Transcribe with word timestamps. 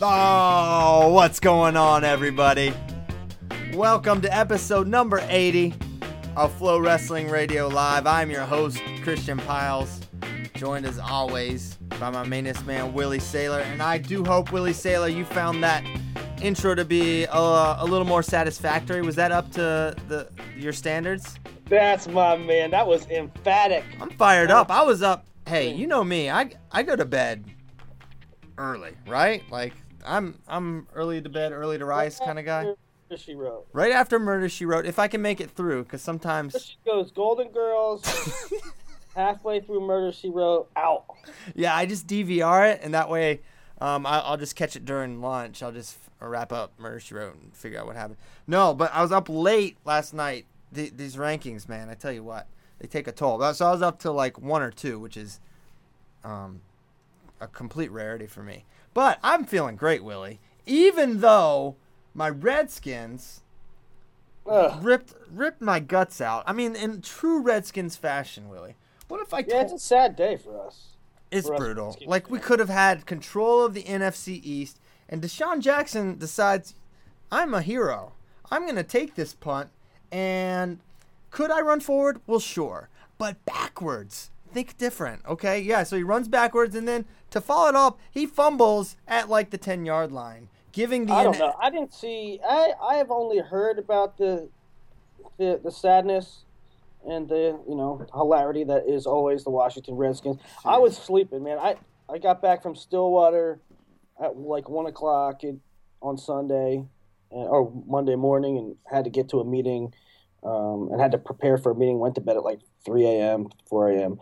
Oh, 0.00 1.10
what's 1.12 1.40
going 1.40 1.76
on, 1.76 2.04
everybody? 2.04 2.72
Welcome 3.74 4.20
to 4.22 4.36
episode 4.36 4.86
number 4.86 5.20
80 5.28 5.74
of 6.36 6.52
Flo 6.54 6.78
Wrestling 6.78 7.28
Radio 7.28 7.66
Live. 7.66 8.06
I'm 8.06 8.30
your 8.30 8.42
host, 8.42 8.80
Christian 9.02 9.38
Pyles, 9.38 10.00
joined 10.54 10.86
as 10.86 11.00
always 11.00 11.74
by 11.98 12.10
my 12.10 12.24
mainest 12.24 12.64
man, 12.64 12.92
Willie 12.94 13.18
Saylor. 13.18 13.62
And 13.64 13.82
I 13.82 13.98
do 13.98 14.24
hope, 14.24 14.52
Willie 14.52 14.72
Saylor, 14.72 15.12
you 15.12 15.24
found 15.24 15.64
that 15.64 15.84
intro 16.40 16.76
to 16.76 16.84
be 16.84 17.24
a, 17.24 17.76
a 17.78 17.84
little 17.84 18.06
more 18.06 18.22
satisfactory. 18.22 19.02
Was 19.02 19.16
that 19.16 19.32
up 19.32 19.50
to 19.52 19.96
the 20.06 20.28
your 20.56 20.72
standards? 20.72 21.38
That's 21.68 22.08
my 22.08 22.36
man. 22.36 22.70
That 22.70 22.86
was 22.86 23.06
emphatic. 23.08 23.84
I'm 24.00 24.10
fired 24.10 24.50
up. 24.50 24.70
I 24.70 24.82
was 24.82 25.02
up. 25.02 25.26
Hey, 25.46 25.72
you 25.74 25.86
know 25.86 26.02
me. 26.04 26.30
I 26.30 26.50
I 26.72 26.82
go 26.82 26.96
to 26.96 27.04
bed 27.04 27.44
early, 28.56 28.92
right? 29.06 29.42
Like 29.50 29.74
I'm 30.04 30.38
I'm 30.48 30.86
early 30.94 31.20
to 31.20 31.28
bed, 31.28 31.52
early 31.52 31.78
to 31.78 31.84
rise 31.84 32.18
kind 32.18 32.38
of 32.38 32.44
guy. 32.44 32.64
Murder, 32.64 32.76
She 33.16 33.34
wrote. 33.34 33.66
Right 33.72 33.92
after 33.92 34.18
Murder 34.18 34.48
She 34.48 34.64
Wrote, 34.64 34.86
if 34.86 34.98
I 34.98 35.08
can 35.08 35.20
make 35.22 35.40
it 35.40 35.50
through, 35.50 35.84
because 35.84 36.02
sometimes 36.02 36.56
She 36.62 36.76
goes 36.86 37.10
Golden 37.10 37.48
Girls. 37.48 38.02
halfway 39.16 39.60
through 39.60 39.80
Murder 39.86 40.12
She 40.12 40.30
Wrote, 40.30 40.70
out. 40.76 41.04
yeah, 41.54 41.74
I 41.74 41.86
just 41.86 42.06
DVR 42.06 42.72
it, 42.74 42.80
and 42.82 42.94
that 42.94 43.08
way, 43.10 43.40
um, 43.80 44.06
I, 44.06 44.20
I'll 44.20 44.36
just 44.36 44.54
catch 44.54 44.76
it 44.76 44.84
during 44.84 45.20
lunch. 45.20 45.60
I'll 45.62 45.72
just 45.72 45.96
f- 46.20 46.28
wrap 46.28 46.52
up 46.52 46.72
Murder 46.78 47.00
She 47.00 47.14
Wrote 47.14 47.34
and 47.34 47.52
figure 47.54 47.80
out 47.80 47.86
what 47.86 47.96
happened. 47.96 48.18
No, 48.46 48.74
but 48.74 48.92
I 48.94 49.02
was 49.02 49.10
up 49.10 49.28
late 49.28 49.76
last 49.84 50.14
night. 50.14 50.46
Th- 50.74 50.92
these 50.96 51.16
rankings, 51.16 51.68
man, 51.68 51.88
I 51.88 51.94
tell 51.94 52.12
you 52.12 52.22
what, 52.22 52.46
they 52.78 52.86
take 52.86 53.06
a 53.08 53.12
toll. 53.12 53.40
So 53.54 53.66
I 53.66 53.70
was 53.72 53.82
up 53.82 53.98
to 54.00 54.10
like 54.10 54.38
one 54.38 54.62
or 54.62 54.70
two, 54.70 54.98
which 54.98 55.16
is, 55.16 55.40
um, 56.24 56.60
a 57.40 57.46
complete 57.46 57.90
rarity 57.90 58.26
for 58.26 58.42
me. 58.42 58.64
But 58.94 59.18
I'm 59.22 59.44
feeling 59.44 59.76
great, 59.76 60.02
Willie. 60.02 60.40
Even 60.66 61.20
though 61.20 61.76
my 62.14 62.28
Redskins 62.28 63.42
Ugh. 64.46 64.82
ripped 64.82 65.14
ripped 65.30 65.60
my 65.60 65.78
guts 65.78 66.20
out. 66.20 66.42
I 66.46 66.52
mean, 66.52 66.74
in 66.74 67.02
true 67.02 67.40
Redskins 67.40 67.96
fashion, 67.96 68.48
Willie. 68.48 68.76
What 69.08 69.20
if 69.20 69.32
I 69.32 69.38
Yeah, 69.38 69.62
it's 69.62 69.70
told 69.70 69.72
a 69.72 69.78
sad 69.78 70.16
day 70.16 70.36
for 70.36 70.66
us. 70.66 70.88
it's 71.30 71.46
For 71.46 71.56
brutal. 71.56 71.86
Redskins 71.88 72.08
Like 72.08 72.30
we 72.30 72.38
could 72.38 72.58
have 72.58 72.68
had 72.70 73.06
control 73.06 73.64
of 73.64 73.74
the 73.74 73.82
NFC 73.84 74.40
East, 74.42 74.78
and 75.08 75.22
DeSean 75.22 75.60
Jackson 75.60 76.18
decides, 76.18 76.74
I'm 77.30 77.54
a 77.54 77.62
hero. 77.62 78.14
I'm 78.50 78.66
gonna 78.66 78.82
take 78.82 79.14
this 79.14 79.34
punt, 79.34 79.70
and 80.10 80.78
could 81.30 81.50
I 81.50 81.60
run 81.60 81.80
forward? 81.80 82.20
Well, 82.26 82.40
sure, 82.40 82.88
but 83.18 83.44
backwards. 83.44 84.30
Think 84.52 84.78
different, 84.78 85.26
okay? 85.26 85.60
Yeah. 85.60 85.82
So 85.82 85.96
he 85.96 86.02
runs 86.02 86.26
backwards, 86.26 86.74
and 86.74 86.88
then 86.88 87.04
to 87.30 87.40
follow 87.40 87.68
it 87.68 87.74
up, 87.74 87.98
he 88.10 88.26
fumbles 88.26 88.96
at 89.06 89.28
like 89.28 89.50
the 89.50 89.58
ten 89.58 89.84
yard 89.84 90.10
line, 90.10 90.48
giving 90.72 91.06
the 91.06 91.12
I 91.12 91.24
don't 91.24 91.38
know. 91.38 91.54
I 91.60 91.70
didn't 91.70 91.92
see. 91.92 92.40
I 92.46 92.72
I 92.82 92.94
have 92.94 93.10
only 93.10 93.38
heard 93.38 93.78
about 93.78 94.16
the 94.16 94.48
the 95.36 95.60
the 95.62 95.70
sadness 95.70 96.44
and 97.06 97.28
the 97.28 97.60
you 97.68 97.76
know 97.76 98.06
hilarity 98.14 98.64
that 98.64 98.88
is 98.88 99.06
always 99.06 99.44
the 99.44 99.50
Washington 99.50 99.96
Redskins. 99.96 100.38
I 100.64 100.78
was 100.78 100.96
sleeping, 100.96 101.44
man. 101.44 101.58
I 101.58 101.76
I 102.08 102.18
got 102.18 102.40
back 102.40 102.62
from 102.62 102.74
Stillwater 102.74 103.60
at 104.20 104.36
like 104.38 104.68
one 104.70 104.86
o'clock 104.86 105.42
on 106.00 106.16
Sunday 106.16 106.86
or 107.30 107.72
Monday 107.86 108.16
morning, 108.16 108.58
and 108.58 108.76
had 108.90 109.04
to 109.04 109.10
get 109.10 109.28
to 109.30 109.40
a 109.40 109.44
meeting. 109.44 109.94
Um, 110.44 110.90
and 110.92 111.00
had 111.00 111.10
to 111.12 111.18
prepare 111.18 111.58
for 111.58 111.72
a 111.72 111.74
meeting. 111.74 111.98
Went 111.98 112.14
to 112.14 112.20
bed 112.20 112.36
at 112.36 112.44
like 112.44 112.60
3 112.84 113.04
a.m., 113.06 113.48
4 113.68 113.90
a.m., 113.90 114.18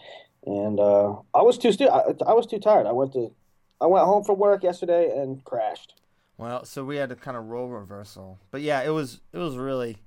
and 0.47 0.81
uh, 0.81 1.15
I 1.35 1.43
was 1.43 1.59
too 1.59 1.73
stu- 1.73 1.91
I, 1.91 2.15
I 2.27 2.33
was 2.33 2.47
too 2.47 2.59
tired. 2.59 2.87
I 2.87 2.93
went 2.93 3.13
to 3.13 3.35
I 3.81 3.87
went 3.87 4.07
home 4.07 4.25
from 4.25 4.39
work 4.39 4.63
yesterday 4.63 5.11
and 5.15 5.45
crashed. 5.45 5.95
Well, 6.39 6.65
so 6.65 6.85
we 6.85 6.97
had 6.97 7.13
a 7.13 7.17
kind 7.17 7.37
of 7.37 7.47
role 7.47 7.69
reversal. 7.69 8.39
But 8.51 8.63
yeah, 8.63 8.83
it 8.83 8.91
was 8.91 9.21
it 9.33 9.39
was 9.39 9.57
really 9.57 9.99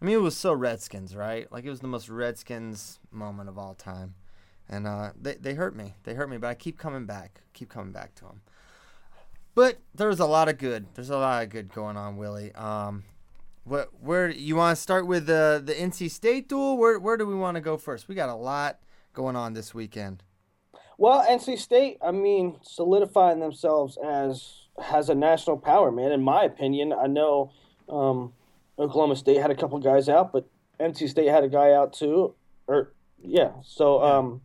I 0.00 0.04
mean, 0.04 0.14
it 0.14 0.22
was 0.22 0.36
so 0.36 0.52
Redskins, 0.52 1.16
right? 1.16 1.50
Like 1.50 1.64
it 1.64 1.70
was 1.70 1.80
the 1.80 1.88
most 1.88 2.08
Redskins 2.08 3.00
moment 3.10 3.48
of 3.48 3.58
all 3.58 3.74
time. 3.74 4.14
And 4.68 4.86
uh, 4.86 5.12
they 5.20 5.34
they 5.34 5.54
hurt 5.54 5.74
me. 5.74 5.94
They 6.04 6.14
hurt 6.14 6.30
me, 6.30 6.36
but 6.36 6.48
I 6.48 6.54
keep 6.54 6.78
coming 6.78 7.06
back. 7.06 7.40
Keep 7.54 7.70
coming 7.70 7.92
back 7.92 8.14
to 8.16 8.24
them. 8.24 8.42
But 9.58 9.80
there's 9.92 10.20
a 10.20 10.24
lot 10.24 10.48
of 10.48 10.56
good. 10.56 10.86
There's 10.94 11.10
a 11.10 11.18
lot 11.18 11.42
of 11.42 11.48
good 11.48 11.74
going 11.74 11.96
on, 11.96 12.16
Willie. 12.16 12.52
Um 12.54 13.02
what 13.64 13.88
where 14.00 14.30
you 14.30 14.54
want 14.54 14.76
to 14.76 14.80
start 14.80 15.04
with 15.04 15.26
the 15.26 15.60
the 15.64 15.74
NC 15.74 16.12
State 16.12 16.48
duel? 16.48 16.76
Where 16.76 17.00
where 17.00 17.16
do 17.16 17.26
we 17.26 17.34
want 17.34 17.56
to 17.56 17.60
go 17.60 17.76
first? 17.76 18.06
We 18.06 18.14
got 18.14 18.28
a 18.28 18.36
lot 18.36 18.78
going 19.14 19.34
on 19.34 19.54
this 19.54 19.74
weekend. 19.74 20.22
Well, 20.96 21.26
NC 21.28 21.58
State, 21.58 21.98
I 22.00 22.12
mean, 22.12 22.60
solidifying 22.62 23.40
themselves 23.40 23.98
as 24.06 24.68
has 24.80 25.08
a 25.08 25.16
national 25.16 25.56
power, 25.56 25.90
man. 25.90 26.12
In 26.12 26.22
my 26.22 26.44
opinion, 26.44 26.92
I 26.92 27.08
know 27.08 27.50
um, 27.88 28.34
Oklahoma 28.78 29.16
State 29.16 29.42
had 29.42 29.50
a 29.50 29.56
couple 29.56 29.80
guys 29.80 30.08
out, 30.08 30.30
but 30.30 30.48
NC 30.78 31.08
State 31.08 31.26
had 31.26 31.42
a 31.42 31.48
guy 31.48 31.72
out 31.72 31.94
too. 31.94 32.36
Or 32.68 32.92
yeah, 33.20 33.54
so 33.64 34.04
um, 34.04 34.40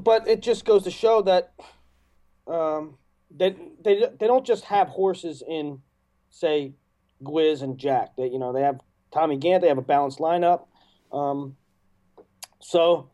but 0.00 0.26
it 0.26 0.42
just 0.42 0.64
goes 0.64 0.82
to 0.82 0.90
show 0.90 1.22
that 1.22 1.52
um, 2.48 2.98
they 3.30 3.56
they 3.84 4.04
they 4.18 4.26
don't 4.26 4.46
just 4.46 4.64
have 4.64 4.88
horses 4.88 5.42
in, 5.46 5.80
say, 6.30 6.72
Gwiz 7.22 7.62
and 7.62 7.78
Jack. 7.78 8.16
They 8.16 8.28
you 8.28 8.38
know 8.38 8.52
they 8.52 8.62
have 8.62 8.80
Tommy 9.12 9.38
Gantt. 9.38 9.60
They 9.60 9.68
have 9.68 9.78
a 9.78 9.82
balanced 9.82 10.18
lineup. 10.18 10.66
Um, 11.12 11.56
so. 12.60 13.10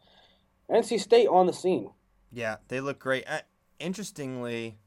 NC 0.70 0.98
State 0.98 1.26
on 1.28 1.46
the 1.46 1.52
scene. 1.52 1.90
Yeah, 2.32 2.56
they 2.68 2.80
look 2.80 2.98
great. 2.98 3.24
Uh, 3.28 3.40
interestingly, 3.78 4.78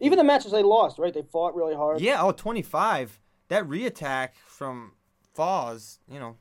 Even 0.00 0.16
the 0.16 0.24
matches 0.24 0.52
they 0.52 0.62
lost, 0.62 0.98
right? 0.98 1.12
They 1.12 1.22
fought 1.22 1.54
really 1.54 1.74
hard. 1.74 2.00
Yeah, 2.00 2.22
oh, 2.22 2.32
25. 2.32 3.20
That 3.48 3.64
reattack 3.68 4.30
from 4.46 4.92
Foz, 5.36 5.98
you 6.08 6.18
know, 6.18 6.36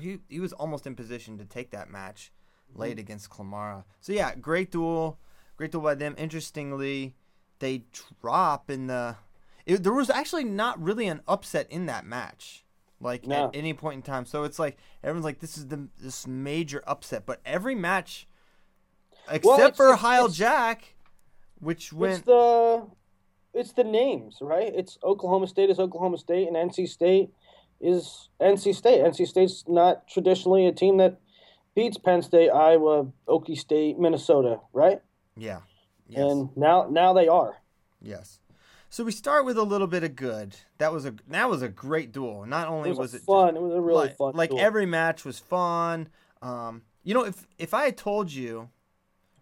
he, 0.00 0.18
he 0.28 0.40
was 0.40 0.52
almost 0.54 0.86
in 0.86 0.96
position 0.96 1.38
to 1.38 1.44
take 1.44 1.70
that 1.72 1.90
match 1.90 2.32
late 2.74 2.98
against 2.98 3.30
Clamara. 3.30 3.84
So, 4.00 4.12
yeah, 4.12 4.34
great 4.34 4.72
duel. 4.72 5.20
Great 5.56 5.72
duel 5.72 5.82
by 5.82 5.94
them. 5.94 6.14
Interestingly, 6.16 7.16
they 7.60 7.84
drop 8.20 8.68
in 8.70 8.88
the. 8.88 9.16
It, 9.66 9.82
there 9.84 9.92
was 9.92 10.10
actually 10.10 10.44
not 10.44 10.82
really 10.82 11.06
an 11.06 11.20
upset 11.28 11.70
in 11.70 11.86
that 11.86 12.04
match, 12.04 12.64
like 13.00 13.26
No. 13.26 13.46
at 13.46 13.56
any 13.56 13.72
point 13.74 13.96
in 13.96 14.02
time. 14.02 14.24
So 14.26 14.42
it's 14.44 14.58
like 14.58 14.76
everyone's 15.04 15.24
like, 15.24 15.38
this 15.38 15.56
is 15.56 15.68
the 15.68 15.88
this 15.98 16.26
major 16.26 16.82
upset. 16.86 17.24
But 17.26 17.40
every 17.46 17.74
match, 17.74 18.26
except 19.30 19.58
it's- 19.60 19.76
for 19.76 19.86
it's- 19.88 20.00
Heil 20.00 20.24
it's- 20.24 20.36
Jack, 20.36 20.94
which 21.60 21.84
It's 21.86 21.92
went 21.92 22.26
the 22.26 22.86
it's 23.52 23.72
the 23.72 23.84
names, 23.84 24.38
right? 24.40 24.72
It's 24.74 24.98
Oklahoma 25.02 25.46
State 25.46 25.70
is 25.70 25.78
Oklahoma 25.80 26.18
State, 26.18 26.46
and 26.48 26.56
NC 26.56 26.86
State 26.88 27.32
is 27.80 28.28
NC 28.40 28.72
State. 28.74 29.00
NC 29.02 29.26
State's 29.26 29.64
not 29.68 30.06
traditionally 30.08 30.66
a 30.66 30.72
team 30.72 30.96
that 30.98 31.18
beats 31.74 31.98
Penn 31.98 32.22
State, 32.22 32.50
Iowa, 32.50 33.06
Okie 33.28 33.56
State, 33.58 33.98
Minnesota, 33.98 34.60
right? 34.72 35.00
yeah, 35.36 35.60
yes. 36.10 36.20
And 36.30 36.56
now 36.56 36.86
now 36.90 37.12
they 37.12 37.28
are. 37.28 37.60
Yes. 38.00 38.40
So 38.92 39.04
we 39.04 39.12
start 39.12 39.44
with 39.44 39.56
a 39.56 39.62
little 39.62 39.86
bit 39.86 40.02
of 40.02 40.16
good. 40.16 40.56
That 40.78 40.92
was 40.92 41.06
a 41.06 41.14
that 41.28 41.48
was 41.48 41.62
a 41.62 41.68
great 41.68 42.12
duel. 42.12 42.44
Not 42.46 42.68
only 42.68 42.90
It 42.90 42.96
was, 42.96 43.12
was, 43.12 43.14
it 43.14 43.22
fun. 43.22 43.56
it 43.56 43.62
was 43.62 43.72
a 43.74 43.80
really 43.80 44.06
like, 44.08 44.16
fun. 44.16 44.32
like 44.34 44.50
duel. 44.50 44.60
every 44.60 44.86
match 44.86 45.24
was 45.24 45.38
fun. 45.38 46.08
Um, 46.42 46.82
you 47.04 47.14
know, 47.14 47.24
if 47.24 47.46
if 47.58 47.72
I 47.74 47.84
had 47.84 47.96
told 47.96 48.32
you 48.32 48.68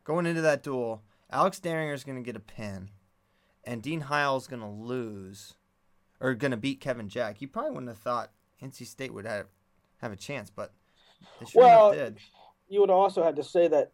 going 0.04 0.26
into 0.26 0.42
that 0.42 0.62
duel, 0.62 1.02
Alex 1.30 1.60
Dieringer 1.60 1.94
is 1.94 2.04
going 2.04 2.16
to 2.16 2.22
get 2.22 2.36
a 2.36 2.40
pin, 2.40 2.90
and 3.64 3.82
Dean 3.82 4.00
Heil's 4.02 4.46
going 4.46 4.62
to 4.62 4.68
lose, 4.68 5.54
or 6.20 6.34
going 6.34 6.50
to 6.50 6.56
beat 6.56 6.80
Kevin 6.80 7.08
Jack, 7.08 7.40
you 7.40 7.48
probably 7.48 7.70
wouldn't 7.70 7.88
have 7.88 7.98
thought 7.98 8.30
NC 8.62 8.86
State 8.86 9.14
would 9.14 9.26
have 9.26 9.46
have 10.02 10.12
a 10.12 10.16
chance, 10.16 10.50
but 10.50 10.72
they 11.40 11.46
sure 11.46 11.62
Well, 11.62 11.92
did. 11.92 12.18
you 12.68 12.80
would 12.80 12.90
also 12.90 13.22
have 13.22 13.34
to 13.36 13.44
say 13.44 13.66
that 13.68 13.92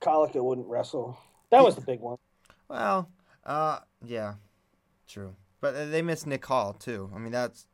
Kolika 0.00 0.42
wouldn't 0.42 0.66
wrestle. 0.68 1.16
That 1.52 1.62
was 1.62 1.76
the 1.76 1.82
big 1.82 2.00
one. 2.00 2.16
Well, 2.68 3.08
uh, 3.44 3.80
yeah, 4.04 4.34
true. 5.06 5.36
But 5.60 5.74
uh, 5.74 5.84
they 5.86 6.02
missed 6.02 6.26
Nick 6.26 6.44
Hall 6.44 6.72
too. 6.72 7.10
I 7.14 7.18
mean, 7.18 7.30
that's 7.30 7.66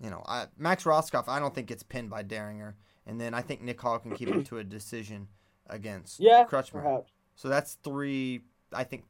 you 0.00 0.10
know, 0.10 0.22
I, 0.26 0.46
Max 0.58 0.84
Rohskopf. 0.84 1.26
I 1.26 1.38
don't 1.40 1.54
think 1.54 1.66
gets 1.68 1.82
pinned 1.82 2.10
by 2.10 2.22
Dieringer, 2.22 2.74
and 3.06 3.20
then 3.20 3.32
I 3.34 3.40
think 3.40 3.62
Nick 3.62 3.80
Hall 3.80 3.98
can 3.98 4.14
keep 4.14 4.28
it 4.28 4.44
to 4.46 4.58
a 4.58 4.64
decision 4.64 5.28
against 5.68 6.20
Yeah, 6.20 6.44
Crutchmer. 6.44 6.82
perhaps. 6.82 7.12
So 7.34 7.48
that's 7.48 7.78
three. 7.82 8.42
I 8.72 8.84
think 8.84 9.04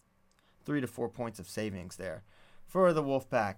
three 0.64 0.81
to 0.81 0.87
four 0.87 1.08
points 1.08 1.38
of 1.38 1.49
savings 1.49 1.96
there 1.96 2.22
for 2.67 2.93
the 2.93 3.02
Wolfpack. 3.02 3.56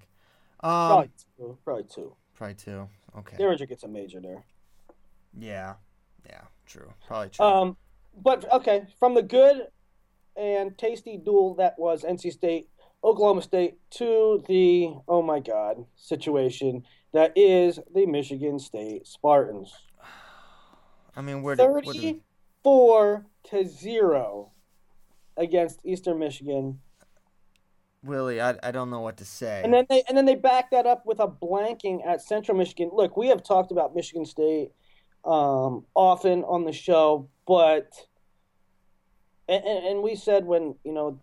Um, 0.61 0.89
Probably 0.89 1.11
two. 1.37 1.59
Probably 1.65 1.85
two. 1.85 2.17
probably 2.35 2.55
two. 2.55 2.89
Okay. 3.19 3.37
Dieringer 3.37 3.69
gets 3.69 3.83
a 3.85 3.89
major 3.89 4.21
there. 4.21 4.43
Yeah. 5.39 5.75
Yeah. 6.27 6.43
True. 6.65 6.93
Probably 7.07 7.29
true. 7.29 7.45
Um, 7.45 7.77
but 8.23 8.51
okay, 8.51 8.87
from 8.99 9.15
the 9.15 9.23
good 9.23 9.69
and 10.37 10.77
tasty 10.77 11.17
duel 11.17 11.55
that 11.57 11.79
was 11.79 12.03
NC 12.03 12.33
State, 12.33 12.69
Oklahoma 13.03 13.43
State 13.43 13.79
to 13.93 14.43
the 14.49 14.95
oh 15.09 15.23
my 15.23 15.41
god 15.41 15.85
situation 15.97 16.85
that 17.17 17.33
is 17.35 17.81
the 17.95 18.05
Michigan 18.05 18.59
State 18.59 19.07
Spartans. 19.07 19.73
I 21.17 21.23
mean, 21.23 21.43
where 21.43 21.57
did, 21.57 21.65
Thirty-four 21.65 23.25
to 23.45 23.65
zero 23.65 24.53
against 25.39 25.81
Eastern 25.83 26.19
Michigan, 26.19 26.81
Willie? 28.03 28.41
I, 28.41 28.57
I 28.63 28.71
don't 28.71 28.91
know 28.91 29.01
what 29.01 29.17
to 29.17 29.25
say. 29.25 29.63
and 29.65 29.73
then 29.73 29.87
they 29.89 30.03
and 30.09 30.17
then 30.17 30.27
they 30.27 30.35
back 30.35 30.71
that 30.73 30.85
up 30.85 31.07
with 31.07 31.21
a 31.21 31.27
blanking 31.27 32.07
at 32.07 32.21
Central 32.21 32.59
Michigan. 32.59 32.91
Look, 32.93 33.17
we 33.17 33.29
have 33.29 33.43
talked 33.43 33.73
about 33.73 33.95
Michigan 33.95 34.27
State 34.27 34.73
um, 35.25 35.87
often 35.95 36.45
on 36.45 36.65
the 36.65 36.73
show, 36.73 37.31
but 37.47 38.07
and, 39.49 39.65
and 39.65 39.87
and 39.87 40.03
we 40.03 40.15
said 40.15 40.45
when 40.45 40.75
you 40.85 40.93
know 40.93 41.21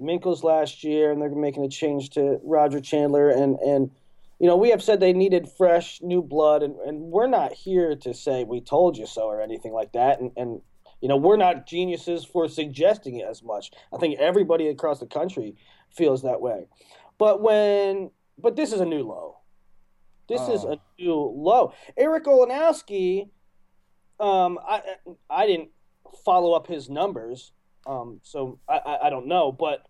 Minkel's 0.00 0.42
last 0.42 0.82
year, 0.84 1.12
and 1.12 1.20
they're 1.20 1.30
making 1.30 1.64
a 1.64 1.68
change 1.68 2.10
to 2.10 2.40
Roger 2.42 2.80
Chandler, 2.80 3.30
and 3.30 3.58
and 3.60 3.90
you 4.38 4.46
know 4.46 4.56
we 4.56 4.70
have 4.70 4.82
said 4.82 5.00
they 5.00 5.12
needed 5.12 5.48
fresh 5.48 6.00
new 6.02 6.22
blood, 6.22 6.62
and, 6.62 6.76
and 6.80 7.00
we're 7.00 7.26
not 7.28 7.52
here 7.52 7.94
to 7.96 8.12
say 8.14 8.44
we 8.44 8.60
told 8.60 8.96
you 8.96 9.06
so 9.06 9.22
or 9.22 9.40
anything 9.40 9.72
like 9.72 9.92
that, 9.92 10.20
and 10.20 10.32
and 10.36 10.60
you 11.00 11.08
know 11.08 11.16
we're 11.16 11.36
not 11.36 11.66
geniuses 11.66 12.24
for 12.24 12.48
suggesting 12.48 13.16
it 13.16 13.26
as 13.28 13.42
much. 13.42 13.70
I 13.92 13.98
think 13.98 14.18
everybody 14.18 14.68
across 14.68 15.00
the 15.00 15.06
country 15.06 15.56
feels 15.90 16.22
that 16.22 16.40
way, 16.40 16.66
but 17.18 17.40
when 17.40 18.10
but 18.38 18.56
this 18.56 18.72
is 18.72 18.80
a 18.80 18.84
new 18.86 19.02
low. 19.02 19.38
This 20.28 20.40
is 20.48 20.64
Oh. 20.64 20.72
a 20.72 21.02
new 21.02 21.14
low. 21.36 21.72
Eric 21.96 22.24
Olanowski, 22.24 23.28
um, 24.18 24.58
I 24.66 24.80
I 25.28 25.46
didn't 25.46 25.68
follow 26.24 26.52
up 26.52 26.66
his 26.66 26.88
numbers, 26.88 27.52
um, 27.86 28.20
so 28.22 28.58
I, 28.68 28.78
I 28.78 29.06
I 29.06 29.10
don't 29.10 29.26
know, 29.26 29.52
but 29.52 29.86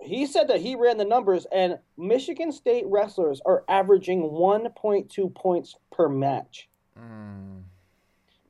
he 0.00 0.26
said 0.26 0.48
that 0.48 0.60
he 0.60 0.74
ran 0.76 0.96
the 0.96 1.04
numbers, 1.04 1.46
and 1.52 1.78
Michigan 1.96 2.52
State 2.52 2.84
wrestlers 2.86 3.40
are 3.44 3.64
averaging 3.68 4.22
1.2 4.22 5.34
points 5.34 5.74
per 5.90 6.08
match 6.08 6.68
Mm. 6.98 7.62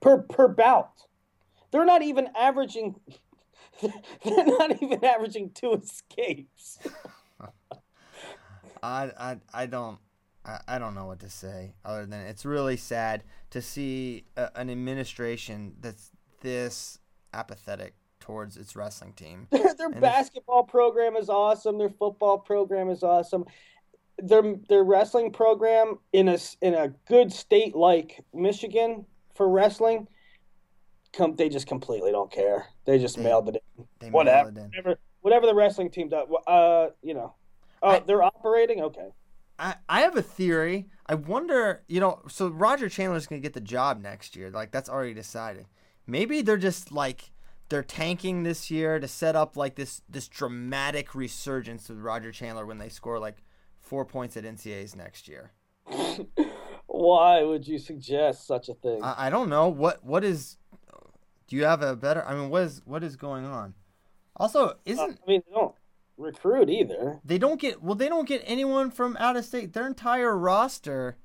per 0.00 0.22
per 0.22 0.49
bout. 0.49 0.93
They're 1.70 1.84
not 1.84 2.02
even 2.02 2.28
averaging. 2.38 2.96
They're 3.81 4.46
not 4.46 4.82
even 4.82 5.04
averaging 5.04 5.50
two 5.50 5.75
escapes. 5.75 6.78
I, 8.82 9.11
I, 9.19 9.37
I 9.52 9.66
don't 9.66 9.99
I, 10.44 10.61
I 10.66 10.78
don't 10.78 10.94
know 10.94 11.06
what 11.06 11.20
to 11.20 11.31
say 11.31 11.75
other 11.84 12.06
than 12.06 12.20
it's 12.26 12.44
really 12.44 12.76
sad 12.76 13.25
to 13.50 13.61
see 13.61 14.25
a, 14.37 14.50
an 14.56 14.70
administration 14.70 15.75
that's 15.81 16.11
this 16.40 16.99
apathetic 17.34 17.94
towards 18.28 18.58
its 18.58 18.76
wrestling 18.76 19.14
team. 19.14 19.46
Their, 19.50 19.72
their 19.75 19.88
basketball 19.88 20.62
program 20.62 21.16
is 21.16 21.30
awesome. 21.30 21.78
Their 21.78 21.88
football 21.88 22.36
program 22.36 22.90
is 22.90 23.02
awesome. 23.02 23.46
Their 24.19 24.56
their 24.69 24.84
wrestling 24.84 25.32
program 25.32 25.98
in 26.12 26.28
a 26.28 26.36
in 26.60 26.75
a 26.75 26.88
good 27.08 27.32
state 27.32 27.75
like 27.75 28.22
Michigan 28.34 29.06
for 29.34 29.48
wrestling, 29.48 30.08
come 31.14 31.36
they 31.36 31.48
just 31.48 31.66
completely 31.66 32.10
don't 32.12 32.30
care. 32.30 32.66
They 32.84 32.98
just 32.98 33.16
They- 33.16 33.22
mailed 33.22 33.48
it 33.48 33.62
in. 33.78 33.86
They 33.98 34.10
Whatever, 34.10 34.52
mailed 34.52 34.58
it 34.58 34.60
in. 34.60 34.66
whatever, 34.84 35.00
whatever 35.22 35.46
the 35.46 35.54
wrestling 35.54 35.90
team 35.90 36.10
does. 36.10 36.28
Uh, 36.46 36.88
you 37.02 37.14
know, 37.14 37.34
oh, 37.82 37.90
I- 37.90 38.00
they're 38.00 38.22
operating. 38.22 38.82
Okay, 38.82 39.08
I, 39.58 39.76
I 39.88 40.00
have 40.02 40.16
a 40.19 40.22
theory. 40.22 40.86
I 41.06 41.14
wonder, 41.14 41.82
you 41.88 42.00
know, 42.00 42.20
so 42.28 42.48
Roger 42.48 42.90
Chandler's 42.90 43.26
going 43.26 43.40
to 43.40 43.46
get 43.46 43.54
the 43.54 43.62
job 43.62 44.02
next 44.02 44.36
year. 44.36 44.50
Like, 44.50 44.70
that's 44.72 44.90
already 44.90 45.14
decided. 45.14 45.64
Maybe 46.06 46.42
they're 46.42 46.58
just 46.58 46.92
like, 46.92 47.30
they're 47.68 47.82
tanking 47.82 48.42
this 48.42 48.70
year 48.70 48.98
to 48.98 49.06
set 49.08 49.36
up 49.36 49.56
like 49.56 49.74
this 49.74 50.02
this 50.08 50.28
dramatic 50.28 51.14
resurgence 51.14 51.88
with 51.88 51.98
Roger 51.98 52.32
Chandler 52.32 52.64
when 52.66 52.78
they 52.78 52.88
score 52.88 53.18
like 53.18 53.36
four 53.78 54.04
points 54.04 54.36
at 54.36 54.44
NCAAs 54.44 54.96
next 54.96 55.28
year. 55.28 55.52
why 56.86 57.42
would 57.42 57.66
you 57.66 57.78
suggest 57.78 58.46
such 58.46 58.68
a 58.68 58.74
thing? 58.74 59.02
I, 59.02 59.26
I 59.26 59.30
don't 59.30 59.48
know 59.48 59.68
what 59.68 60.04
what 60.04 60.24
is. 60.24 60.56
Do 61.46 61.56
you 61.56 61.64
have 61.64 61.82
a 61.82 61.96
better? 61.96 62.24
I 62.26 62.34
mean, 62.34 62.50
what 62.50 62.62
is 62.62 62.82
what 62.84 63.02
is 63.02 63.16
going 63.16 63.44
on? 63.46 63.74
Also, 64.36 64.66
Uh, 64.68 64.74
isn't 64.84 65.18
I 65.26 65.30
mean, 65.30 65.42
they 65.46 65.52
don't 65.54 65.74
recruit 66.16 66.68
either. 66.68 67.20
they 67.24 67.38
don't 67.38 67.60
get 67.60 67.82
well? 67.82 67.94
They 67.94 68.08
don't 68.08 68.28
get 68.28 68.42
anyone 68.44 68.90
from 68.90 69.16
out 69.18 69.36
of 69.36 69.44
state. 69.44 69.72
Their 69.72 69.86
entire 69.86 70.36
roster 70.36 71.16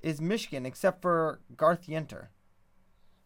is 0.00 0.20
Michigan, 0.20 0.64
except 0.66 1.02
for 1.02 1.40
Garth 1.56 1.86
Yenter 1.86 2.28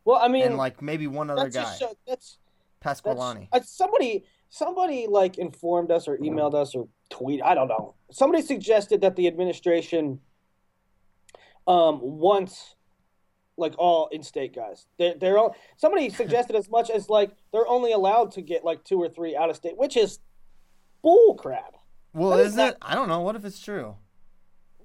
Well, 0.05 0.17
I 0.17 0.29
mean, 0.29 0.45
and 0.45 0.57
like 0.57 0.81
maybe 0.81 1.07
one 1.07 1.29
other 1.31 1.45
that's 1.45 1.57
guy, 1.57 1.63
just 1.65 1.79
show- 1.81 1.95
that's 2.07 2.39
Pasqualani. 2.85 3.49
uh, 3.53 3.61
somebody 3.65 4.25
somebody 4.51 5.07
like 5.09 5.37
informed 5.39 5.91
us 5.91 6.09
or 6.09 6.17
emailed 6.19 6.55
us 6.55 6.75
or 6.75 6.89
tweet 7.11 7.43
i 7.43 7.55
don't 7.55 7.69
know 7.69 7.95
somebody 8.11 8.43
suggested 8.43 9.01
that 9.03 9.15
the 9.17 9.27
administration 9.27 10.21
um 11.67 11.99
wants 12.01 12.75
like 13.57 13.75
all 13.79 14.09
in-state 14.13 14.55
guys 14.55 14.87
they're, 14.99 15.15
they're 15.15 15.39
all 15.39 15.55
somebody 15.77 16.09
suggested 16.23 16.55
as 16.57 16.71
much 16.71 16.89
as 16.91 17.09
like 17.11 17.33
they're 17.53 17.67
only 17.69 17.93
allowed 17.93 18.31
to 18.31 18.41
get 18.41 18.65
like 18.65 18.85
two 18.85 18.99
or 18.99 19.09
three 19.09 19.37
out 19.37 19.51
of 19.51 19.57
state 19.57 19.77
which 19.77 19.97
is 19.97 20.21
bull 21.03 21.35
crap 21.35 21.75
Well, 22.13 22.31
that 22.31 22.41
is 22.41 22.53
isn't 22.53 22.61
it? 22.69 22.77
I 22.83 22.95
don't 22.95 23.09
know. 23.09 23.21
What 23.21 23.37
if 23.37 23.45
it's 23.45 23.61
true? 23.61 23.97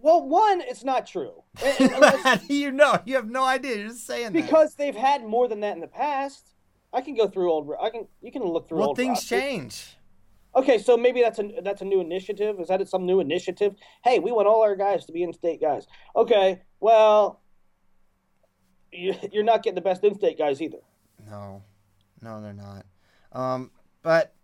well 0.02 0.28
one 0.28 0.62
it's 0.62 0.84
not 0.84 1.08
true 1.08 1.44
unless- 1.80 2.44
you 2.50 2.72
know? 2.72 3.00
You 3.06 3.16
have 3.16 3.30
no 3.30 3.44
idea. 3.46 3.78
You're 3.78 3.88
just 3.90 4.06
saying 4.06 4.34
that. 4.34 4.42
because 4.42 4.76
they've 4.76 4.96
had 4.96 5.24
more 5.24 5.48
than 5.48 5.62
that 5.62 5.74
in 5.76 5.80
the 5.80 5.88
past 5.88 6.53
i 6.94 7.02
can 7.02 7.16
go 7.16 7.28
through 7.28 7.52
old 7.52 7.70
i 7.82 7.90
can 7.90 8.08
you 8.22 8.32
can 8.32 8.44
look 8.44 8.70
through 8.70 8.80
well, 8.80 8.90
old 8.90 8.98
things 8.98 9.18
rosters. 9.18 9.40
change. 9.40 9.98
Okay, 10.56 10.78
so 10.78 10.96
maybe 10.96 11.20
that's 11.22 11.40
a 11.40 11.50
that's 11.64 11.82
a 11.82 11.86
new 11.86 12.00
initiative. 12.00 12.60
Is 12.60 12.68
that 12.68 12.88
some 12.88 13.08
new 13.08 13.20
initiative? 13.20 13.74
Hey, 14.04 14.20
we 14.20 14.32
want 14.32 14.48
all 14.48 14.62
our 14.62 14.76
guys 14.76 15.04
to 15.08 15.12
be 15.12 15.24
in-state 15.24 15.60
guys. 15.60 15.88
Okay, 16.16 16.62
well, 16.80 17.42
you- 18.92 19.16
you're 19.32 19.44
not 19.44 19.64
getting 19.64 19.74
the 19.76 19.82
best 19.82 20.04
in-state 20.04 20.38
guys 20.38 20.62
either. 20.62 20.78
No, 21.26 21.64
no, 22.22 22.40
they're 22.40 22.54
not. 22.54 22.86
Um, 23.32 23.72
but 24.04 24.36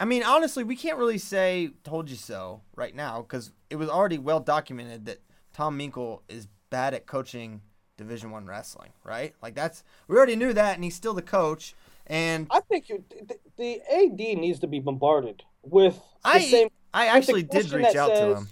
I 0.00 0.04
mean, 0.04 0.24
honestly, 0.24 0.64
we 0.64 0.74
can't 0.74 0.98
really 0.98 1.18
say 1.18 1.70
"told 1.84 2.10
you 2.10 2.16
so" 2.16 2.62
right 2.74 2.94
now 2.94 3.22
because 3.22 3.52
it 3.70 3.76
was 3.76 3.88
already 3.88 4.18
well 4.18 4.40
documented 4.40 5.06
that 5.06 5.18
Tom 5.52 5.78
Minkel 5.78 6.22
is 6.28 6.48
bad 6.70 6.92
at 6.92 7.06
coaching 7.06 7.62
Division 7.96 8.32
One 8.32 8.46
wrestling. 8.46 8.90
Right? 9.04 9.34
Like 9.40 9.54
that's 9.54 9.84
we 10.08 10.16
already 10.16 10.34
knew 10.34 10.52
that, 10.52 10.74
and 10.74 10.82
he's 10.82 10.96
still 10.96 11.14
the 11.14 11.22
coach. 11.22 11.76
And 12.06 12.46
I 12.50 12.60
think 12.60 12.88
you, 12.88 13.04
the, 13.26 13.36
the 13.56 13.80
AD 13.92 14.38
needs 14.38 14.58
to 14.60 14.66
be 14.66 14.80
bombarded 14.80 15.42
with 15.62 15.94
the 15.94 16.28
I 16.28 16.40
same. 16.40 16.68
I 16.92 17.06
actually 17.06 17.42
did 17.42 17.70
reach 17.72 17.96
out 17.96 18.14
to 18.14 18.36
him. 18.36 18.48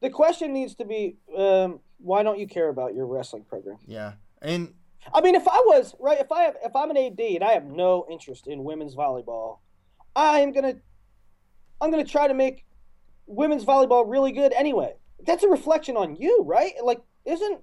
The 0.00 0.10
question 0.10 0.52
needs 0.52 0.74
to 0.76 0.84
be, 0.84 1.16
um, 1.36 1.80
why 1.98 2.22
don't 2.22 2.38
you 2.38 2.46
care 2.46 2.68
about 2.68 2.94
your 2.94 3.06
wrestling 3.06 3.44
program? 3.44 3.78
Yeah, 3.86 4.12
and 4.40 4.72
I 5.12 5.20
mean, 5.20 5.34
if 5.34 5.46
I 5.48 5.60
was 5.66 5.94
right, 5.98 6.18
if 6.18 6.30
I 6.32 6.42
have, 6.42 6.56
if 6.64 6.74
I'm 6.76 6.90
an 6.90 6.96
AD 6.96 7.20
and 7.20 7.44
I 7.44 7.52
have 7.52 7.64
no 7.64 8.06
interest 8.10 8.46
in 8.46 8.64
women's 8.64 8.94
volleyball, 8.94 9.58
I'm 10.14 10.52
gonna, 10.52 10.76
I'm 11.80 11.90
gonna 11.90 12.04
try 12.04 12.28
to 12.28 12.34
make 12.34 12.64
women's 13.26 13.64
volleyball 13.64 14.04
really 14.06 14.32
good 14.32 14.52
anyway. 14.52 14.94
That's 15.26 15.42
a 15.44 15.48
reflection 15.48 15.96
on 15.96 16.16
you, 16.16 16.42
right? 16.46 16.72
Like, 16.82 17.00
isn't 17.24 17.60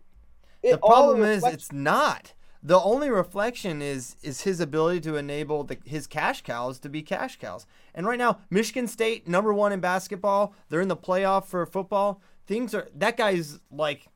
it 0.63 0.71
the 0.71 0.77
problem 0.77 1.21
is 1.23 1.37
reflection- 1.37 1.55
it's 1.55 1.71
not. 1.71 2.33
The 2.63 2.79
only 2.79 3.09
reflection 3.09 3.81
is 3.81 4.15
is 4.21 4.41
his 4.41 4.59
ability 4.59 5.01
to 5.01 5.15
enable 5.15 5.63
the, 5.63 5.77
his 5.85 6.07
cash 6.07 6.41
cows 6.41 6.79
to 6.79 6.89
be 6.89 7.01
cash 7.01 7.37
cows. 7.37 7.65
And 7.93 8.05
right 8.05 8.17
now, 8.17 8.39
Michigan 8.49 8.87
State 8.87 9.27
number 9.27 9.53
one 9.53 9.71
in 9.71 9.79
basketball. 9.79 10.53
They're 10.69 10.81
in 10.81 10.87
the 10.87 10.97
playoff 10.97 11.45
for 11.45 11.65
football. 11.65 12.21
Things 12.45 12.73
are 12.73 12.87
that 12.95 13.17
guy's 13.17 13.59
like 13.71 14.07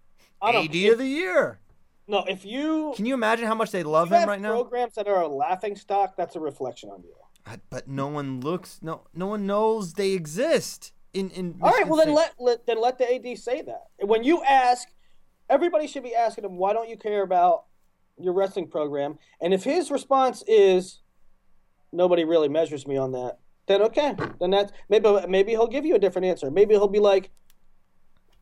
AD 0.42 0.56
of 0.56 0.98
the 0.98 1.06
year. 1.06 1.60
No, 2.08 2.26
if 2.28 2.44
you, 2.44 2.92
Can 2.96 3.06
you 3.06 3.14
imagine 3.14 3.46
how 3.46 3.56
much 3.56 3.72
they 3.72 3.84
love 3.84 4.12
him 4.12 4.28
right 4.28 4.42
now? 4.42 4.52
programs 4.52 4.96
that 4.96 5.08
are 5.08 5.22
a 5.22 5.28
laughing 5.28 5.78
stock, 5.78 6.18
that's 6.18 6.36
a 6.36 6.42
reflection 6.42 6.90
on 6.90 7.04
you. 7.04 7.14
But 7.70 7.88
no 7.88 8.08
one 8.08 8.42
looks. 8.42 8.80
No, 8.82 9.04
no 9.14 9.28
one 9.28 9.48
knows 9.48 9.94
they 9.94 10.12
exist. 10.12 10.92
In 11.14 11.30
in. 11.32 11.58
All 11.62 11.70
right, 11.70 11.80
Michigan 11.80 11.90
well 11.90 12.06
then 12.06 12.14
let, 12.14 12.34
let 12.40 12.66
then 12.66 12.82
let 12.82 12.98
the 12.98 13.14
AD 13.14 13.38
say 13.38 13.62
that. 13.62 13.88
When 14.02 14.24
you 14.24 14.44
ask, 14.44 14.90
everybody 15.50 15.88
should 15.88 16.04
be 16.04 16.14
asking 16.14 16.46
him, 16.46 16.58
why 16.58 16.74
don't 16.74 16.90
you 16.90 16.98
care 16.98 17.24
about 17.24 17.66
your 18.18 18.34
wrestling 18.34 18.68
program? 18.68 19.18
And 19.42 19.54
if 19.54 19.64
his 19.64 19.92
response 19.92 20.44
is, 20.48 21.00
nobody 21.92 22.24
really 22.24 22.50
measures 22.50 22.88
me 22.88 22.98
on 22.98 23.12
that, 23.14 23.40
then 23.68 23.82
okay, 23.84 24.16
then 24.40 24.52
that's 24.52 24.72
maybe 24.90 25.10
maybe 25.28 25.52
he'll 25.52 25.68
give 25.68 25.86
you 25.86 25.96
a 25.96 26.00
different 26.00 26.26
answer. 26.26 26.50
Maybe 26.52 26.74
he'll 26.74 26.88
be 26.88 27.00
like, 27.00 27.32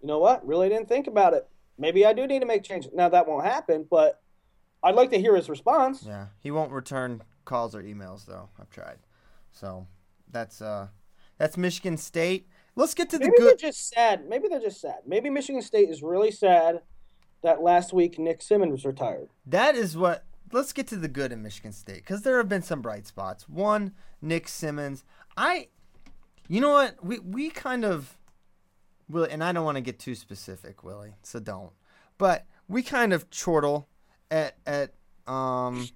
you 0.01 0.07
know 0.07 0.19
what, 0.19 0.45
really 0.45 0.69
didn't 0.69 0.87
think 0.89 1.07
about 1.07 1.33
it. 1.33 1.47
Maybe 1.77 2.05
I 2.05 2.13
do 2.13 2.27
need 2.27 2.39
to 2.39 2.45
make 2.45 2.63
changes. 2.63 2.91
Now 2.93 3.09
that 3.09 3.27
won't 3.27 3.45
happen, 3.45 3.85
but 3.89 4.21
I'd 4.83 4.95
like 4.95 5.09
to 5.11 5.19
hear 5.19 5.35
his 5.35 5.49
response. 5.49 6.03
Yeah, 6.05 6.27
he 6.39 6.51
won't 6.51 6.71
return 6.71 7.21
calls 7.45 7.75
or 7.75 7.83
emails 7.83 8.25
though. 8.25 8.49
I've 8.59 8.69
tried. 8.69 8.99
So 9.51 9.87
that's 10.31 10.61
uh 10.61 10.87
that's 11.37 11.57
Michigan 11.57 11.97
State. 11.97 12.47
Let's 12.75 12.93
get 12.93 13.09
to 13.09 13.17
the 13.17 13.25
Maybe 13.25 13.35
they're 13.39 13.49
good. 13.51 13.59
just 13.59 13.89
sad. 13.89 14.27
Maybe 14.27 14.47
they're 14.47 14.59
just 14.59 14.79
sad. 14.79 14.99
Maybe 15.05 15.29
Michigan 15.29 15.61
State 15.61 15.89
is 15.89 16.01
really 16.01 16.31
sad 16.31 16.81
that 17.41 17.61
last 17.61 17.93
week 17.93 18.17
Nick 18.19 18.41
Simmons 18.41 18.85
retired. 18.85 19.29
That 19.45 19.75
is 19.75 19.95
what. 19.97 20.25
Let's 20.51 20.73
get 20.73 20.87
to 20.87 20.95
the 20.95 21.07
good 21.07 21.31
in 21.31 21.43
Michigan 21.43 21.71
State 21.71 21.97
because 21.97 22.23
there 22.23 22.37
have 22.37 22.49
been 22.49 22.63
some 22.63 22.81
bright 22.81 23.05
spots. 23.05 23.47
One, 23.47 23.93
Nick 24.21 24.47
Simmons. 24.47 25.03
I, 25.37 25.67
you 26.47 26.59
know 26.59 26.71
what? 26.71 27.03
We 27.05 27.19
we 27.19 27.49
kind 27.51 27.85
of, 27.85 28.17
Willie, 29.07 29.29
and 29.31 29.43
I 29.43 29.51
don't 29.51 29.63
want 29.65 29.75
to 29.77 29.81
get 29.81 29.99
too 29.99 30.15
specific, 30.15 30.83
Willie, 30.83 31.13
so 31.21 31.39
don't. 31.39 31.71
But 32.17 32.45
we 32.67 32.81
kind 32.81 33.13
of 33.13 33.29
chortle 33.29 33.87
at 34.31 34.55
at 34.65 34.93
um, 35.27 35.87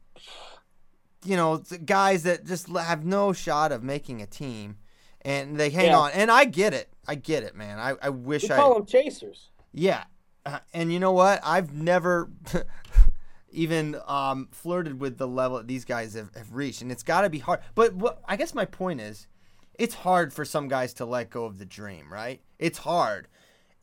you 1.25 1.35
know, 1.35 1.57
guys 1.85 2.23
that 2.23 2.45
just 2.45 2.67
have 2.69 3.03
no 3.05 3.33
shot 3.33 3.71
of 3.71 3.81
making 3.83 4.21
a 4.21 4.25
team, 4.27 4.77
and 5.21 5.57
they 5.57 5.69
hang 5.71 5.87
Yeah. 5.87 5.97
on. 5.97 6.11
And 6.11 6.29
I 6.29 6.45
get 6.45 6.73
it. 6.73 6.89
I 7.07 7.15
get 7.15 7.41
it, 7.43 7.55
man. 7.55 7.79
I 7.79 7.95
I 8.01 8.09
wish 8.09 8.43
We 8.43 8.51
I. 8.51 8.55
call 8.57 8.75
them 8.75 8.85
chasers. 8.85 9.49
Yeah, 9.71 10.03
uh, 10.45 10.59
and 10.73 10.91
you 10.91 10.99
know 10.99 11.11
what? 11.11 11.39
I've 11.43 11.73
never 11.73 12.29
even 13.51 13.97
um, 14.07 14.49
flirted 14.51 14.99
with 14.99 15.17
the 15.17 15.27
level 15.27 15.57
that 15.57 15.67
these 15.67 15.85
guys 15.85 16.13
have, 16.15 16.33
have 16.35 16.53
reached, 16.53 16.81
and 16.81 16.91
it's 16.91 17.03
got 17.03 17.21
to 17.21 17.29
be 17.29 17.39
hard. 17.39 17.61
But 17.75 17.93
what 17.93 18.21
I 18.27 18.35
guess 18.35 18.53
my 18.53 18.65
point 18.65 19.01
is, 19.01 19.27
it's 19.79 19.95
hard 19.95 20.33
for 20.33 20.45
some 20.45 20.67
guys 20.67 20.93
to 20.95 21.05
let 21.05 21.29
go 21.29 21.45
of 21.45 21.57
the 21.57 21.65
dream, 21.65 22.11
right? 22.11 22.41
It's 22.59 22.79
hard. 22.79 23.27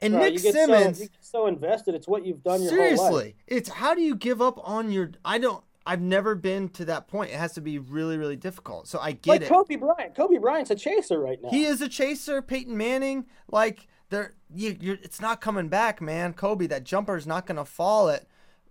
And 0.02 0.14
Right, 0.14 0.33
Nick 0.33 0.40
Simmons, 0.55 0.99
so, 0.99 1.07
so 1.21 1.47
invested. 1.47 1.95
It's 1.95 2.09
what 2.09 2.25
you've 2.25 2.43
done 2.43 2.62
your 2.62 2.71
whole 2.71 2.81
life. 2.81 2.99
seriously, 2.99 3.37
it's 3.47 3.69
how 3.69 3.95
do 3.95 4.00
you 4.00 4.17
give 4.17 4.40
up 4.40 4.59
on 4.67 4.90
your? 4.90 5.12
I 5.25 5.38
don't. 5.38 5.62
I've 5.87 6.00
never 6.00 6.35
been 6.35 6.69
to 6.71 6.85
that 6.87 7.09
point. 7.09 7.31
It 7.31 7.37
has 7.37 7.55
to 7.55 7.61
be 7.61 7.79
really, 7.79 8.17
really 8.17 8.37
difficult. 8.37 8.87
So 8.87 8.99
I 8.99 9.12
get 9.12 9.26
Like 9.26 9.43
it. 9.43 9.49
Kobe 9.49 9.76
Bryant. 9.76 10.14
Kobe 10.14 10.38
Bryant's 10.38 10.71
a 10.71 10.75
chaser 10.75 11.19
right 11.19 11.38
now. 11.43 11.49
He 11.50 11.64
is 11.64 11.81
a 11.81 11.88
chaser. 11.88 12.43
Peyton 12.43 12.76
Manning, 12.76 13.26
like 13.50 13.88
they're 14.11 14.35
you, 14.55 14.76
you're, 14.81 14.99
it's 15.02 15.21
not 15.21 15.40
coming 15.40 15.69
back, 15.69 16.00
man. 16.00 16.35
Kobe, 16.35 16.67
that 16.67 16.85
jumper 16.85 17.17
is 17.17 17.26
not 17.26 17.47
going 17.47 17.57
to 17.57 17.64
fall 17.64 18.11
at 18.11 18.26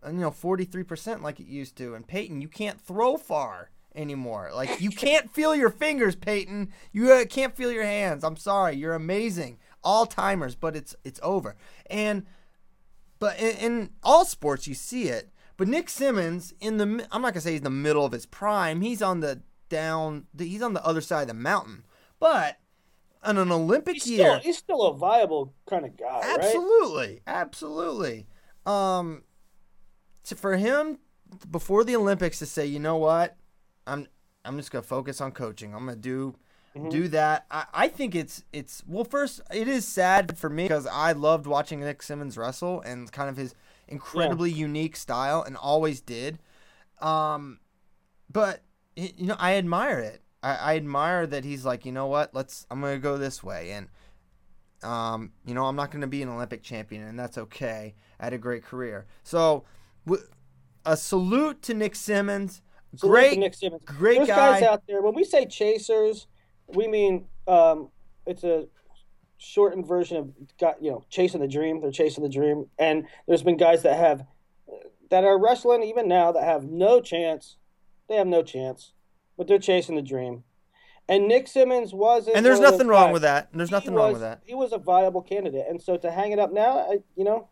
you 0.06 0.14
know 0.14 0.32
forty 0.32 0.66
three 0.66 0.84
percent 0.84 1.24
like 1.24 1.40
it 1.40 1.48
used 1.48 1.76
to. 1.78 1.96
And 1.96 2.08
Peyton, 2.08 2.42
you 2.42 2.48
can't 2.48 2.80
throw 2.80 3.18
far 3.18 3.72
anymore. 3.96 4.52
Like 4.54 4.82
you 4.82 4.90
can't 4.92 5.32
feel 5.32 5.56
your 5.56 5.72
fingers, 5.72 6.16
Peyton. 6.16 6.72
You 6.92 7.12
uh, 7.12 7.26
can't 7.26 7.56
feel 7.56 7.72
your 7.72 7.86
hands. 7.86 8.24
I'm 8.24 8.38
sorry. 8.38 8.76
You're 8.76 8.94
amazing, 8.94 9.58
all 9.84 10.06
timers, 10.06 10.56
but 10.56 10.76
it's 10.76 10.96
it's 11.04 11.20
over. 11.24 11.56
And 11.90 12.26
but 13.18 13.40
in, 13.40 13.58
in 13.58 13.90
all 14.04 14.26
sports, 14.26 14.68
you 14.68 14.76
see 14.76 15.08
it. 15.08 15.32
But 15.58 15.68
Nick 15.68 15.90
Simmons, 15.90 16.54
in 16.60 16.78
the 16.78 17.08
I'm 17.12 17.22
not 17.22 17.34
gonna 17.34 17.42
say 17.42 17.52
he's 17.52 17.62
in 17.62 17.66
the 17.66 17.70
middle 17.70 18.06
of 18.06 18.12
his 18.12 18.26
prime. 18.26 18.82
He's 18.82 19.02
on 19.02 19.22
the 19.22 19.42
down. 19.70 20.28
He's 20.38 20.62
on 20.62 20.74
the 20.74 20.86
other 20.86 21.02
side 21.02 21.24
of 21.24 21.28
the 21.30 21.34
mountain. 21.34 21.86
But 22.20 22.58
on 23.24 23.38
an 23.38 23.52
Olympic 23.52 23.96
he's 23.96 24.08
year, 24.08 24.30
still, 24.30 24.40
he's 24.40 24.58
still 24.58 24.82
a 24.84 24.94
viable 24.96 25.54
kind 25.68 25.86
of 25.86 25.98
guy, 25.98 26.20
right? 26.20 26.40
absolutely, 26.40 27.22
absolutely. 27.28 28.28
Um, 28.66 29.24
so 30.24 30.36
for 30.36 30.58
him 30.58 31.00
before 31.50 31.84
the 31.84 31.96
Olympics 31.96 32.40
to 32.40 32.46
say, 32.46 32.66
you 32.66 32.80
know 32.80 32.98
what, 32.98 33.38
I'm 33.86 34.08
I'm 34.46 34.58
just 34.58 34.72
gonna 34.72 34.84
focus 34.84 35.22
on 35.22 35.32
coaching. 35.32 35.74
I'm 35.74 35.86
gonna 35.86 35.96
do 35.96 36.36
do 36.90 37.08
that. 37.10 37.46
I, 37.52 37.66
I 37.74 37.88
think 37.88 38.16
it's 38.16 38.44
it's 38.54 38.84
well. 38.88 39.04
First, 39.04 39.42
it 39.54 39.68
is 39.68 39.86
sad 39.86 40.38
for 40.38 40.50
me 40.50 40.64
because 40.64 40.88
I 40.88 41.12
loved 41.12 41.46
watching 41.46 41.82
Nick 41.82 42.02
Simmons 42.02 42.38
wrestle 42.38 42.82
and 42.82 43.12
kind 43.12 43.30
of 43.30 43.38
his 43.38 43.54
incredibly 43.88 44.52
unique 44.52 44.96
style, 44.96 45.42
and 45.42 45.58
always 45.58 46.00
did. 46.00 46.40
Um, 47.02 47.60
but 48.32 48.62
you 48.96 49.28
know, 49.28 49.36
I 49.40 49.56
admire 49.56 50.00
it. 50.00 50.22
I, 50.42 50.56
I 50.56 50.76
admire 50.76 51.28
that 51.28 51.44
he's 51.44 51.66
like, 51.66 51.86
you 51.86 51.92
know 51.92 52.08
what, 52.08 52.34
let's. 52.34 52.66
I'm 52.72 52.82
gonna 52.82 52.98
go 52.98 53.18
this 53.18 53.44
way, 53.44 53.72
and 53.72 53.88
um, 54.84 55.32
you 55.46 55.54
know, 55.54 55.66
I'm 55.66 55.76
not 55.76 55.92
gonna 55.92 56.08
be 56.08 56.22
an 56.22 56.30
Olympic 56.30 56.64
champion, 56.64 57.04
and 57.04 57.20
that's 57.20 57.38
okay. 57.38 57.96
I 58.20 58.24
had 58.26 58.34
a 58.34 58.38
great 58.38 58.64
career, 58.64 59.06
so. 59.24 59.66
W- 60.06 60.24
a 60.86 60.98
salute 60.98 61.62
to 61.64 61.74
Nick 61.74 61.96
Simmons. 61.96 62.62
Salute 62.96 63.12
great, 63.12 63.40
Nick 63.40 63.54
Simmons. 63.54 63.84
great 63.86 64.18
There's 64.18 64.30
guy. 64.30 64.60
guys 64.60 64.64
out 64.64 64.84
there. 64.88 65.02
When 65.02 65.14
we 65.14 65.24
say 65.24 65.46
chasers, 65.46 66.28
we 66.68 66.88
mean 66.88 67.26
um, 67.48 67.90
it's 68.26 68.44
a 68.44 68.68
shortened 69.38 69.88
version 69.88 70.18
of 70.18 70.32
got 70.58 70.82
you 70.82 70.92
know 70.92 71.04
chasing 71.10 71.42
the 71.42 71.48
dream. 71.48 71.82
They're 71.82 71.92
chasing 71.92 72.24
the 72.24 72.30
dream, 72.30 72.68
and 72.80 73.06
there's 73.28 73.44
been 73.44 73.58
guys 73.58 73.84
that 73.84 73.98
have 73.98 74.26
that 75.10 75.24
are 75.24 75.40
wrestling 75.40 75.84
even 75.84 76.08
now 76.08 76.32
that 76.32 76.44
have 76.44 76.64
no 76.64 77.02
chance. 77.02 77.58
They 78.08 78.16
have 78.16 78.28
no 78.28 78.42
chance, 78.42 78.94
but 79.40 79.48
they're 79.48 79.58
chasing 79.58 79.96
the 79.96 80.02
dream. 80.04 80.44
And 81.08 81.28
Nick 81.28 81.48
Simmons 81.48 81.92
wasn't. 81.94 82.36
and 82.36 82.46
there's 82.46 82.60
nothing 82.60 82.86
wrong 82.88 83.08
guys. 83.08 83.14
with 83.14 83.22
that. 83.24 83.50
There's 83.52 83.70
He 83.70 83.76
nothing 83.76 83.96
wrong 83.96 84.12
with 84.12 84.22
that. 84.22 84.42
He 84.46 84.54
was 84.54 84.72
a 84.74 84.78
viable 84.78 85.24
candidate, 85.24 85.66
and 85.68 85.82
so 85.82 85.98
to 85.98 86.12
hang 86.12 86.32
it 86.34 86.38
up 86.38 86.54
now, 86.54 86.78
I, 86.78 86.98
you 87.16 87.24
know, 87.24 87.48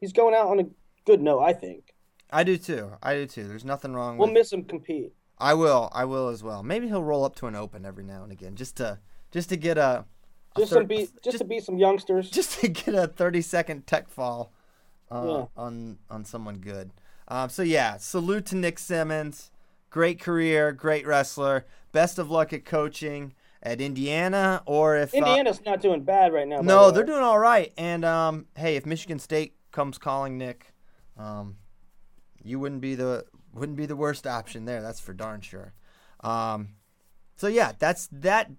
he's 0.00 0.12
going 0.12 0.34
out 0.34 0.48
on 0.48 0.58
a 0.58 0.64
good 1.04 1.20
note. 1.22 1.40
I 1.42 1.52
think 1.52 1.94
I 2.32 2.42
do 2.42 2.56
too. 2.56 2.90
I 3.00 3.14
do 3.14 3.26
too. 3.26 3.46
There's 3.46 3.64
nothing 3.64 3.92
wrong 3.94 4.16
we'll 4.18 4.26
with. 4.28 4.34
miss 4.34 4.52
him 4.52 4.64
compete. 4.64 5.12
I 5.38 5.52
will. 5.54 5.90
I 5.92 6.06
will 6.06 6.28
as 6.28 6.42
well. 6.42 6.62
Maybe 6.64 6.88
he'll 6.88 7.02
roll 7.04 7.22
up 7.24 7.36
to 7.36 7.46
an 7.46 7.54
open 7.54 7.84
every 7.84 8.02
now 8.02 8.22
and 8.24 8.32
again, 8.32 8.56
just 8.56 8.76
to 8.78 8.98
just 9.30 9.50
to 9.50 9.56
get 9.56 9.76
a, 9.78 10.04
a 10.56 10.58
Just 10.60 10.72
thir- 10.72 10.78
some 10.78 10.86
beat, 10.86 11.10
just, 11.12 11.22
just, 11.22 11.38
to 11.38 11.44
beat 11.44 11.62
some 11.62 11.76
youngsters. 11.78 12.30
just 12.30 12.58
to 12.60 12.68
get 12.68 12.94
a 12.94 13.06
30 13.06 13.40
second 13.42 13.86
tech 13.86 14.08
fall 14.08 14.50
uh, 15.12 15.22
Yeah. 15.26 15.44
on 15.56 15.98
on 16.10 16.24
someone 16.24 16.56
good. 16.56 16.90
Um, 17.28 17.50
so 17.50 17.62
yeah, 17.62 17.98
salute 17.98 18.46
to 18.46 18.56
Nick 18.56 18.78
Simmons. 18.80 19.50
Great 19.90 20.20
career, 20.20 20.72
great 20.72 21.06
wrestler. 21.06 21.64
Best 21.92 22.18
of 22.18 22.30
luck 22.30 22.52
at 22.52 22.64
coaching 22.64 23.34
at 23.62 23.80
Indiana, 23.80 24.62
or 24.66 24.96
if 24.96 25.14
uh, 25.14 25.18
Indiana's 25.18 25.60
not 25.64 25.80
doing 25.80 26.02
bad 26.02 26.32
right 26.32 26.46
now. 26.46 26.60
No, 26.60 26.86
the 26.86 26.92
they're 26.92 27.04
doing 27.06 27.22
all 27.22 27.38
right. 27.38 27.72
And 27.76 28.04
um, 28.04 28.46
hey, 28.56 28.76
if 28.76 28.86
Michigan 28.86 29.18
State 29.18 29.54
comes 29.72 29.98
calling 29.98 30.38
Nick, 30.38 30.72
um, 31.18 31.56
you 32.42 32.60
wouldn't 32.60 32.80
be 32.80 32.94
the 32.94 33.24
wouldn't 33.52 33.76
be 33.76 33.86
the 33.86 33.96
worst 33.96 34.26
option 34.26 34.66
there. 34.66 34.82
That's 34.82 35.00
for 35.00 35.12
darn 35.12 35.40
sure. 35.40 35.72
Um, 36.20 36.70
so 37.36 37.46
yeah, 37.46 37.72
that's 37.78 38.08
that. 38.12 38.50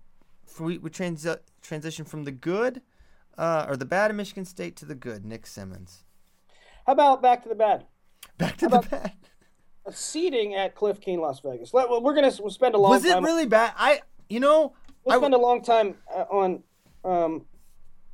We 0.60 0.77
we 0.77 0.89
trans- 0.89 1.27
transition 1.62 2.05
from 2.05 2.24
the 2.24 2.31
good 2.31 2.81
uh, 3.38 3.65
or 3.69 3.77
the 3.77 3.86
bad 3.86 4.12
of 4.12 4.17
Michigan 4.17 4.46
State 4.46 4.75
to 4.77 4.86
the 4.86 4.96
good. 4.96 5.25
Nick 5.25 5.46
Simmons. 5.46 6.03
How 6.86 6.93
about 6.93 7.22
back 7.22 7.43
to 7.43 7.50
the 7.50 7.55
bad? 7.55 7.86
Back 8.38 8.57
to 8.57 8.69
How 8.69 8.81
the 8.81 8.89
bad. 8.89 9.12
Seating 9.91 10.56
at 10.56 10.75
Cliff 10.75 11.00
Keen, 11.00 11.20
Las 11.20 11.39
Vegas. 11.39 11.74
Let, 11.74 11.89
we're 11.89 12.13
gonna 12.13 12.32
we'll 12.39 12.50
spend 12.50 12.75
a 12.75 12.77
long 12.77 12.91
Was 12.91 13.06
it 13.06 13.13
time. 13.13 13.24
really 13.24 13.46
bad? 13.46 13.74
I 13.77 14.01
you 14.29 14.39
know 14.39 14.74
we'll 15.03 15.15
I- 15.15 15.20
spend 15.20 15.34
a 15.34 15.38
long 15.38 15.62
time 15.62 15.96
uh, 16.13 16.25
on 16.29 16.63
um, 17.06 17.46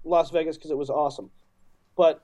Las 0.03 0.29
Vegas 0.31 0.57
because 0.57 0.71
it 0.71 0.77
was 0.77 0.89
awesome. 0.89 1.31
But 1.95 2.23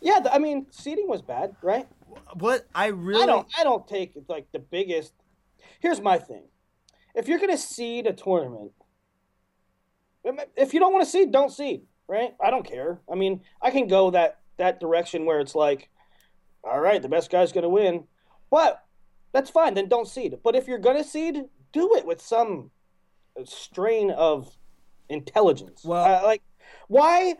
yeah, 0.00 0.20
the, 0.20 0.32
I 0.32 0.38
mean, 0.38 0.66
seating 0.70 1.08
was 1.08 1.22
bad, 1.22 1.54
right? 1.62 1.86
what 2.34 2.66
I 2.74 2.86
really 2.86 3.22
I 3.22 3.26
don't. 3.26 3.46
I 3.58 3.64
don't 3.64 3.86
take 3.86 4.12
like 4.28 4.46
the 4.52 4.58
biggest. 4.58 5.12
Here's 5.80 6.00
my 6.00 6.18
thing: 6.18 6.44
if 7.14 7.28
you're 7.28 7.38
gonna 7.38 7.58
seed 7.58 8.06
a 8.06 8.12
tournament, 8.12 8.72
if 10.56 10.74
you 10.74 10.80
don't 10.80 10.92
want 10.92 11.04
to 11.04 11.10
seed, 11.10 11.32
don't 11.32 11.52
seed. 11.52 11.82
Right? 12.06 12.34
I 12.42 12.50
don't 12.50 12.66
care. 12.66 13.00
I 13.10 13.14
mean, 13.16 13.42
I 13.60 13.70
can 13.70 13.86
go 13.86 14.10
that 14.10 14.38
that 14.56 14.80
direction 14.80 15.26
where 15.26 15.40
it's 15.40 15.54
like, 15.54 15.90
all 16.64 16.80
right, 16.80 17.00
the 17.02 17.08
best 17.08 17.30
guy's 17.30 17.52
gonna 17.52 17.68
win, 17.68 18.04
but 18.50 18.82
that's 19.32 19.50
fine. 19.50 19.74
Then 19.74 19.88
don't 19.88 20.08
seed. 20.08 20.38
But 20.42 20.54
if 20.56 20.66
you're 20.68 20.78
gonna 20.78 21.04
seed, 21.04 21.44
do 21.72 21.94
it 21.96 22.06
with 22.06 22.20
some 22.20 22.70
strain 23.44 24.10
of 24.10 24.56
intelligence. 25.08 25.84
Well- 25.84 26.04
Uh, 26.24 26.26
like 26.26 26.42
why? 26.88 27.34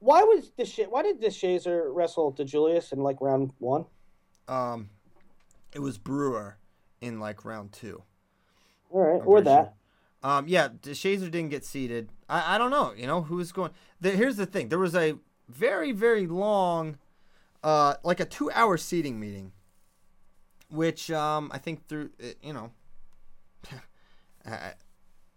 Why 0.00 0.22
was 0.22 0.52
this 0.56 0.68
shit? 0.70 0.90
Why 0.92 1.02
did 1.02 1.20
this 1.20 1.36
Shazer 1.36 1.92
wrestle 1.92 2.30
to 2.32 2.44
Julius 2.44 2.92
in 2.92 3.00
like 3.00 3.20
round 3.20 3.52
one? 3.58 3.86
um 4.46 4.90
It 5.72 5.80
was 5.80 5.98
Brewer 5.98 6.56
in 7.00 7.18
like 7.20 7.44
round 7.44 7.72
two. 7.72 8.02
All 8.90 9.00
right, 9.00 9.22
or 9.24 9.40
that. 9.42 9.64
sure. 9.64 9.72
Um, 10.30 10.48
yeah, 10.48 10.68
Shazer 10.82 11.30
didn't 11.30 11.50
get 11.50 11.64
seated. 11.64 12.10
I, 12.28 12.54
I 12.54 12.58
don't 12.58 12.70
know. 12.70 12.92
You 12.96 13.06
know 13.06 13.22
who's 13.22 13.52
going. 13.52 13.70
The, 14.00 14.10
here's 14.10 14.36
the 14.36 14.46
thing. 14.46 14.68
There 14.68 14.78
was 14.78 14.94
a 14.94 15.14
very 15.48 15.92
very 15.92 16.26
long, 16.26 16.98
uh, 17.62 17.94
like 18.02 18.18
a 18.20 18.24
two 18.24 18.50
hour 18.52 18.76
seating 18.76 19.18
meeting, 19.20 19.52
which 20.70 21.10
um 21.10 21.50
I 21.52 21.58
think 21.58 21.86
through 21.88 22.10
uh, 22.22 22.28
you 22.42 22.52
know. 22.52 22.70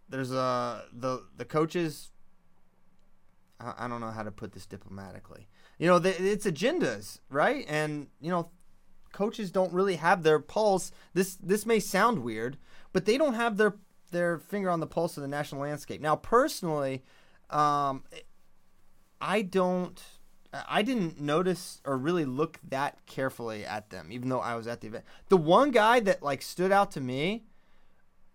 there's 0.09 0.31
uh 0.31 0.83
the 0.93 1.23
the 1.37 1.45
coaches. 1.45 2.11
I, 3.63 3.87
don't 3.87 4.01
know 4.01 4.09
how 4.09 4.23
to 4.23 4.31
put 4.31 4.53
this 4.53 4.65
diplomatically. 4.65 5.47
You 5.77 5.85
know, 5.85 5.97
it's 5.97 6.47
agendas, 6.47 7.19
right? 7.29 7.63
And 7.67 8.07
you 8.19 8.31
know, 8.31 8.49
coaches 9.11 9.51
don't 9.51 9.71
really 9.71 9.97
have 9.97 10.23
their 10.23 10.39
pulse. 10.39 10.91
This 11.13 11.35
this 11.35 11.65
may 11.65 11.79
sound 11.79 12.23
weird, 12.23 12.57
but 12.91 13.05
they 13.05 13.17
don't 13.17 13.35
have 13.35 13.57
their 13.57 13.75
their 14.11 14.39
finger 14.39 14.69
on 14.69 14.79
the 14.79 14.87
pulse 14.87 15.17
of 15.17 15.21
the 15.21 15.27
national 15.27 15.61
landscape. 15.61 16.01
Now, 16.01 16.15
personally, 16.15 17.03
um, 17.49 18.03
I 19.19 19.41
don't. 19.41 20.01
I 20.53 20.81
didn't 20.81 21.19
notice 21.19 21.81
or 21.85 21.97
really 21.97 22.25
look 22.25 22.59
that 22.69 23.05
carefully 23.05 23.65
at 23.65 23.89
them, 23.89 24.11
even 24.11 24.29
though 24.29 24.39
I 24.39 24.55
was 24.55 24.67
at 24.67 24.81
the 24.81 24.87
event. 24.87 25.05
The 25.29 25.37
one 25.37 25.71
guy 25.71 25.99
that 26.01 26.21
like 26.21 26.41
stood 26.41 26.71
out 26.71 26.91
to 26.91 27.01
me, 27.01 27.43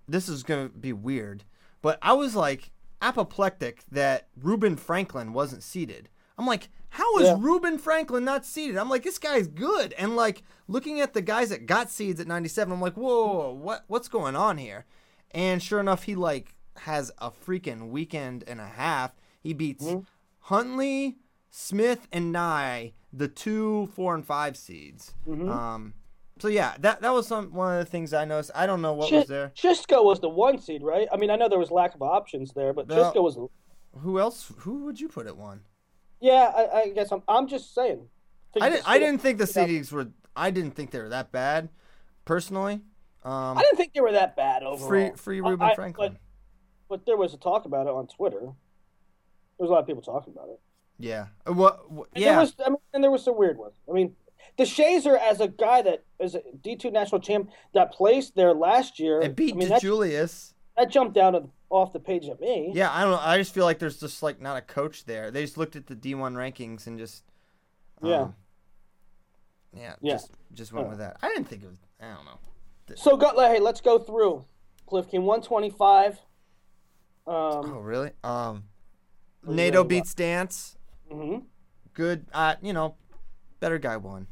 this 0.09 0.29
is 0.29 0.43
gonna 0.43 0.69
be 0.69 0.93
weird, 0.93 1.45
but 1.83 1.99
I 2.01 2.15
was 2.15 2.35
like 2.35 2.71
apoplectic 3.03 3.85
that 3.91 4.29
Reuben 4.41 4.77
Franklin 4.77 5.33
wasn't 5.33 5.63
seated. 5.63 6.09
I'm 6.39 6.47
like, 6.47 6.69
how 6.91 7.19
is 7.19 7.29
Yeah. 7.29 7.37
Reuben 7.39 7.79
Franklin 7.79 8.25
not 8.25 8.47
seated? 8.47 8.79
I'm 8.79 8.89
like, 8.89 9.03
this 9.03 9.19
guy's 9.19 9.47
good. 9.47 9.93
And 9.95 10.17
like 10.17 10.43
looking 10.69 11.01
at 11.01 11.13
the 11.13 11.23
guys 11.23 11.51
that 11.51 11.67
got 11.67 11.91
seeds 11.91 12.21
at 12.21 12.27
97, 12.27 12.73
I'm 12.73 12.81
like, 12.81 12.95
whoa, 12.95 13.27
whoa, 13.27 13.35
whoa, 13.35 13.53
what 13.53 13.85
what's 13.89 14.09
going 14.09 14.37
on 14.37 14.57
here? 14.57 14.87
And 15.33 15.63
sure 15.63 15.81
enough, 15.81 16.05
he 16.05 16.15
like 16.15 16.55
has 16.79 17.13
a 17.19 17.31
freaking 17.31 17.89
weekend 17.89 18.45
and 18.47 18.61
a 18.61 18.67
half. 18.67 19.13
He 19.43 19.53
beats 19.53 19.85
mm-hmm. 19.85 20.01
Huntley, 20.41 21.17
Smith, 21.51 22.07
and 22.13 22.33
Nye, 22.33 22.93
the 23.13 23.29
two, 23.29 23.87
four, 23.95 24.15
and 24.15 24.25
five 24.27 24.57
seeds. 24.57 25.15
Um, 25.27 25.95
so 26.39 26.49
yeah, 26.49 26.75
that 26.81 27.01
that 27.01 27.13
was 27.15 27.27
some 27.27 27.53
one 27.53 27.79
of 27.79 27.85
the 27.85 27.91
things 27.91 28.13
I 28.13 28.25
noticed. 28.25 28.51
I 28.55 28.67
don't 28.67 28.83
know 28.83 28.93
what 28.93 29.11
was 29.11 29.27
there. 29.27 29.53
Chisco 29.57 30.05
was 30.05 30.21
the 30.21 30.29
one 30.29 30.59
seed, 30.61 30.83
right? 30.83 31.09
I 31.13 31.17
mean, 31.17 31.31
I 31.31 31.37
know 31.37 31.49
there 31.49 31.59
was 31.59 31.71
lack 31.71 31.95
of 31.95 32.03
options 32.03 32.53
there, 32.53 32.73
but 32.73 32.89
No. 32.89 32.97
Chisco 32.97 33.23
was. 33.23 33.39
Who 34.01 34.19
else? 34.21 34.53
Who 34.59 34.85
would 34.85 35.01
you 35.01 35.09
put 35.09 35.27
at 35.27 35.37
one? 35.37 35.61
Yeah, 36.21 36.53
I, 36.55 36.81
I 36.81 36.89
guess 36.91 37.11
I'm. 37.11 37.23
I'm 37.29 37.47
just 37.49 37.75
saying. 37.75 38.07
I 38.61 38.69
didn't. 38.71 38.89
I 38.89 38.99
didn't 38.99 39.21
think 39.23 39.39
the. 39.39 39.45
CDs 39.45 39.91
were. 39.93 40.09
I 40.35 40.51
didn't 40.51 40.73
think 40.73 40.91
they 40.91 41.01
were 41.01 41.09
that 41.09 41.33
bad, 41.33 41.71
personally. 42.27 42.83
Um, 43.23 43.57
I 43.57 43.63
didn't 43.63 43.77
think 43.79 43.95
they 43.95 44.01
were 44.03 44.13
that 44.13 44.37
bad 44.37 44.63
overall. 44.63 44.89
free 44.89 45.11
free 45.17 45.41
Reuben 45.41 45.67
I- 45.71 45.75
Franklin. 45.75 46.13
But, 46.13 46.21
but 47.01 47.07
there 47.07 47.17
was 47.17 47.33
a 47.35 47.39
talk 47.39 47.65
about 47.65 47.87
it 47.87 47.91
on 47.91 48.07
Twitter. 48.07 48.41
There 48.41 48.53
was 49.65 49.71
a 49.71 49.73
lot 49.73 49.81
of 49.81 49.87
people 49.87 50.03
talking 50.03 50.33
about 50.35 50.49
it. 50.51 50.61
Yeah. 50.99 51.27
Uh, 51.47 51.53
What? 51.53 51.91
what 51.91 52.09
And 52.15 52.23
yeah. 52.25 52.33
There 52.33 52.41
was, 52.41 52.55
I 52.65 52.69
mean, 52.71 52.79
and 52.95 53.05
there 53.05 53.11
was 53.11 53.23
some 53.25 53.37
weird 53.37 53.59
ones. 53.59 53.75
I 53.89 53.93
mean, 53.93 54.15
the 54.57 54.65
Shazer 54.65 55.19
as 55.19 55.41
a 55.41 55.49
guy 55.49 55.83
that 55.83 56.05
is 56.21 56.35
a 56.35 56.43
D 56.63 56.77
two 56.77 56.91
national 56.91 57.21
champ 57.21 57.51
that 57.75 57.93
placed 57.93 58.35
there 58.37 58.55
last 58.55 58.99
year. 58.99 59.21
it 59.21 59.37
beat 59.37 59.55
I 59.55 59.59
mean, 59.59 59.69
that, 59.69 59.83
DiJulius. 59.83 60.55
that 60.77 60.91
jumped 60.91 61.17
out 61.17 61.35
of, 61.35 61.51
off 61.69 61.93
the 61.93 62.01
page 62.01 62.27
at 62.29 62.41
me. 62.41 62.71
Yeah, 62.75 62.91
I 62.93 63.03
don't 63.03 63.11
know. 63.11 63.21
I 63.21 63.37
just 63.39 63.53
feel 63.53 63.65
like 63.65 63.79
there's 63.79 63.99
just 64.01 64.23
like 64.23 64.41
not 64.41 64.57
a 64.57 64.61
coach 64.63 65.05
there. 65.05 65.31
They 65.31 65.43
just 65.43 65.59
looked 65.59 65.77
at 65.77 65.87
the 65.87 65.97
D1 65.97 66.35
rankings 66.35 66.87
and 66.87 66.99
just. 66.99 67.25
Yeah. 68.03 68.21
um, 68.23 68.35
yeah. 69.77 69.95
Yeah. 70.01 70.13
Just 70.15 70.31
just 70.55 70.73
went 70.73 70.87
Yeah. 70.87 70.91
with 70.91 70.99
that. 71.01 71.17
I 71.23 71.29
didn't 71.29 71.49
think 71.49 71.63
it 71.65 71.69
was. 71.69 71.79
I 72.01 72.15
don't 72.15 72.25
know. 72.25 72.39
So, 72.95 73.17
go, 73.17 73.37
hey, 73.41 73.59
let's 73.59 73.81
go 73.81 73.99
through. 73.99 74.45
Cliff 74.87 75.11
Keen 75.11 75.25
one 75.25 75.43
twenty 75.43 75.71
five. 75.71 76.13
Um, 77.27 77.35
Oh 77.75 77.81
really? 77.83 78.13
Um. 78.23 78.65
What 79.43 79.57
do 79.57 79.63
you 79.63 79.71
NATO 79.71 79.85
beats 79.85 80.15
Dance. 80.15 80.76
Mhm. 81.11 81.43
Good. 81.95 82.27
Uh, 82.33 82.57
you 82.63 82.73
know, 82.73 82.97
better 83.61 83.79
guy 83.79 83.97
won. 83.97 84.27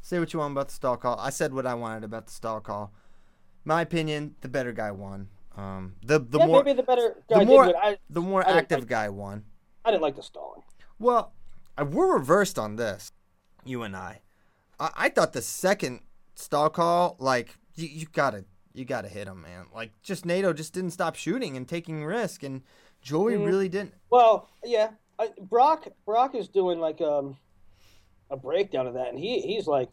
Say 0.00 0.18
what 0.18 0.32
you 0.32 0.38
want 0.38 0.52
about 0.52 0.68
the 0.68 0.74
stall 0.74 0.96
call. 0.96 1.18
I 1.18 1.30
said 1.30 1.52
what 1.52 1.66
I 1.66 1.74
wanted 1.74 2.04
about 2.04 2.26
the 2.26 2.32
stall 2.32 2.60
call. 2.60 2.92
My 3.64 3.82
opinion, 3.82 4.34
the 4.40 4.48
better 4.48 4.72
guy 4.72 4.90
won. 4.90 5.28
Um, 5.56 5.96
the 6.04 6.18
the 6.20 6.38
yeah, 6.38 6.46
more 6.46 6.62
maybe 6.64 6.76
the 6.76 6.82
better 6.84 7.16
guy 7.28 7.40
the 7.40 7.44
more. 7.44 7.76
I, 7.76 7.98
the 8.08 8.20
more 8.20 8.46
active 8.48 8.80
like- 8.80 8.88
guy 8.88 9.08
won. 9.08 9.44
I 9.84 9.90
didn't 9.90 10.02
like 10.02 10.16
the 10.16 10.22
stalling. 10.22 10.62
Well, 10.98 11.32
I, 11.76 11.82
we're 11.82 12.12
reversed 12.14 12.58
on 12.58 12.76
this, 12.76 13.12
you 13.64 13.82
and 13.82 13.96
I. 13.96 14.20
I, 14.78 14.90
I 14.96 15.08
thought 15.08 15.32
the 15.32 15.42
second 15.42 16.00
stall 16.34 16.70
call, 16.70 17.16
like 17.18 17.56
you, 17.74 17.88
you 17.88 18.06
gotta 18.12 18.44
you 18.72 18.84
gotta 18.84 19.08
hit 19.08 19.26
him, 19.26 19.42
man. 19.42 19.66
Like 19.74 19.92
just 20.02 20.24
NATO 20.24 20.52
just 20.52 20.72
didn't 20.72 20.92
stop 20.92 21.16
shooting 21.16 21.56
and 21.56 21.68
taking 21.68 22.04
risk, 22.04 22.42
and 22.42 22.62
Joey 23.02 23.34
Mm. 23.34 23.46
really 23.46 23.68
didn't. 23.68 23.94
Well, 24.10 24.48
yeah, 24.64 24.90
I, 25.20 25.28
Brock 25.40 25.86
Brock 26.06 26.34
is 26.34 26.48
doing 26.48 26.80
like 26.80 27.00
um 27.00 27.36
a 28.30 28.36
breakdown 28.36 28.86
of 28.86 28.94
that, 28.94 29.08
and 29.08 29.18
he 29.18 29.40
he's 29.40 29.66
like 29.66 29.90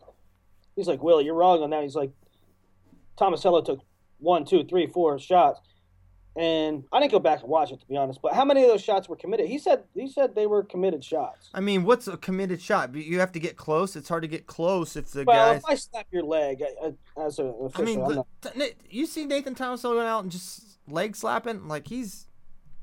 he's 0.76 0.88
like 0.88 1.04
Will, 1.04 1.22
you're 1.22 1.34
wrong 1.36 1.62
on 1.62 1.70
that. 1.72 1.84
He's 1.84 1.96
like 1.96 2.12
Tomasello 3.20 3.63
took 3.66 3.82
one, 4.20 4.46
two, 4.46 4.63
three, 4.63 4.88
four 4.88 5.20
shots, 5.20 5.60
and 6.36 6.84
I 6.92 7.00
didn't 7.00 7.12
go 7.12 7.20
back 7.20 7.42
and 7.42 7.50
watch 7.50 7.72
it 7.72 7.80
to 7.82 7.86
be 7.88 7.98
honest. 7.98 8.22
But 8.22 8.34
how 8.34 8.46
many 8.46 8.62
of 8.63 8.70
those 8.70 8.84
shots 8.84 9.10
were 9.10 9.16
committed? 9.16 9.48
He 9.48 9.58
said 9.58 9.84
he 9.94 10.08
said 10.08 10.36
they 10.36 10.48
were 10.48 10.63
committed 10.63 11.04
shots. 11.04 11.50
I 11.54 11.60
mean, 11.62 11.84
what's 11.84 12.08
a 12.08 12.16
committed 12.18 12.62
shot? 12.62 12.96
You 12.96 13.20
have 13.20 13.32
to 13.34 13.40
get 13.40 13.58
close. 13.58 13.96
It's 13.96 14.08
hard 14.10 14.22
to 14.22 14.28
get 14.30 14.46
close 14.48 14.96
if 14.96 15.08
the 15.12 15.24
Well, 15.26 15.54
guys. 15.54 15.58
if 15.63 15.66
I 15.70 15.76
slap 15.76 16.08
your 16.12 16.24
leg 16.24 16.62
I, 16.63 16.88
I, 17.20 17.26
as 17.26 17.40
an 17.40 17.54
official, 17.60 17.82
I 17.82 17.86
mean, 17.86 18.00
the- 18.42 18.52
not- 18.56 18.70
you 18.90 19.06
see 19.08 19.26
Nathan 19.26 19.56
Thomas 19.56 19.82
going 19.82 20.08
out 20.08 20.24
and 20.24 20.32
just 20.32 20.78
leg 20.88 21.16
slapping 21.16 21.68
like 21.68 21.88
he's 21.88 22.28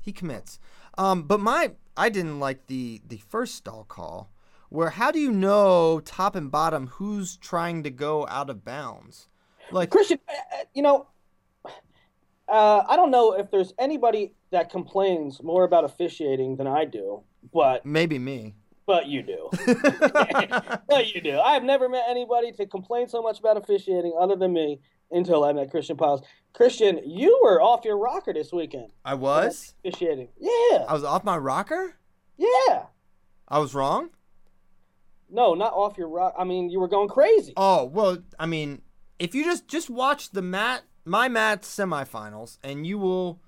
he 0.01 0.11
commits. 0.11 0.59
Um, 0.97 1.23
but 1.23 1.39
my 1.39 1.71
I 1.97 2.09
didn't 2.09 2.39
like 2.39 2.67
the 2.67 3.01
the 3.07 3.17
first 3.17 3.55
stall 3.55 3.83
call 3.83 4.29
where 4.69 4.89
how 4.89 5.11
do 5.11 5.19
you 5.19 5.31
know 5.31 6.01
top 6.03 6.35
and 6.35 6.51
bottom 6.51 6.87
who's 6.87 7.37
trying 7.37 7.83
to 7.83 7.89
go 7.89 8.27
out 8.27 8.49
of 8.49 8.65
bounds? 8.65 9.27
Like 9.71 9.89
Christian, 9.89 10.19
uh, 10.27 10.33
uh, 10.33 10.63
you 10.73 10.81
know, 10.81 11.07
uh, 12.47 12.83
I 12.87 12.95
don't 12.95 13.09
know 13.09 13.33
if 13.33 13.49
there's 13.49 13.73
anybody 13.79 14.33
that 14.51 14.69
complains 14.69 15.41
more 15.41 15.63
about 15.63 15.85
officiating 15.85 16.57
than 16.57 16.67
I 16.67 16.85
do, 16.85 17.23
but 17.53 17.85
maybe 17.85 18.19
me. 18.19 18.53
but 18.85 19.07
you 19.07 19.23
do. 19.23 19.49
but 20.87 21.15
you 21.15 21.21
do. 21.21 21.39
I've 21.39 21.63
never 21.63 21.89
met 21.89 22.03
anybody 22.07 22.51
to 22.53 22.65
complain 22.67 23.07
so 23.07 23.21
much 23.21 23.39
about 23.39 23.57
officiating 23.57 24.13
other 24.19 24.35
than 24.35 24.53
me 24.53 24.79
until 25.11 25.43
I 25.43 25.53
met 25.53 25.71
Christian 25.71 25.97
Pyles. 25.97 26.21
Christian, 26.53 27.01
you 27.05 27.39
were 27.43 27.61
off 27.61 27.83
your 27.83 27.97
rocker 27.97 28.33
this 28.33 28.51
weekend. 28.53 28.91
I 29.03 29.13
was. 29.15 29.73
Officiating. 29.83 30.29
Yeah. 30.39 30.85
I 30.87 30.93
was 30.93 31.03
off 31.03 31.23
my 31.23 31.37
rocker. 31.37 31.95
Yeah. 32.37 32.85
I 33.47 33.59
was 33.59 33.73
wrong. 33.75 34.09
No, 35.29 35.53
not 35.53 35.73
off 35.73 35.97
your 35.97 36.07
rock. 36.07 36.33
I 36.37 36.43
mean, 36.43 36.69
you 36.69 36.79
were 36.79 36.87
going 36.87 37.09
crazy. 37.09 37.53
Oh 37.57 37.85
well, 37.85 38.19
I 38.39 38.45
mean, 38.45 38.81
if 39.19 39.33
you 39.33 39.43
just 39.43 39.67
just 39.67 39.89
watch 39.89 40.31
the 40.31 40.41
mat 40.41 40.83
my 41.03 41.27
mat 41.27 41.63
semifinals, 41.63 42.57
and 42.63 42.85
you 42.85 42.97
will, 42.97 43.41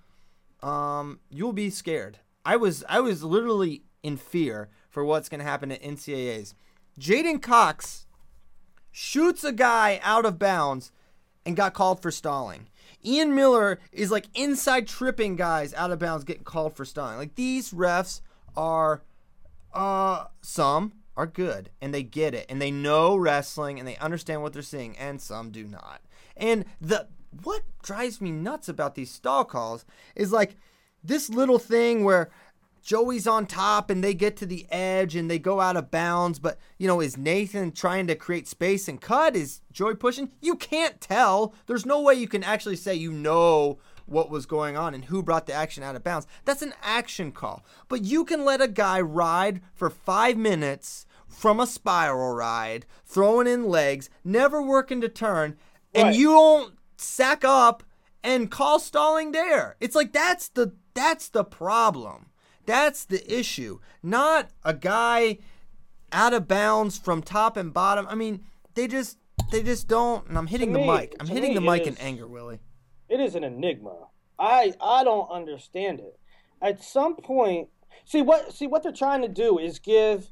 um, 0.62 1.20
you'll 1.30 1.54
be 1.54 1.70
scared. 1.70 2.20
I 2.46 2.56
was 2.56 2.84
I 2.90 3.00
was 3.00 3.24
literally 3.24 3.84
in 4.04 4.18
fear 4.18 4.70
for 4.90 5.06
what's 5.06 5.30
gonna 5.30 5.44
happen 5.44 5.72
at 5.72 5.82
NCAA's. 5.82 6.56
J'den 7.00 7.42
Cox 7.42 8.08
shoots 8.92 9.44
a 9.44 9.52
guy 9.52 10.00
out 10.04 10.26
of 10.26 10.40
bounds 10.40 10.92
and 11.48 11.56
got 11.56 11.74
called 11.74 12.02
for 12.02 12.12
stalling. 12.12 12.68
Ian 13.06 13.34
Miller 13.34 13.80
is 13.94 14.12
like 14.12 14.26
inside 14.34 14.86
tripping 14.86 15.38
guys 15.38 15.74
out 15.74 15.92
of 15.92 16.00
bounds, 16.00 16.26
getting 16.26 16.44
called 16.44 16.76
for 16.76 16.84
stalling. 16.84 17.18
Like 17.18 17.36
these 17.36 17.72
refs 17.72 18.20
are 18.56 19.02
uh 19.74 20.26
some 20.42 20.92
are 21.16 21.26
good 21.26 21.70
and 21.82 21.94
they 21.94 22.04
get 22.04 22.34
it 22.34 22.46
and 22.50 22.62
they 22.62 22.72
know 22.72 23.16
wrestling 23.16 23.80
and 23.80 23.88
they 23.88 23.96
understand 23.98 24.42
what 24.42 24.54
they're 24.54 24.62
seeing 24.62 24.98
and 24.98 25.22
some 25.22 25.52
do 25.52 25.66
not 25.66 26.02
and 26.38 26.64
the 26.80 27.08
what 27.44 27.62
drives 27.84 28.22
me 28.22 28.32
nuts 28.32 28.70
about 28.70 28.96
these 28.96 29.12
stall 29.12 29.44
calls 29.44 29.86
is 30.16 30.32
like 30.32 30.56
this 31.04 31.30
little 31.30 31.60
thing 31.60 32.04
where 32.04 32.30
Joey's 32.88 33.28
on 33.28 33.48
top 33.48 33.90
and 33.90 34.02
they 34.02 34.14
get 34.14 34.38
to 34.38 34.46
the 34.46 34.66
edge 34.72 35.14
and 35.14 35.30
they 35.30 35.40
go 35.40 35.60
out 35.60 35.76
of 35.76 35.92
bounds, 35.92 36.40
but 36.40 36.58
you 36.78 36.88
know, 36.88 37.02
is 37.02 37.18
Nathan 37.18 37.74
trying 37.74 38.08
to 38.08 38.16
create 38.16 38.48
space 38.48 38.88
and 38.88 39.02
cut? 39.02 39.36
Is 39.36 39.60
Joey 39.74 39.94
pushing? 39.96 40.32
You 40.40 40.56
can't 40.56 41.02
tell. 41.02 41.54
There's 41.66 41.86
no 41.86 42.00
way 42.02 42.14
you 42.14 42.30
can 42.30 42.46
actually 42.46 42.78
say 42.78 42.96
you 42.96 43.12
know 43.12 43.78
what 44.06 44.30
was 44.30 44.46
going 44.46 44.78
on 44.78 44.94
and 44.94 45.04
who 45.04 45.22
brought 45.22 45.48
the 45.48 45.54
action 45.54 45.84
out 45.84 45.98
of 45.98 46.04
bounds. 46.06 46.28
That's 46.46 46.62
an 46.62 46.74
action 46.82 47.34
call. 47.34 47.66
But 47.90 48.06
you 48.06 48.24
can 48.24 48.46
let 48.46 48.62
a 48.62 48.70
guy 48.70 49.02
ride 49.02 49.60
for 49.74 49.90
five 49.90 50.38
minutes 50.38 51.06
from 51.28 51.60
a 51.60 51.68
spiral 51.68 52.36
ride, 52.36 52.86
throwing 53.06 53.48
in 53.48 53.66
legs, 53.68 54.10
never 54.24 54.62
working 54.62 55.02
to 55.02 55.10
turn, 55.10 55.58
and 55.94 56.06
Right. 56.06 56.16
you 56.16 56.30
don't 56.30 56.76
sack 56.96 57.44
up 57.44 57.84
and 58.24 58.50
call 58.50 58.80
stalling 58.80 59.34
there. 59.34 59.76
It's 59.82 59.94
like 59.94 60.14
that's 60.14 60.48
the 60.48 60.72
that's 60.94 61.28
the 61.28 61.44
problem. 61.44 62.28
That's 62.68 63.06
the 63.06 63.24
issue. 63.34 63.80
Not 64.04 64.50
a 64.64 64.74
guy 64.76 65.40
out 66.12 66.34
of 66.34 66.48
bounds 66.48 66.98
from 66.98 67.24
top 67.24 67.58
and 67.58 67.74
bottom. 67.74 68.06
I 68.08 68.14
mean, 68.14 68.44
they 68.76 68.88
just 68.88 69.18
they 69.52 69.64
just 69.64 69.88
don't. 69.88 70.28
And 70.28 70.38
I'm 70.38 70.48
hitting 70.48 70.74
the 70.74 70.80
mic. 70.80 71.16
I'm 71.20 71.28
hitting 71.28 71.52
me, 71.52 71.56
the 71.56 71.62
mic 71.62 71.88
in 71.88 71.98
anger, 71.98 72.28
Willie. 72.28 72.60
it 73.10 73.20
is 73.20 73.36
an 73.36 73.44
enigma. 73.44 74.08
I 74.38 74.74
I 74.82 75.04
don't 75.04 75.30
understand 75.32 76.02
it. 76.02 76.20
At 76.62 76.84
some 76.84 77.16
point, 77.16 77.70
see 78.06 78.22
what 78.22 78.54
see 78.54 78.68
what 78.68 78.84
they're 78.84 78.92
trying 78.92 79.22
to 79.22 79.30
do 79.30 79.58
is 79.58 79.80
give 79.80 80.30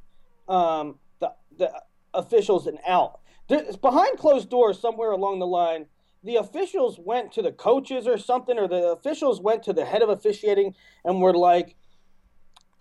um, 0.50 1.00
the 1.19 1.34
the 1.58 1.71
officials 2.13 2.67
an 2.67 2.80
out. 2.86 3.21
There's, 3.48 3.78
behind 3.78 4.17
closed 4.17 4.50
doors, 4.50 4.80
somewhere 4.80 5.12
along 5.12 5.39
the 5.39 5.48
line, 5.48 5.86
the 6.24 6.36
officials 6.36 7.00
went 7.00 7.32
to 7.34 7.41
the 7.41 7.52
coaches 7.52 8.08
or 8.08 8.17
something, 8.17 8.58
or 8.58 8.67
the 8.67 8.91
officials 8.91 9.39
went 9.39 9.63
to 9.63 9.74
the 9.74 9.86
head 9.86 10.02
of 10.02 10.10
officiating 10.10 10.76
and 11.06 11.21
were 11.21 11.34
like, 11.36 11.76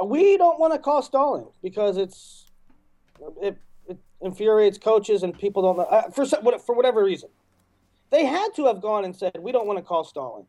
"We 0.05 0.37
don't 0.37 0.59
want 0.59 0.73
to 0.73 0.79
call 0.79 1.03
stalling 1.03 1.49
because 1.63 1.97
it's 1.97 2.51
it, 3.43 3.57
it 3.89 3.99
infuriates 4.21 4.79
coaches 4.79 5.23
and 5.23 5.37
people 5.39 5.63
don't 5.63 5.77
know 5.77 5.85
uh, 5.85 6.11
for 6.11 6.25
for 6.59 6.75
whatever 6.75 7.03
reason." 7.05 7.31
They 8.11 8.25
had 8.25 8.55
to 8.57 8.67
have 8.67 8.81
gone 8.81 9.05
and 9.05 9.15
said, 9.17 9.37
"We 9.41 9.53
don't 9.53 9.67
want 9.67 9.79
to 9.79 9.85
call 9.85 10.05
stalling," 10.05 10.47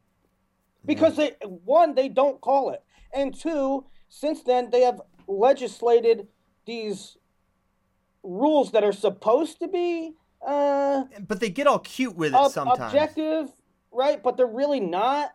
because 0.86 1.16
they 1.16 1.36
one 1.42 1.96
they 1.96 2.10
don't 2.10 2.40
call 2.42 2.70
it, 2.70 2.84
and 3.14 3.34
two, 3.34 3.86
since 4.10 4.44
then 4.44 4.70
they 4.70 4.82
have 4.82 5.02
legislated 5.28 6.28
these 6.66 7.18
rules 8.24 8.72
that 8.72 8.84
are 8.84 8.92
supposed 8.94 9.60
to 9.60 9.68
be 9.68 10.16
uh, 10.46 11.06
But 11.28 11.40
they 11.40 11.50
get 11.50 11.66
all 11.68 11.80
cute 11.80 12.16
with 12.16 12.34
it 12.34 12.36
ob- 12.36 12.52
sometimes. 12.52 12.94
objective, 12.94 13.50
right? 13.92 14.22
But 14.22 14.38
they're 14.38 14.46
really 14.46 14.80
not. 14.80 15.32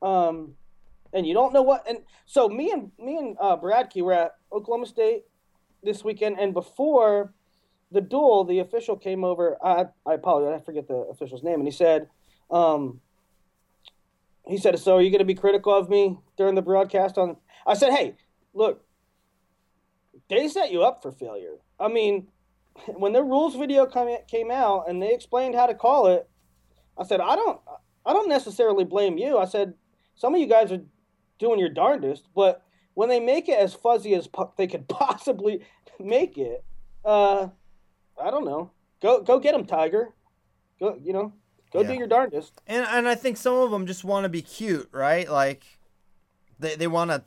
Um, 0.00 0.56
and 1.12 1.26
you 1.26 1.34
don't 1.34 1.52
know 1.52 1.62
what. 1.62 1.88
And 1.88 1.98
so 2.24 2.48
me 2.48 2.70
and 2.70 2.90
me 2.98 3.16
and 3.16 3.36
uh, 3.40 3.56
Bradkey 3.56 4.02
were 4.02 4.12
at 4.12 4.32
Oklahoma 4.52 4.86
State 4.86 5.24
this 5.82 6.04
weekend, 6.04 6.38
and 6.38 6.52
before 6.52 7.32
the 7.92 8.00
duel, 8.00 8.44
the 8.44 8.58
official 8.58 8.96
came 8.96 9.24
over. 9.24 9.56
I 9.64 9.86
I 10.04 10.14
apologize, 10.14 10.60
I 10.60 10.64
forget 10.64 10.88
the 10.88 11.06
official's 11.10 11.42
name, 11.42 11.56
and 11.60 11.66
he 11.66 11.72
said, 11.72 12.08
um, 12.50 13.00
he 14.46 14.58
said, 14.58 14.78
"So 14.78 14.96
are 14.96 15.02
you 15.02 15.10
going 15.10 15.20
to 15.20 15.24
be 15.24 15.34
critical 15.34 15.74
of 15.74 15.88
me 15.88 16.18
during 16.36 16.54
the 16.54 16.62
broadcast?" 16.62 17.18
On 17.18 17.36
I 17.66 17.74
said, 17.74 17.92
"Hey, 17.92 18.16
look, 18.54 18.84
they 20.28 20.48
set 20.48 20.72
you 20.72 20.82
up 20.82 21.02
for 21.02 21.12
failure. 21.12 21.56
I 21.78 21.88
mean, 21.88 22.28
when 22.94 23.12
the 23.12 23.22
rules 23.22 23.54
video 23.54 23.86
come, 23.86 24.14
came 24.28 24.50
out 24.50 24.88
and 24.88 25.00
they 25.00 25.12
explained 25.12 25.54
how 25.54 25.66
to 25.66 25.74
call 25.74 26.06
it, 26.08 26.28
I 26.98 27.04
said, 27.04 27.20
I 27.20 27.36
don't, 27.36 27.60
I 28.04 28.12
don't 28.12 28.28
necessarily 28.28 28.84
blame 28.84 29.18
you. 29.18 29.38
I 29.38 29.44
said, 29.44 29.74
some 30.14 30.34
of 30.34 30.40
you 30.40 30.46
guys 30.46 30.72
are 30.72 30.80
doing 31.38 31.58
your 31.58 31.68
darndest, 31.68 32.28
but 32.34 32.62
when 32.94 33.08
they 33.08 33.20
make 33.20 33.48
it 33.48 33.58
as 33.58 33.74
fuzzy 33.74 34.14
as 34.14 34.26
po- 34.26 34.52
they 34.56 34.66
could 34.66 34.88
possibly 34.88 35.60
make 36.00 36.38
it, 36.38 36.64
uh, 37.04 37.48
I 38.22 38.30
don't 38.30 38.44
know. 38.44 38.70
Go, 39.02 39.22
go 39.22 39.38
get 39.38 39.52
them, 39.52 39.66
Tiger. 39.66 40.14
Go, 40.80 40.98
you 41.02 41.12
know, 41.12 41.32
go 41.72 41.82
Yeah. 41.82 41.88
do 41.88 41.94
your 41.94 42.06
darndest. 42.06 42.60
And 42.66 42.86
and 42.86 43.06
I 43.08 43.14
think 43.14 43.36
some 43.36 43.54
of 43.54 43.70
them 43.70 43.86
just 43.86 44.04
want 44.04 44.24
to 44.24 44.28
be 44.28 44.42
cute, 44.42 44.88
right? 44.92 45.28
Like 45.30 45.64
they 46.58 46.76
they 46.76 46.86
want 46.86 47.10
to 47.10 47.24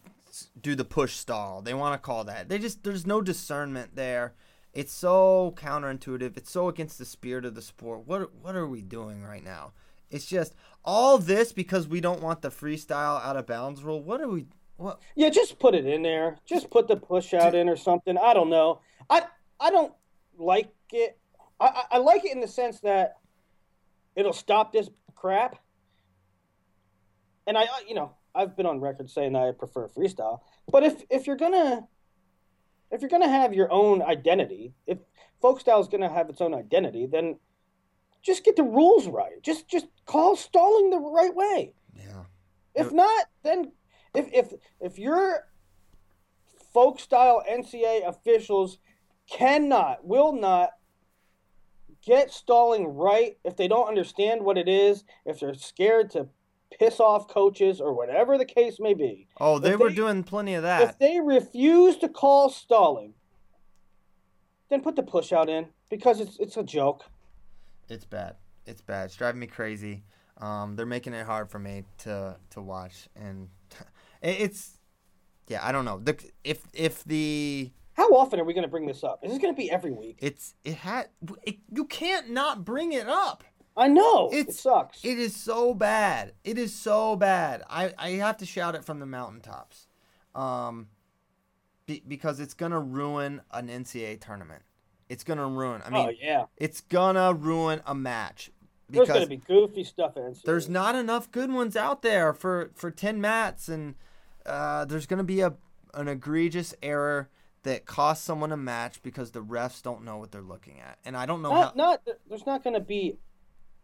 do 0.60 0.76
the 0.76 0.86
push 0.86 1.16
stall. 1.16 1.62
They 1.62 1.74
want 1.74 1.94
to 1.94 2.06
call 2.06 2.24
that. 2.26 2.50
They 2.50 2.58
just 2.60 2.84
there's 2.84 3.06
no 3.08 3.22
discernment 3.22 3.96
there. 3.96 4.34
It's 4.74 4.94
so 4.94 5.54
counterintuitive. 5.58 6.38
It's 6.38 6.52
so 6.52 6.68
against 6.70 6.98
the 7.00 7.06
spirit 7.06 7.46
of 7.46 7.56
the 7.56 7.62
sport. 7.62 8.06
What 8.08 8.34
what 8.36 8.56
are 8.56 8.68
we 8.68 8.82
doing 8.82 9.24
right 9.24 9.44
now? 9.44 9.74
It's 10.10 10.26
just 10.26 10.56
all 10.84 11.18
this 11.18 11.52
because 11.52 11.88
we 11.88 12.02
don't 12.02 12.22
want 12.22 12.42
the 12.42 12.50
freestyle 12.50 13.24
out 13.24 13.38
of 13.38 13.46
bounds 13.48 13.84
rule. 13.84 14.02
What 14.02 14.22
are 14.22 14.28
we 14.28 14.48
what 14.78 15.00
Yeah, 15.16 15.30
just 15.30 15.60
put 15.60 15.76
it 15.76 15.86
in 15.86 16.02
there. 16.02 16.38
Just 16.46 16.70
put 16.70 16.88
the 16.88 16.96
push 16.96 17.34
out 17.34 17.54
in 17.54 17.70
or 17.70 17.76
something. 17.76 18.18
I 18.18 18.34
don't 18.34 18.50
know. 18.50 18.82
I 19.10 19.24
I 19.60 19.70
don't 19.72 19.94
like 20.38 20.70
it. 20.92 21.18
I, 21.60 21.84
I, 21.92 21.98
like 21.98 22.24
it 22.24 22.32
in 22.32 22.40
the 22.40 22.48
sense 22.48 22.80
that 22.80 23.18
it'll 24.16 24.32
stop 24.32 24.72
this 24.72 24.90
crap. 25.14 25.58
And 27.46 27.58
I- 27.58 27.68
you 27.86 27.94
know, 27.94 28.14
I've 28.34 28.56
been 28.56 28.66
on 28.66 28.80
record 28.80 29.10
saying 29.10 29.36
I 29.36 29.52
prefer 29.52 29.90
freestyle. 29.90 30.40
But 30.72 30.84
if 30.84 31.04
if 31.10 31.28
you're 31.28 31.36
gonna 31.36 31.88
if 32.92 33.02
you're 33.02 33.10
gonna 33.10 33.28
have 33.30 33.54
your 33.54 33.72
own 33.72 34.02
identity, 34.02 34.74
if 34.88 35.00
folk 35.42 35.60
style 35.60 35.82
is 35.82 35.90
gonna 35.90 36.12
have 36.12 36.30
its 36.30 36.40
own 36.40 36.54
identity, 36.54 37.06
then 37.06 37.40
just 38.22 38.44
get 38.44 38.56
the 38.56 38.64
rules 38.64 39.08
right. 39.08 39.42
Just 39.42 39.68
just 39.68 39.88
call 40.06 40.36
stalling 40.36 40.90
the 40.90 41.00
right 41.00 41.34
way. 41.36 41.74
yeah. 41.96 42.24
If 42.76 42.92
not, 42.92 43.26
then 43.44 43.72
if 44.14 44.28
if 44.34 44.54
if 44.80 45.00
your 45.00 45.48
folk 46.74 47.00
style 47.00 47.44
NCA 47.50 48.08
officials 48.08 48.78
cannot, 49.30 50.06
will 50.06 50.32
not 50.34 50.72
get 52.06 52.32
stalling 52.32 52.88
right, 52.88 53.38
if 53.44 53.56
they 53.58 53.68
don't 53.68 53.88
understand 53.88 54.44
what 54.44 54.58
it 54.58 54.70
is, 54.70 55.04
if 55.26 55.40
they're 55.40 55.54
scared 55.54 56.10
to 56.12 56.28
piss 56.80 57.00
off 57.00 57.28
coaches 57.28 57.82
or 57.82 57.94
whatever 57.94 58.38
the 58.38 58.46
case 58.46 58.80
may 58.80 58.94
be, 58.94 59.28
Oh, 59.40 59.60
they 59.60 59.74
If 59.74 59.80
were 59.80 59.90
they- 59.90 59.96
doing 59.96 60.24
plenty 60.24 60.54
of 60.54 60.64
that. 60.64 60.82
if 60.84 60.98
they 61.00 61.20
refuse 61.20 61.98
to 61.98 62.08
call 62.08 62.50
stalling, 62.50 63.16
then 64.70 64.82
put 64.82 64.96
the 64.96 65.04
push 65.04 65.32
out 65.34 65.50
in 65.50 65.68
because 65.90 66.20
it's 66.20 66.38
it's 66.40 66.58
a 66.58 66.64
joke. 66.64 67.06
It's 67.90 68.06
bad. 68.06 68.36
It's 68.66 68.82
bad. 68.82 69.06
It's 69.06 69.16
driving 69.16 69.40
me 69.40 69.48
crazy. 69.48 70.04
Um, 70.38 70.76
they're 70.76 70.86
making 70.86 71.14
it 71.14 71.26
hard 71.26 71.50
for 71.50 71.60
me 71.60 71.84
to 72.00 72.38
to 72.52 72.62
watch, 72.62 73.10
and 73.16 73.50
it's 74.22 74.78
yeah. 75.48 75.66
I 75.66 75.72
don't 75.72 75.86
know. 75.86 76.00
The, 76.00 76.18
if 76.44 76.62
if 76.74 77.04
the 77.04 77.72
How 77.94 78.10
often 78.12 78.40
are 78.40 78.46
we 78.46 78.54
going 78.54 78.64
to 78.64 78.70
bring 78.70 78.86
this 78.86 79.04
up? 79.04 79.20
Is 79.24 79.32
this 79.32 79.40
going 79.42 79.54
to 79.54 79.58
be 79.58 79.70
every 79.70 79.92
week? 79.92 80.18
it's 80.22 80.56
it 80.64 80.76
had 80.76 81.08
it, 81.44 81.58
you 81.74 81.86
can't 81.86 82.30
not 82.30 82.64
bring 82.64 82.94
it 82.94 83.08
up. 83.08 83.44
I 83.76 83.88
know 83.88 84.30
it 84.32 84.54
sucks. 84.54 85.04
It 85.04 85.18
is 85.18 85.36
so 85.36 85.74
bad. 85.74 86.34
It 86.44 86.58
is 86.58 86.74
so 86.74 87.16
bad. 87.16 87.64
I 87.70 87.94
I 87.98 88.10
have 88.12 88.38
to 88.38 88.46
shout 88.46 88.76
it 88.76 88.86
from 88.86 89.00
the 89.00 89.06
mountaintops, 89.06 89.88
um, 90.36 90.88
be, 91.86 92.04
because 92.08 92.40
it's 92.40 92.54
gonna 92.54 92.80
ruin 92.80 93.42
an 93.52 93.68
NCAA 93.68 94.22
tournament. 94.22 94.64
It's 95.10 95.24
gonna 95.24 95.48
ruin. 95.48 95.82
I 95.86 95.90
mean, 95.90 96.08
oh 96.08 96.14
yeah. 96.22 96.46
it's 96.58 96.82
gonna 96.82 97.34
ruin 97.34 97.82
a 97.86 97.96
match 97.96 98.52
There's 98.90 99.08
because 99.08 99.26
going 99.28 99.30
to 99.30 99.30
be 99.30 99.54
goofy 99.54 99.84
stuff 99.84 100.16
in 100.16 100.24
NCAA. 100.24 100.44
there's 100.44 100.70
not 100.70 100.96
enough 100.96 101.32
good 101.32 101.52
ones 101.52 101.76
out 101.76 102.02
there 102.04 102.32
for 102.34 102.72
for 102.76 102.92
10 102.92 103.20
mats 103.20 103.68
and 103.68 103.96
uh, 104.46 104.86
there's 104.86 105.06
going 105.06 105.18
to 105.18 105.24
be 105.24 105.42
a 105.42 105.54
an 105.94 106.08
egregious 106.08 106.74
error 106.84 107.30
that 107.64 107.86
costs 107.86 108.24
someone 108.24 108.52
a 108.52 108.58
match 108.58 109.02
because 109.02 109.32
the 109.32 109.44
refs 109.44 109.82
don't 109.82 110.04
know 110.04 110.18
what 110.18 110.32
they're 110.32 110.42
looking 110.42 110.80
at 110.80 110.98
and 111.04 111.18
i 111.18 111.26
don't 111.26 111.42
know 111.42 111.50
not, 111.50 111.64
how 111.64 111.74
not 111.76 112.08
there's 112.30 112.46
not 112.46 112.64
going 112.64 112.76
to 112.76 112.80
be 112.80 113.18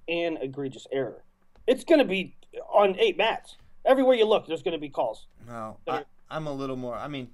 an 0.08 0.38
egregious 0.38 0.86
error. 0.92 1.24
It's 1.66 1.84
going 1.84 1.98
to 2.00 2.06
be 2.06 2.36
on 2.72 2.96
eight 3.00 3.18
mats. 3.18 3.58
Everywhere 3.86 4.16
you 4.16 4.26
look, 4.26 4.46
there's 4.46 4.62
going 4.62 4.74
to 4.74 4.80
be 4.80 4.90
calls. 4.90 5.26
no 5.48 5.78
I, 5.88 6.06
i'm 6.30 6.48
a 6.48 6.54
little 6.54 6.76
more 6.76 6.96
i 6.96 7.08
mean 7.08 7.30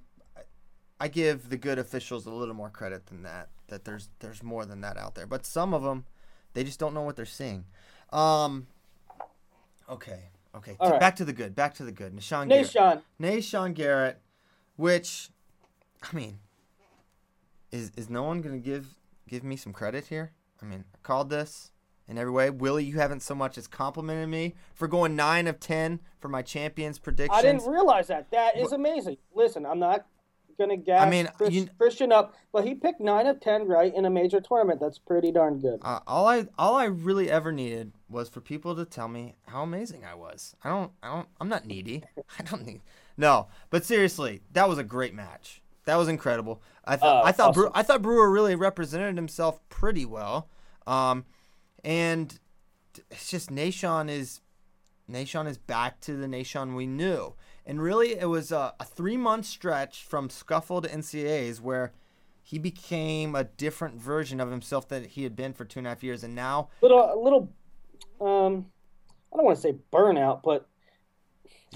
I- 1.04 1.08
give 1.08 1.48
the 1.48 1.56
good 1.56 1.78
officials 1.78 2.26
a 2.26 2.30
little 2.30 2.54
more 2.54 2.70
credit 2.70 3.06
than 3.06 3.22
that 3.22 3.48
that 3.68 3.84
there's 3.84 4.08
there's 4.20 4.42
more 4.42 4.64
than 4.66 4.80
that 4.82 4.96
out 4.96 5.14
there 5.14 5.26
but 5.26 5.46
some 5.46 5.74
of 5.74 5.82
them 5.82 6.04
they 6.54 6.64
just 6.64 6.78
don't 6.78 6.94
know 6.94 7.02
what 7.02 7.16
they're 7.16 7.24
seeing 7.24 7.64
um 8.12 8.66
okay 9.88 10.30
okay 10.54 10.76
right. 10.80 11.00
back 11.00 11.16
to 11.16 11.24
the 11.24 11.32
good 11.32 11.54
back 11.54 11.74
to 11.74 11.84
the 11.84 11.92
good 11.92 12.12
Garrett. 12.16 12.48
Nahshon, 12.48 13.02
Nahshon 13.20 13.74
Garrett, 13.74 14.20
which, 14.76 15.30
I 16.02 16.14
mean, 16.14 16.38
is 17.70 17.92
is 17.96 18.10
no 18.10 18.22
one 18.22 18.40
gonna 18.40 18.58
give 18.58 18.98
give 19.28 19.44
me 19.44 19.56
some 19.56 19.72
credit 19.72 20.06
here? 20.06 20.32
I 20.60 20.64
mean, 20.64 20.84
I 20.94 20.98
called 21.02 21.30
this 21.30 21.72
in 22.08 22.18
every 22.18 22.32
way. 22.32 22.50
Willie, 22.50 22.84
you 22.84 22.98
haven't 22.98 23.20
so 23.20 23.34
much 23.34 23.58
as 23.58 23.66
complimented 23.66 24.28
me 24.28 24.54
for 24.74 24.88
going 24.88 25.16
nine 25.16 25.46
of 25.46 25.60
ten 25.60 26.00
for 26.18 26.28
my 26.28 26.42
champions 26.42 26.98
predictions. 26.98 27.38
I 27.38 27.42
didn't 27.42 27.66
realize 27.66 28.08
that. 28.08 28.30
That 28.30 28.56
is 28.56 28.72
amazing. 28.72 29.18
Listen, 29.34 29.66
I'm 29.66 29.78
not 29.78 30.06
to 30.58 30.76
gas 30.76 31.06
I 31.06 31.10
mean, 31.10 31.28
Chris- 31.36 31.50
you- 31.52 31.68
Christian 31.78 32.12
up, 32.12 32.34
but 32.52 32.64
he 32.66 32.74
picked 32.74 33.00
nine 33.00 33.26
of 33.26 33.40
ten 33.40 33.66
right 33.66 33.94
in 33.94 34.04
a 34.04 34.10
major 34.10 34.40
tournament. 34.40 34.80
That's 34.80 34.98
pretty 34.98 35.32
darn 35.32 35.58
good. 35.60 35.80
uh, 35.82 36.00
all 36.06 36.26
I 36.26 36.46
all 36.58 36.74
I 36.76 36.84
really 36.84 37.30
ever 37.30 37.52
needed 37.52 37.92
was 38.08 38.28
for 38.28 38.40
people 38.40 38.74
to 38.76 38.84
tell 38.84 39.08
me 39.08 39.34
how 39.46 39.62
amazing 39.62 40.04
I 40.04 40.14
was. 40.14 40.54
I 40.64 40.68
don't 40.68 40.92
I 41.02 41.08
don't 41.14 41.28
I'm 41.40 41.48
not 41.48 41.66
needy. 41.66 42.04
I 42.38 42.42
don't 42.42 42.64
need 42.66 42.80
no. 43.16 43.48
But 43.70 43.84
seriously, 43.84 44.42
that 44.52 44.68
was 44.68 44.78
a 44.78 44.84
great 44.84 45.14
match. 45.14 45.62
That 45.84 45.96
was 45.96 46.08
incredible. 46.08 46.62
I 46.84 46.96
thought 46.96 47.24
Uh, 47.24 47.26
I 47.28 47.32
thought 47.32 47.50
awesome. 47.56 47.72
I 47.74 47.82
thought 47.82 48.02
Brewer 48.02 48.30
really 48.30 48.54
represented 48.54 49.16
himself 49.16 49.58
pretty 49.68 50.04
well. 50.04 50.48
Um, 50.86 51.24
and 51.84 52.38
it's 53.10 53.30
just 53.30 53.50
Nahshon 53.50 54.08
is 54.10 54.40
Nahshon 55.10 55.48
is 55.48 55.58
back 55.58 56.00
to 56.02 56.16
the 56.16 56.26
Nahshon 56.26 56.74
we 56.76 56.86
knew. 56.86 57.34
And 57.64 57.80
really, 57.80 58.18
it 58.18 58.28
was 58.28 58.50
a, 58.52 58.74
a 58.80 58.84
three 58.84 59.16
month 59.16 59.46
stretch 59.46 60.04
from 60.04 60.28
Scuffle 60.30 60.80
to 60.82 60.88
NCAAs 60.88 61.60
where 61.60 61.92
he 62.42 62.58
became 62.58 63.34
a 63.34 63.44
different 63.44 64.00
version 64.00 64.40
of 64.40 64.50
himself 64.50 64.88
that 64.88 65.06
he 65.06 65.22
had 65.22 65.36
been 65.36 65.52
for 65.52 65.64
two 65.64 65.78
and 65.80 65.86
a 65.86 65.90
half 65.90 66.02
years. 66.02 66.24
And 66.24 66.34
now, 66.34 66.68
Little, 66.80 66.98
a 66.98 67.16
little, 67.16 67.52
um, 68.20 68.66
I 69.32 69.36
don't 69.36 69.46
want 69.46 69.56
to 69.56 69.62
say 69.62 69.76
burnout, 69.92 70.42
but 70.42 70.66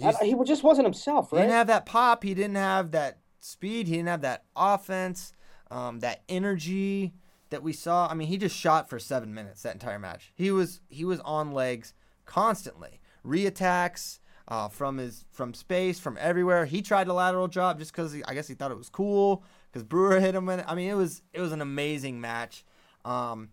I, 0.04 0.12
he 0.24 0.34
just 0.44 0.62
wasn't 0.64 0.86
himself, 0.86 1.30
he 1.30 1.36
right? 1.36 1.42
didn't 1.42 1.54
have 1.54 1.66
that 1.68 1.86
pop. 1.86 2.22
He 2.24 2.34
didn't 2.34 2.56
have 2.56 2.90
that 2.90 3.18
speed. 3.40 3.86
He 3.86 3.94
didn't 3.94 4.08
have 4.08 4.22
that 4.22 4.44
offense, 4.56 5.32
um, 5.70 6.00
that 6.00 6.22
energy. 6.28 7.14
that 7.50 7.62
we 7.62 7.72
saw, 7.72 8.08
I 8.10 8.14
mean, 8.14 8.28
he 8.28 8.36
just 8.36 8.56
shot 8.56 8.90
for 8.90 8.98
seven 8.98 9.32
minutes 9.32 9.62
that 9.62 9.72
entire 9.74 9.98
match. 10.00 10.32
He 10.34 10.50
was 10.50 10.80
he 10.88 11.04
was 11.04 11.20
on 11.20 11.52
legs 11.52 11.94
constantly, 12.24 13.00
reattacks 13.24 14.18
uh, 14.48 14.68
from 14.68 14.98
his 14.98 15.24
from 15.32 15.54
space, 15.54 15.98
from 15.98 16.16
everywhere. 16.20 16.66
He 16.66 16.82
tried 16.82 17.08
a 17.08 17.12
lateral 17.12 17.48
drop 17.48 17.78
just 17.78 17.92
because 17.92 18.16
I 18.26 18.34
guess 18.34 18.48
he 18.48 18.54
thought 18.54 18.70
it 18.70 18.78
was 18.78 18.88
cool 18.88 19.42
because 19.72 19.82
Brewer 19.82 20.20
hit 20.20 20.34
him. 20.34 20.48
In, 20.48 20.62
I 20.66 20.74
mean, 20.74 20.90
it 20.90 20.94
was 20.94 21.22
it 21.32 21.40
was 21.40 21.52
an 21.52 21.60
amazing 21.60 22.20
match. 22.20 22.64
Um, 23.04 23.50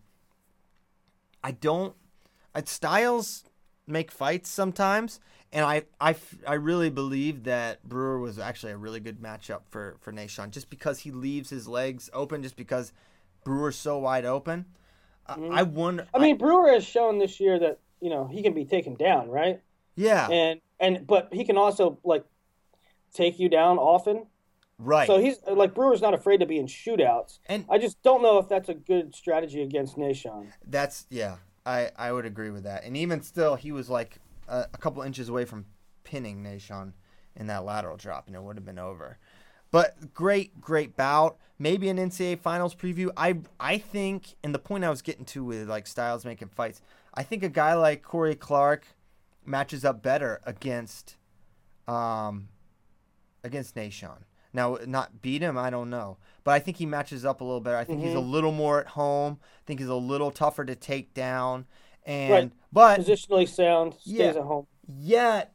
I 1.44 1.52
don't. 1.52 1.96
Styles 2.66 3.46
make 3.88 4.12
fights 4.12 4.50
sometimes, 4.50 5.20
and 5.52 5.66
I, 5.66 5.84
I, 6.00 6.16
I 6.48 6.54
really 6.54 6.90
believe 6.90 7.44
that 7.44 7.84
Brewer 7.84 8.20
was 8.20 8.38
actually 8.38 8.74
a 8.74 8.78
really 8.78 9.00
good 9.00 9.20
matchup 9.20 9.62
for 9.70 9.98
for 10.00 10.14
Nahshon 10.14 10.52
just 10.52 10.70
because 10.70 11.00
he 11.00 11.12
leaves 11.12 11.50
his 11.50 11.68
legs 11.68 12.10
open, 12.14 12.44
just 12.44 12.56
because 12.56 12.94
Brewer's 13.44 13.76
so 13.76 13.98
wide 13.98 14.26
open. 14.26 14.66
Mm-hmm. 15.28 15.54
I 15.54 15.64
wonder. 15.64 16.08
I 16.14 16.20
mean, 16.20 16.38
Brewer 16.38 16.72
has 16.72 16.86
shown 16.86 17.18
this 17.18 17.40
year 17.40 17.58
that 17.60 17.80
you 18.00 18.10
know 18.10 18.28
he 18.28 18.44
can 18.44 18.54
be 18.54 18.66
taken 18.66 18.96
down, 18.96 19.30
right? 19.30 19.60
Yeah. 19.96 20.28
And 20.30 20.62
and 20.84 21.08
but 21.08 21.30
he 21.32 21.46
can 21.46 21.58
also 21.58 21.98
like 22.04 22.26
take 23.14 23.40
you 23.40 23.50
down 23.50 23.78
often. 23.78 24.28
Right. 24.78 25.08
So 25.08 25.18
he's 25.18 25.38
like 25.48 25.74
Brewer's 25.74 26.02
not 26.02 26.14
afraid 26.14 26.42
to 26.42 26.46
be 26.46 26.58
in 26.58 26.68
shootouts. 26.68 27.40
And 27.48 27.66
I 27.70 27.78
just 27.78 28.02
don't 28.04 28.22
know 28.22 28.38
if 28.38 28.50
that's 28.50 28.70
a 28.70 28.74
good 28.74 29.16
strategy 29.16 29.62
against 29.62 29.98
Nahshon. 29.98 30.52
That's 30.68 31.08
yeah. 31.10 31.38
I, 31.66 31.92
I 31.96 32.12
would 32.12 32.26
agree 32.26 32.50
with 32.50 32.64
that. 32.64 32.84
And 32.84 32.98
even 32.98 33.22
still, 33.22 33.56
he 33.56 33.72
was 33.72 33.90
like 33.90 34.18
a, 34.50 34.66
a 34.74 34.78
couple 34.78 35.02
inches 35.02 35.30
away 35.30 35.46
from 35.46 35.66
pinning 36.04 36.44
Nahshon 36.44 36.92
in 37.38 37.48
that 37.48 37.64
lateral 37.64 37.96
drop, 37.96 38.28
and 38.28 38.36
it 38.36 38.44
would 38.44 38.58
have 38.58 38.66
been 38.66 38.80
over. 38.80 39.18
But 39.72 40.14
great, 40.14 40.60
great 40.60 40.98
bout. 40.98 41.38
Maybe 41.58 41.88
an 41.88 41.98
NCAA 41.98 42.40
finals 42.40 42.76
preview. 42.76 43.10
I 43.16 43.38
I 43.62 43.78
think, 43.78 44.36
and 44.44 44.54
the 44.54 44.60
point 44.60 44.84
I 44.84 44.90
was 44.90 45.02
getting 45.02 45.24
to 45.26 45.46
with 45.46 45.70
like 45.70 45.88
Styles 45.88 46.26
making 46.26 46.50
fights, 46.50 46.82
I 47.14 47.24
think 47.24 47.44
a 47.44 47.50
guy 47.50 47.74
like 47.76 48.04
Corey 48.04 48.36
Clark 48.36 48.86
matches 49.46 49.84
up 49.86 50.02
better 50.02 50.42
against 50.46 51.18
um 51.88 52.50
against 53.44 53.76
Nahshon. 53.76 54.24
Now, 54.54 54.78
not 54.86 55.22
beat 55.22 55.42
him, 55.42 55.58
I 55.58 55.72
don't 55.72 55.90
know. 55.90 56.18
But 56.44 56.52
I 56.52 56.60
think 56.60 56.78
he 56.78 56.86
matches 56.86 57.26
up 57.26 57.42
a 57.42 57.44
little 57.44 57.60
better. 57.60 57.78
I 57.78 57.84
think 57.84 58.00
mm-hmm. 58.00 58.10
he's 58.10 58.16
a 58.16 58.20
mm-hmm. 58.20 58.32
little 58.32 58.52
more 58.52 58.80
at 58.80 58.88
home. 58.88 59.40
I 59.42 59.62
think 59.66 59.80
he's 59.80 59.90
a 59.90 59.96
little 59.96 60.30
tougher 60.30 60.64
to 60.64 60.76
take 60.76 61.14
down. 61.14 61.66
And 62.06 62.32
right. 62.32 62.52
but 62.72 63.00
positionally 63.00 63.48
sound, 63.48 63.94
stays 63.94 64.14
yeah, 64.14 64.28
at 64.28 64.36
home. 64.38 64.68
Yet 64.88 65.54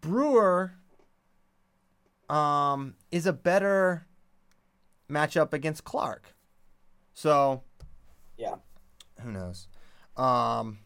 Brewer 0.00 0.74
um 2.28 2.94
is 3.10 3.26
a 3.26 3.32
better 3.32 4.06
matchup 5.10 5.52
against 5.52 5.84
Clark. 5.84 6.34
So 7.14 7.62
yeah. 8.36 8.56
Who 9.20 9.32
knows? 9.32 9.66
Um 10.16 10.78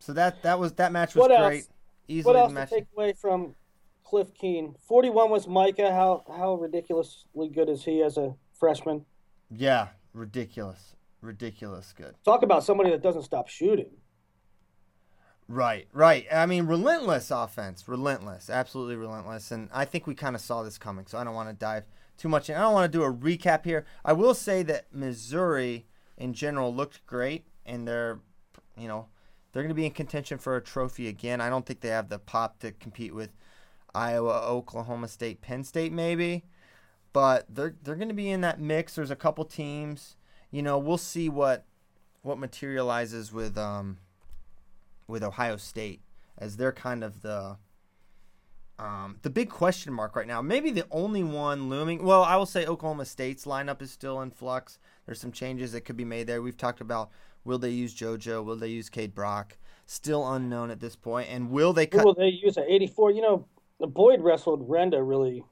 so 0.00 0.12
that 0.14 0.42
that 0.42 0.58
was 0.58 0.72
that 0.72 0.90
match 0.90 1.14
was 1.14 1.28
what 1.28 1.28
great. 1.28 1.58
Else? 1.58 1.68
Easily 2.08 2.34
what 2.34 2.40
else 2.40 2.52
match. 2.52 2.70
to 2.70 2.74
take 2.74 2.86
away 2.96 3.12
from 3.12 3.54
Cliff 4.02 4.34
Keen. 4.34 4.74
41 4.88 5.30
was 5.30 5.46
Micah. 5.46 5.92
How 5.92 6.24
how 6.26 6.54
ridiculously 6.54 7.48
good 7.48 7.68
is 7.68 7.84
he 7.84 8.02
as 8.02 8.16
a 8.16 8.34
freshman? 8.58 9.06
Yeah, 9.50 9.88
ridiculous. 10.12 10.96
Ridiculous 11.20 11.92
good. 11.96 12.14
Talk 12.24 12.42
about 12.42 12.64
somebody 12.64 12.90
that 12.90 13.02
doesn't 13.02 13.22
stop 13.22 13.48
shooting. 13.48 13.90
Right, 15.46 15.88
right. 15.92 16.26
I 16.32 16.46
mean, 16.46 16.66
relentless 16.66 17.32
offense, 17.32 17.88
relentless, 17.88 18.48
absolutely 18.48 18.94
relentless. 18.94 19.50
And 19.50 19.68
I 19.72 19.84
think 19.84 20.06
we 20.06 20.14
kind 20.14 20.36
of 20.36 20.40
saw 20.40 20.62
this 20.62 20.78
coming, 20.78 21.06
so 21.06 21.18
I 21.18 21.24
don't 21.24 21.34
want 21.34 21.48
to 21.48 21.54
dive 21.54 21.84
too 22.16 22.28
much 22.28 22.48
in. 22.48 22.56
I 22.56 22.60
don't 22.60 22.72
want 22.72 22.90
to 22.90 22.98
do 22.98 23.02
a 23.02 23.12
recap 23.12 23.64
here. 23.64 23.84
I 24.04 24.12
will 24.12 24.32
say 24.32 24.62
that 24.62 24.86
Missouri 24.92 25.86
in 26.16 26.34
general 26.34 26.72
looked 26.72 27.04
great, 27.04 27.46
and 27.66 27.86
they're, 27.86 28.20
you 28.78 28.86
know, 28.86 29.08
they're 29.52 29.62
going 29.62 29.74
to 29.74 29.74
be 29.74 29.86
in 29.86 29.92
contention 29.92 30.38
for 30.38 30.56
a 30.56 30.60
trophy 30.60 31.08
again. 31.08 31.40
I 31.40 31.48
don't 31.48 31.66
think 31.66 31.80
they 31.80 31.88
have 31.88 32.08
the 32.08 32.18
pop 32.18 32.60
to 32.60 32.72
compete 32.72 33.14
with 33.14 33.30
Iowa, 33.94 34.42
Oklahoma 34.46 35.08
State, 35.08 35.40
Penn 35.40 35.64
State, 35.64 35.92
maybe. 35.92 36.44
But 37.12 37.46
they're 37.48 37.74
they're 37.82 37.96
going 37.96 38.08
to 38.08 38.14
be 38.14 38.30
in 38.30 38.40
that 38.42 38.60
mix. 38.60 38.94
There's 38.94 39.10
a 39.10 39.16
couple 39.16 39.44
teams. 39.44 40.16
You 40.50 40.62
know, 40.62 40.78
we'll 40.78 40.98
see 40.98 41.28
what 41.28 41.64
what 42.22 42.38
materializes 42.38 43.32
with 43.32 43.58
um 43.58 43.98
with 45.08 45.24
Ohio 45.24 45.56
State 45.56 46.02
as 46.38 46.56
they're 46.56 46.72
kind 46.72 47.02
of 47.02 47.22
the 47.22 47.56
um, 48.80 49.18
the 49.22 49.30
big 49.30 49.50
question 49.50 49.92
mark 49.92 50.16
right 50.16 50.26
now. 50.26 50.40
Maybe 50.40 50.70
the 50.70 50.86
only 50.90 51.22
one 51.22 51.68
looming. 51.68 52.02
Well, 52.02 52.22
I 52.22 52.36
will 52.36 52.46
say 52.46 52.64
Oklahoma 52.64 53.04
State's 53.04 53.44
lineup 53.44 53.82
is 53.82 53.90
still 53.90 54.22
in 54.22 54.30
flux. 54.30 54.78
There's 55.04 55.20
some 55.20 55.32
changes 55.32 55.72
that 55.72 55.82
could 55.82 55.98
be 55.98 56.04
made 56.04 56.26
there. 56.26 56.40
We've 56.40 56.56
talked 56.56 56.80
about 56.80 57.10
will 57.44 57.58
they 57.58 57.70
use 57.70 57.94
JoJo? 57.94 58.44
Will 58.44 58.56
they 58.56 58.68
use 58.68 58.88
Kaid 58.88 59.14
Brock? 59.14 59.56
Still 59.86 60.32
unknown 60.32 60.70
at 60.70 60.80
this 60.80 60.96
point. 60.96 61.28
And 61.30 61.50
will 61.50 61.72
they 61.72 61.86
cut? 61.86 62.04
Will 62.04 62.14
they 62.14 62.28
use 62.28 62.56
an 62.56 62.64
84? 62.68 63.10
You 63.12 63.22
know, 63.22 63.46
Boyd 63.80 64.20
wrestled 64.20 64.68
Renda 64.68 65.06
really, 65.06 65.44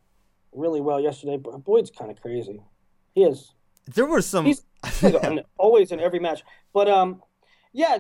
really 0.53 0.81
well 0.81 1.01
yesterday. 1.01 1.37
But 1.37 1.65
Boyd's 1.65 1.91
kind 1.91 2.11
of 2.11 2.21
crazy. 2.21 2.63
He 3.15 3.25
is. 3.25 3.53
There 3.95 4.07
were 4.07 4.23
some. 4.23 4.45
He's 4.45 4.63
always 5.59 5.93
in 5.93 6.01
every 6.01 6.21
match, 6.21 6.43
but 6.73 6.89
um, 6.89 7.23
yeah, 7.73 7.99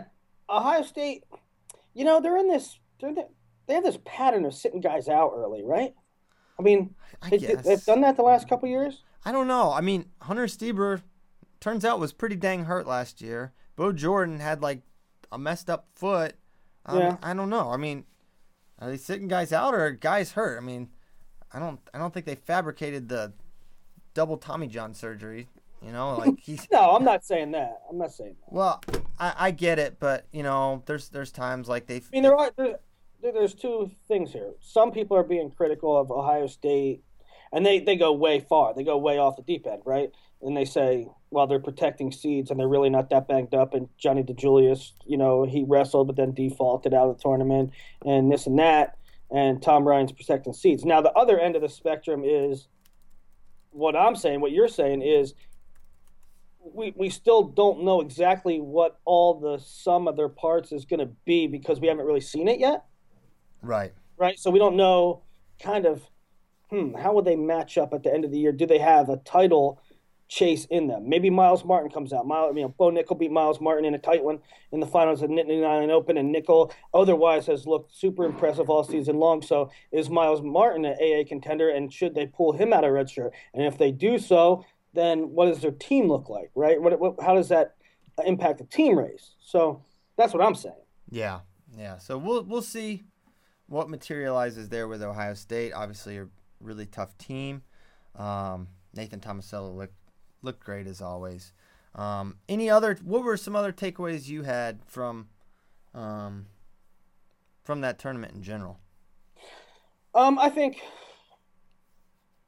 Ohio 0.48 0.82
State. 0.82 1.24
You 1.94 2.04
know 2.04 2.20
they're 2.20 2.36
in 2.36 2.46
this. 2.46 2.78
They're 3.00 3.14
the, 3.14 3.26
they 3.66 3.74
have 3.74 3.84
this 3.84 3.98
pattern 4.04 4.44
of 4.44 4.54
sitting 4.54 4.80
guys 4.80 5.08
out 5.08 5.32
early, 5.34 5.64
right? 5.64 5.94
I 6.58 6.62
mean, 6.62 6.94
I 7.22 7.30
they, 7.30 7.38
have 7.38 7.84
done 7.84 8.00
that 8.02 8.16
the 8.16 8.22
last 8.22 8.48
couple 8.48 8.68
years. 8.68 9.02
I 9.24 9.32
don't 9.32 9.46
know. 9.46 9.72
I 9.72 9.80
mean, 9.80 10.06
Hunter 10.22 10.46
Stieber 10.46 11.02
turns 11.60 11.84
out 11.84 12.00
was 12.00 12.12
pretty 12.12 12.36
dang 12.36 12.64
hurt 12.64 12.86
last 12.86 13.20
year. 13.20 13.52
Bo 13.78 13.92
Jordan 13.92 14.40
had 14.40 14.60
like 14.60 14.82
a 15.30 15.38
messed 15.38 15.70
up 15.70 15.86
foot. 15.94 16.34
Um, 16.84 16.98
yeah. 16.98 17.16
I 17.22 17.32
don't 17.32 17.48
know. 17.48 17.70
I 17.70 17.76
mean, 17.76 18.04
are 18.80 18.90
they 18.90 18.96
sitting 18.96 19.28
guys 19.28 19.52
out 19.52 19.72
or 19.72 19.92
guys 19.92 20.32
hurt? 20.32 20.58
I 20.58 20.60
mean, 20.60 20.88
I 21.52 21.60
don't 21.60 21.78
I 21.94 21.98
don't 21.98 22.12
think 22.12 22.26
they 22.26 22.34
fabricated 22.34 23.08
the 23.08 23.32
double 24.14 24.36
Tommy 24.36 24.66
John 24.66 24.94
surgery. 24.94 25.48
You 25.80 25.92
know, 25.92 26.16
like 26.16 26.34
he's. 26.42 26.66
no, 26.72 26.90
I'm 26.90 27.04
not 27.04 27.24
saying 27.24 27.52
that. 27.52 27.82
I'm 27.88 27.98
not 27.98 28.10
saying 28.12 28.34
that. 28.40 28.52
Well, 28.52 28.82
I, 29.16 29.34
I 29.38 29.50
get 29.52 29.78
it, 29.78 30.00
but 30.00 30.26
you 30.32 30.42
know, 30.42 30.82
there's 30.86 31.08
there's 31.10 31.30
times 31.30 31.68
like 31.68 31.86
they. 31.86 31.98
I 31.98 32.02
mean, 32.12 32.24
there 32.24 32.36
are 32.36 32.50
there's, 32.56 32.76
there's 33.22 33.54
two 33.54 33.92
things 34.08 34.32
here. 34.32 34.54
Some 34.60 34.90
people 34.90 35.16
are 35.16 35.22
being 35.22 35.52
critical 35.52 35.96
of 35.96 36.10
Ohio 36.10 36.48
State, 36.48 37.04
and 37.52 37.64
they 37.64 37.78
they 37.78 37.94
go 37.94 38.12
way 38.12 38.40
far. 38.40 38.74
They 38.74 38.82
go 38.82 38.98
way 38.98 39.18
off 39.18 39.36
the 39.36 39.42
deep 39.42 39.68
end, 39.68 39.82
right? 39.86 40.10
And 40.42 40.56
they 40.56 40.64
say, 40.64 41.06
well, 41.30 41.46
they're 41.46 41.60
protecting 41.60 42.10
seeds, 42.10 42.50
and 42.50 42.58
they're 42.58 42.68
really 42.68 42.90
not 42.90 43.10
that 43.10 43.28
banged 43.28 43.54
up. 43.54 43.74
And 43.74 43.88
Johnni 43.98 44.22
DiJulius, 44.22 44.92
you 45.06 45.18
know, 45.18 45.44
he 45.44 45.64
wrestled, 45.66 46.06
but 46.06 46.16
then 46.16 46.32
defaulted 46.32 46.94
out 46.94 47.08
of 47.08 47.16
the 47.16 47.22
tournament, 47.22 47.72
and 48.04 48.30
this 48.32 48.46
and 48.46 48.58
that. 48.58 48.96
And 49.30 49.62
Tom 49.62 49.86
Ryan's 49.86 50.12
protecting 50.12 50.54
seeds. 50.54 50.86
Now, 50.86 51.02
the 51.02 51.12
other 51.12 51.38
end 51.38 51.54
of 51.54 51.60
the 51.60 51.68
spectrum 51.68 52.22
is 52.24 52.66
what 53.70 53.94
I'm 53.94 54.16
saying. 54.16 54.40
What 54.40 54.52
you're 54.52 54.68
saying 54.68 55.02
is 55.02 55.34
we, 56.60 56.94
we 56.96 57.10
still 57.10 57.42
don't 57.42 57.82
know 57.82 58.00
exactly 58.00 58.58
what 58.58 58.98
all 59.04 59.38
the 59.38 59.58
sum 59.58 60.08
of 60.08 60.16
their 60.16 60.28
parts 60.28 60.72
is 60.72 60.84
going 60.84 61.00
to 61.00 61.12
be 61.24 61.46
because 61.46 61.80
we 61.80 61.88
haven't 61.88 62.06
really 62.06 62.20
seen 62.20 62.48
it 62.48 62.58
yet. 62.58 62.84
Right. 63.62 63.92
Right. 64.16 64.38
So 64.38 64.50
we 64.50 64.58
don't 64.58 64.76
know 64.76 65.22
kind 65.62 65.86
of, 65.86 66.02
hmm, 66.70 66.94
how 66.94 67.12
would 67.14 67.24
they 67.24 67.36
match 67.36 67.78
up 67.78 67.92
at 67.92 68.02
the 68.02 68.12
end 68.12 68.24
of 68.24 68.30
the 68.30 68.38
year? 68.38 68.52
Do 68.52 68.66
they 68.66 68.78
have 68.78 69.08
a 69.08 69.16
title 69.18 69.80
chase 70.28 70.66
in 70.66 70.86
them. 70.86 71.08
Maybe 71.08 71.30
Myles 71.30 71.64
Martin 71.64 71.90
comes 71.90 72.12
out. 72.12 72.26
Miles, 72.26 72.54
you 72.54 72.62
know, 72.62 72.68
Bo 72.68 72.90
Nickal 72.90 73.18
beat 73.18 73.30
Myles 73.30 73.60
Martin 73.60 73.86
in 73.86 73.94
a 73.94 73.98
tight 73.98 74.22
one 74.22 74.40
in 74.72 74.80
the 74.80 74.86
finals 74.86 75.22
of 75.22 75.30
Nittany 75.30 75.62
Lion 75.62 75.90
Open, 75.90 76.18
and 76.18 76.34
Nickal 76.34 76.70
otherwise 76.92 77.46
has 77.46 77.66
looked 77.66 77.94
super 77.94 78.24
impressive 78.24 78.68
all 78.68 78.84
season 78.84 79.16
long. 79.16 79.40
So 79.42 79.70
is 79.90 80.10
Myles 80.10 80.42
Martin 80.42 80.84
an 80.84 80.96
AA 81.00 81.26
contender, 81.26 81.70
and 81.70 81.92
should 81.92 82.14
they 82.14 82.26
pull 82.26 82.52
him 82.52 82.72
out 82.72 82.84
of 82.84 82.90
redshirt? 82.90 83.30
And 83.54 83.64
if 83.64 83.78
they 83.78 83.90
do 83.90 84.18
so, 84.18 84.64
then 84.92 85.30
what 85.30 85.46
does 85.46 85.60
their 85.60 85.70
team 85.70 86.08
look 86.08 86.28
like, 86.28 86.50
right? 86.54 86.80
What, 86.80 86.98
what, 87.00 87.16
how 87.20 87.34
does 87.34 87.48
that 87.48 87.76
impact 88.24 88.58
the 88.58 88.64
team 88.64 88.98
race? 88.98 89.34
So 89.40 89.82
that's 90.16 90.34
what 90.34 90.42
I'm 90.42 90.54
saying. 90.54 90.74
Yeah, 91.10 91.40
yeah. 91.76 91.96
So 91.96 92.18
we'll 92.18 92.44
we'll 92.44 92.62
see 92.62 93.04
what 93.66 93.88
materializes 93.88 94.68
there 94.68 94.88
with 94.88 95.02
Ohio 95.02 95.34
State. 95.34 95.72
Obviously, 95.72 96.18
a 96.18 96.26
really 96.60 96.86
tough 96.86 97.16
team. 97.16 97.62
Um, 98.14 98.68
Nathan 98.94 99.20
Tomasello 99.20 99.74
looked 99.74 99.94
looked 100.42 100.64
great 100.64 100.86
as 100.86 101.00
always. 101.00 101.52
Um, 101.94 102.36
any 102.48 102.70
other? 102.70 102.98
What 103.02 103.24
were 103.24 103.36
some 103.36 103.56
other 103.56 103.72
takeaways 103.72 104.28
you 104.28 104.42
had 104.42 104.80
from 104.86 105.28
um, 105.94 106.46
from 107.64 107.80
that 107.80 107.98
tournament 107.98 108.34
in 108.34 108.42
general? 108.42 108.78
Um, 110.14 110.38
I 110.38 110.48
think 110.48 110.80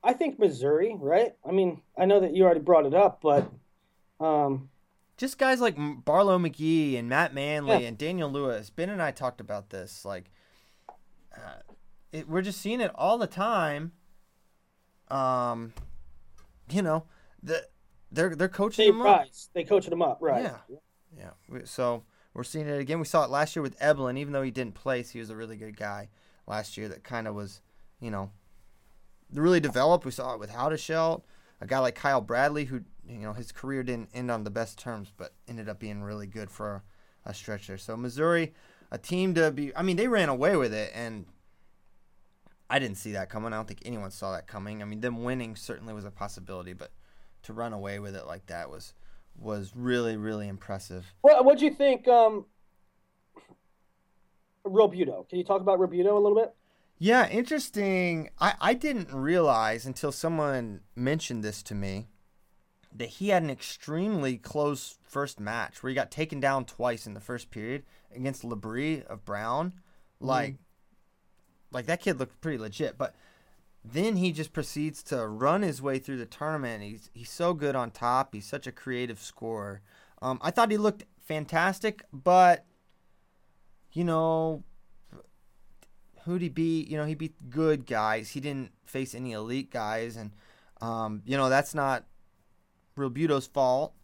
I 0.02 0.12
think 0.12 0.38
Missouri, 0.38 0.96
right? 0.98 1.34
I 1.46 1.52
mean, 1.52 1.82
I 1.96 2.04
know 2.04 2.20
that 2.20 2.34
you 2.34 2.44
already 2.44 2.60
brought 2.60 2.86
it 2.86 2.94
up, 2.94 3.20
but 3.22 3.50
um, 4.18 4.70
just 5.16 5.36
guys 5.36 5.60
like 5.60 5.76
Barlow 5.78 6.38
McGhee 6.38 6.98
and 6.98 7.08
Matt 7.08 7.34
Manley 7.34 7.82
yeah. 7.82 7.88
and 7.88 7.98
Daniel 7.98 8.30
Lewis. 8.30 8.70
Ben 8.70 8.88
and 8.88 9.02
I 9.02 9.10
talked 9.10 9.40
about 9.40 9.70
this. 9.70 10.04
Like, 10.04 10.30
uh, 11.36 11.60
it, 12.12 12.28
we're 12.28 12.42
just 12.42 12.60
seeing 12.60 12.80
it 12.80 12.90
all 12.94 13.18
the 13.18 13.26
time. 13.26 13.92
Um, 15.10 15.74
you 16.70 16.80
know, 16.80 17.04
the 17.42 17.66
they're 18.12 18.34
they're 18.34 18.48
coaching 18.48 18.86
them 18.88 19.00
him 19.00 19.06
up. 19.06 19.26
They 19.54 19.64
coached 19.64 19.88
him 19.88 20.02
up, 20.02 20.18
right? 20.20 20.42
Yeah. 20.42 20.76
Yeah. 21.16 21.30
We- 21.48 21.64
So 21.66 22.04
we're 22.34 22.44
seeing 22.44 22.66
it 22.68 22.78
again. 22.80 22.98
We 22.98 23.04
saw 23.04 23.24
it 23.24 23.30
last 23.30 23.54
year 23.56 23.62
with 23.62 23.80
Evelyn. 23.80 24.16
Even 24.16 24.32
though 24.32 24.42
he 24.42 24.50
didn't 24.50 24.74
place, 24.74 25.10
he 25.10 25.18
was 25.18 25.30
a 25.30 25.36
really 25.36 25.56
good 25.56 25.76
guy 25.76 26.08
last 26.46 26.76
year. 26.76 26.88
That 26.88 27.02
kind 27.04 27.26
of 27.26 27.34
was, 27.34 27.60
you 28.00 28.10
know, 28.10 28.30
really 29.32 29.60
developed. 29.60 30.04
We 30.04 30.10
saw 30.12 30.34
it 30.34 30.40
with 30.40 30.50
Houdashelt, 30.50 31.22
a 31.60 31.66
guy 31.66 31.78
like 31.78 31.94
Kyle 31.94 32.20
Bradley, 32.20 32.64
who 32.66 32.82
you 33.08 33.18
know 33.18 33.32
his 33.32 33.50
career 33.52 33.82
didn't 33.82 34.10
end 34.14 34.30
on 34.30 34.44
the 34.44 34.50
best 34.50 34.78
terms, 34.78 35.12
but 35.16 35.32
ended 35.48 35.68
up 35.68 35.78
being 35.80 36.02
really 36.02 36.26
good 36.26 36.50
for 36.50 36.82
a, 37.26 37.30
a 37.30 37.34
stretch 37.34 37.66
there. 37.66 37.78
So 37.78 37.96
Missouri, 37.96 38.54
a 38.90 38.98
team 38.98 39.34
to 39.34 39.50
be. 39.50 39.74
I 39.76 39.82
mean, 39.82 39.96
they 39.96 40.08
ran 40.08 40.28
away 40.28 40.56
with 40.56 40.72
it, 40.72 40.92
and 40.94 41.26
I 42.68 42.78
didn't 42.78 42.98
see 42.98 43.12
that 43.12 43.28
coming. 43.28 43.52
I 43.52 43.56
don't 43.56 43.66
think 43.66 43.82
anyone 43.84 44.12
saw 44.12 44.32
that 44.32 44.46
coming. 44.46 44.80
I 44.80 44.84
mean, 44.84 45.00
them 45.00 45.24
winning 45.24 45.56
certainly 45.56 45.92
was 45.92 46.04
a 46.04 46.10
possibility, 46.12 46.72
but 46.72 46.92
to 47.42 47.52
run 47.52 47.72
away 47.72 47.98
with 47.98 48.14
it 48.14 48.26
like 48.26 48.46
that 48.46 48.70
was 48.70 48.94
was 49.36 49.72
really 49.74 50.16
really 50.16 50.48
impressive. 50.48 51.06
What 51.22 51.44
What 51.44 51.58
do 51.58 51.64
you 51.64 51.74
think? 51.74 52.06
Um, 52.08 52.46
Robuto. 54.64 55.28
Can 55.28 55.38
you 55.38 55.44
talk 55.44 55.60
about 55.60 55.78
Robuto 55.78 56.12
a 56.12 56.20
little 56.20 56.34
bit? 56.34 56.54
Yeah, 56.98 57.28
interesting. 57.28 58.28
I, 58.38 58.54
I 58.60 58.74
didn't 58.74 59.12
realize 59.12 59.86
until 59.86 60.12
someone 60.12 60.80
mentioned 60.94 61.42
this 61.42 61.62
to 61.64 61.74
me 61.74 62.08
that 62.94 63.08
he 63.08 63.28
had 63.28 63.42
an 63.42 63.50
extremely 63.50 64.36
close 64.36 64.98
first 65.02 65.40
match 65.40 65.82
where 65.82 65.88
he 65.88 65.94
got 65.94 66.10
taken 66.10 66.40
down 66.40 66.66
twice 66.66 67.06
in 67.06 67.14
the 67.14 67.20
first 67.20 67.50
period 67.50 67.84
against 68.14 68.42
Labrie 68.42 69.04
of 69.06 69.24
Brown. 69.24 69.72
Like, 70.20 70.56
like 71.72 71.86
that 71.86 72.02
kid 72.02 72.18
looked 72.18 72.38
pretty 72.42 72.58
legit, 72.58 72.98
but 72.98 73.14
then 73.84 74.16
he 74.16 74.32
just 74.32 74.52
proceeds 74.52 75.02
to 75.04 75.26
run 75.26 75.62
his 75.62 75.80
way 75.80 75.98
through 75.98 76.18
the 76.18 76.26
tournament. 76.26 76.82
He's 76.82 77.10
he's 77.14 77.30
so 77.30 77.54
good 77.54 77.74
on 77.74 77.90
top. 77.90 78.34
He's 78.34 78.46
such 78.46 78.66
a 78.66 78.72
creative 78.72 79.20
scorer. 79.20 79.80
Um, 80.20 80.38
I 80.42 80.50
thought 80.50 80.70
he 80.70 80.76
looked 80.76 81.04
fantastic, 81.18 82.02
but 82.12 82.66
you 83.92 84.04
know, 84.04 84.64
who'd 86.24 86.42
he 86.42 86.48
beat? 86.48 86.88
You 86.88 86.98
know, 86.98 87.06
he 87.06 87.14
beat 87.14 87.50
good 87.50 87.86
guys. 87.86 88.30
He 88.30 88.40
didn't 88.40 88.72
face 88.84 89.14
any 89.14 89.32
elite 89.32 89.70
guys, 89.70 90.16
and 90.16 90.32
um, 90.80 91.22
you 91.24 91.36
know 91.36 91.48
that's 91.48 91.74
not 91.74 92.04
Robuto's 92.96 93.46
fault. 93.46 93.94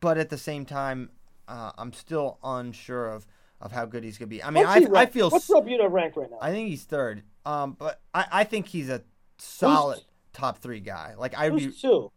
But 0.00 0.18
at 0.18 0.30
the 0.30 0.38
same 0.38 0.64
time, 0.64 1.10
uh, 1.46 1.72
I'm 1.78 1.92
still 1.92 2.38
unsure 2.42 3.08
of, 3.08 3.26
of 3.62 3.72
how 3.72 3.86
good 3.86 4.04
he's 4.04 4.18
gonna 4.18 4.26
be. 4.28 4.42
I 4.42 4.50
mean, 4.50 4.66
I, 4.66 4.84
I 4.94 5.06
feel 5.06 5.30
What's 5.30 5.48
Robuto 5.48 5.90
ranked 5.90 6.16
right 6.16 6.30
now? 6.30 6.38
I 6.40 6.50
think 6.50 6.68
he's 6.68 6.84
third. 6.84 7.22
Um, 7.46 7.76
but 7.78 8.00
I, 8.12 8.26
I 8.32 8.44
think 8.44 8.66
he's 8.66 8.88
a 8.90 9.02
solid 9.38 10.00
top 10.32 10.58
three 10.58 10.80
guy. 10.80 11.14
Like 11.16 11.38
I'd 11.38 11.54
be 11.56 11.64
Who's 11.64 11.80
two? 11.80 12.10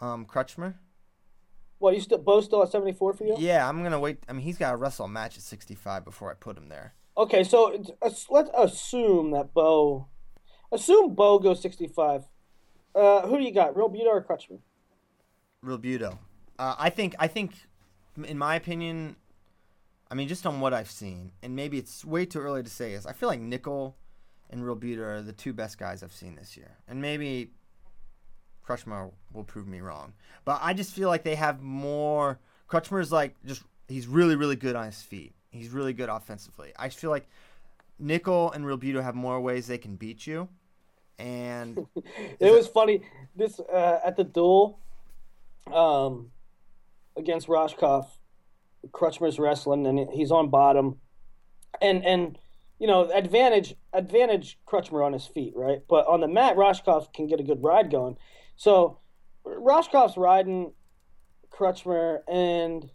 um 0.00 0.24
Crutchmer. 0.26 0.74
What 1.78 1.94
you 1.94 2.00
still 2.00 2.18
Bo 2.18 2.40
still 2.40 2.62
at 2.62 2.72
seventy 2.72 2.92
four 2.92 3.12
for 3.12 3.24
you? 3.24 3.36
Yeah, 3.38 3.68
I'm 3.68 3.82
gonna 3.82 4.00
wait. 4.00 4.18
I 4.28 4.32
mean, 4.32 4.42
he's 4.42 4.58
got 4.58 4.70
to 4.72 4.76
wrestle 4.76 5.04
a 5.04 5.08
match 5.08 5.36
at 5.36 5.42
65 5.42 6.04
before 6.04 6.30
I 6.30 6.34
put 6.34 6.56
him 6.56 6.68
there. 6.68 6.94
Okay, 7.16 7.44
so 7.44 7.72
it's- 7.72 8.26
let's 8.30 8.50
assume 8.56 9.32
that 9.32 9.52
Bo, 9.52 10.06
assume 10.72 11.14
Bo 11.14 11.38
goes 11.38 11.60
sixty 11.60 11.86
five. 11.86 12.24
Uh, 12.94 13.26
who 13.28 13.36
do 13.38 13.44
you 13.44 13.52
got, 13.52 13.74
Robuto 13.74 14.06
or 14.06 14.24
Crutchmer? 14.24 14.58
Robuto. 15.64 16.18
Uh, 16.58 16.74
I 16.78 16.90
think 16.90 17.14
I 17.18 17.26
think, 17.28 17.52
in 18.24 18.38
my 18.38 18.56
opinion, 18.56 19.16
I 20.10 20.14
mean 20.14 20.28
just 20.28 20.46
on 20.46 20.60
what 20.60 20.72
I've 20.72 20.90
seen, 20.90 21.32
and 21.42 21.54
maybe 21.54 21.78
it's 21.78 22.04
way 22.04 22.24
too 22.24 22.40
early 22.40 22.62
to 22.62 22.70
say 22.70 22.94
this. 22.94 23.06
I 23.06 23.12
feel 23.12 23.28
like 23.28 23.40
Nickal 23.40 23.94
and 24.50 24.64
Real 24.64 24.76
Robuto 24.76 25.00
are 25.00 25.22
the 25.22 25.32
two 25.32 25.52
best 25.52 25.78
guys 25.78 26.02
I've 26.02 26.12
seen 26.12 26.34
this 26.34 26.56
year, 26.56 26.70
and 26.88 27.02
maybe 27.02 27.50
Crutchmer 28.66 29.10
will 29.32 29.44
prove 29.44 29.66
me 29.66 29.80
wrong. 29.80 30.14
But 30.44 30.60
I 30.62 30.72
just 30.72 30.94
feel 30.94 31.08
like 31.08 31.24
they 31.24 31.34
have 31.34 31.60
more. 31.60 32.38
Crutchmer's 32.68 33.12
like 33.12 33.34
just 33.44 33.62
he's 33.88 34.06
really 34.06 34.36
really 34.36 34.56
good 34.56 34.76
on 34.76 34.86
his 34.86 35.02
feet. 35.02 35.34
He's 35.50 35.70
really 35.70 35.92
good 35.92 36.08
offensively. 36.08 36.72
I 36.78 36.88
feel 36.88 37.10
like 37.10 37.28
Nickal 38.02 38.54
and 38.54 38.66
Real 38.66 38.78
Robuto 38.78 39.02
have 39.02 39.14
more 39.14 39.40
ways 39.40 39.66
they 39.66 39.78
can 39.78 39.96
beat 39.96 40.26
you, 40.26 40.48
and 41.18 41.86
It 42.40 42.52
was 42.52 42.66
funny. 42.66 43.02
This 43.34 43.60
uh, 43.60 44.00
at 44.04 44.16
the 44.16 44.24
duel, 44.24 44.78
um, 45.72 46.30
against 47.16 47.48
Rohskopf, 47.48 48.06
Crutchmer's 48.92 49.38
wrestling 49.38 49.86
and 49.86 50.08
he's 50.12 50.30
on 50.30 50.50
bottom, 50.50 50.98
and 51.80 52.04
and 52.04 52.38
you 52.78 52.86
know 52.86 53.10
advantage 53.10 53.74
advantage 53.92 54.58
Crutchmer 54.66 55.04
on 55.04 55.12
his 55.12 55.26
feet, 55.26 55.52
right? 55.56 55.80
But 55.88 56.06
on 56.06 56.20
the 56.20 56.28
mat, 56.28 56.56
Rohskopf 56.56 57.12
can 57.12 57.26
get 57.26 57.40
a 57.40 57.42
good 57.44 57.62
ride 57.62 57.90
going. 57.90 58.16
So 58.56 58.98
Rohskopf's 59.44 60.16
riding 60.16 60.72
Crutchmer 61.50 62.20
and 62.28 62.90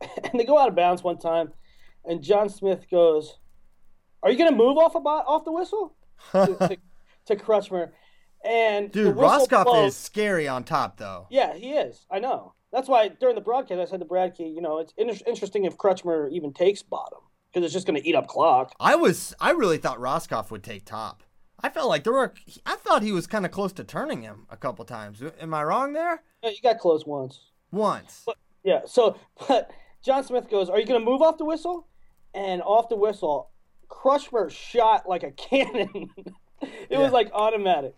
and 0.00 0.40
they 0.40 0.44
go 0.44 0.58
out 0.58 0.68
of 0.68 0.74
bounds 0.74 1.02
one 1.02 1.18
time, 1.18 1.52
and 2.04 2.22
John 2.22 2.48
Smith 2.48 2.86
goes, 2.90 3.38
"Are 4.22 4.30
you 4.30 4.38
gonna 4.38 4.56
move 4.56 4.78
off 4.78 4.94
a 4.94 5.00
bo- 5.00 5.10
off 5.10 5.44
the 5.44 5.52
whistle?" 5.52 5.96
to, 6.32 6.46
to, 6.46 6.76
to 7.26 7.36
Crutchmer, 7.36 7.90
and 8.44 8.90
dude, 8.90 9.14
blows. 9.64 9.94
is 9.94 9.96
scary 9.96 10.48
on 10.48 10.64
top 10.64 10.96
though. 10.96 11.26
Yeah, 11.30 11.54
he 11.54 11.72
is. 11.72 12.06
I 12.10 12.18
know. 12.18 12.54
That's 12.74 12.88
why 12.88 13.08
during 13.08 13.36
the 13.36 13.40
broadcast 13.40 13.80
I 13.80 13.84
said 13.84 14.00
to 14.00 14.06
Bradkey, 14.06 14.52
you 14.52 14.60
know, 14.60 14.78
it's 14.78 14.92
inter- 14.98 15.24
interesting 15.28 15.64
if 15.64 15.78
Crutchmer 15.78 16.28
even 16.32 16.52
takes 16.52 16.82
bottom 16.82 17.20
because 17.52 17.64
it's 17.64 17.72
just 17.72 17.86
going 17.86 18.00
to 18.00 18.06
eat 18.06 18.16
up 18.16 18.26
clock. 18.26 18.74
I 18.80 18.96
was 18.96 19.32
I 19.40 19.52
really 19.52 19.78
thought 19.78 19.98
Rohskopf 20.00 20.50
would 20.50 20.64
take 20.64 20.84
top. 20.84 21.22
I 21.60 21.70
felt 21.70 21.88
like 21.88 22.02
there 22.04 22.12
were 22.12 22.34
I 22.66 22.74
thought 22.74 23.02
he 23.02 23.12
was 23.12 23.28
kind 23.28 23.46
of 23.46 23.52
close 23.52 23.72
to 23.74 23.84
turning 23.84 24.22
him 24.22 24.46
a 24.50 24.56
couple 24.56 24.84
times. 24.84 25.22
Am 25.40 25.54
I 25.54 25.62
wrong 25.62 25.92
there? 25.92 26.22
Yeah, 26.42 26.50
you 26.50 26.56
got 26.62 26.78
close 26.80 27.06
once. 27.06 27.40
Once. 27.70 28.26
Yeah. 28.64 28.80
So, 28.86 29.16
but 29.48 29.70
John 30.04 30.24
Smith 30.24 30.50
goes, 30.50 30.68
"Are 30.68 30.78
you 30.80 30.84
going 30.84 31.00
to 31.00 31.04
move 31.04 31.22
off 31.22 31.38
the 31.38 31.44
whistle?" 31.44 31.86
And 32.34 32.60
off 32.62 32.88
the 32.88 32.96
whistle, 32.96 33.50
Crutchmer 33.88 34.50
shot 34.50 35.08
like 35.08 35.22
a 35.22 35.30
cannon. 35.30 36.10
it 36.60 36.88
Yeah. 36.90 36.98
was 36.98 37.12
like 37.12 37.30
automatic. 37.32 37.94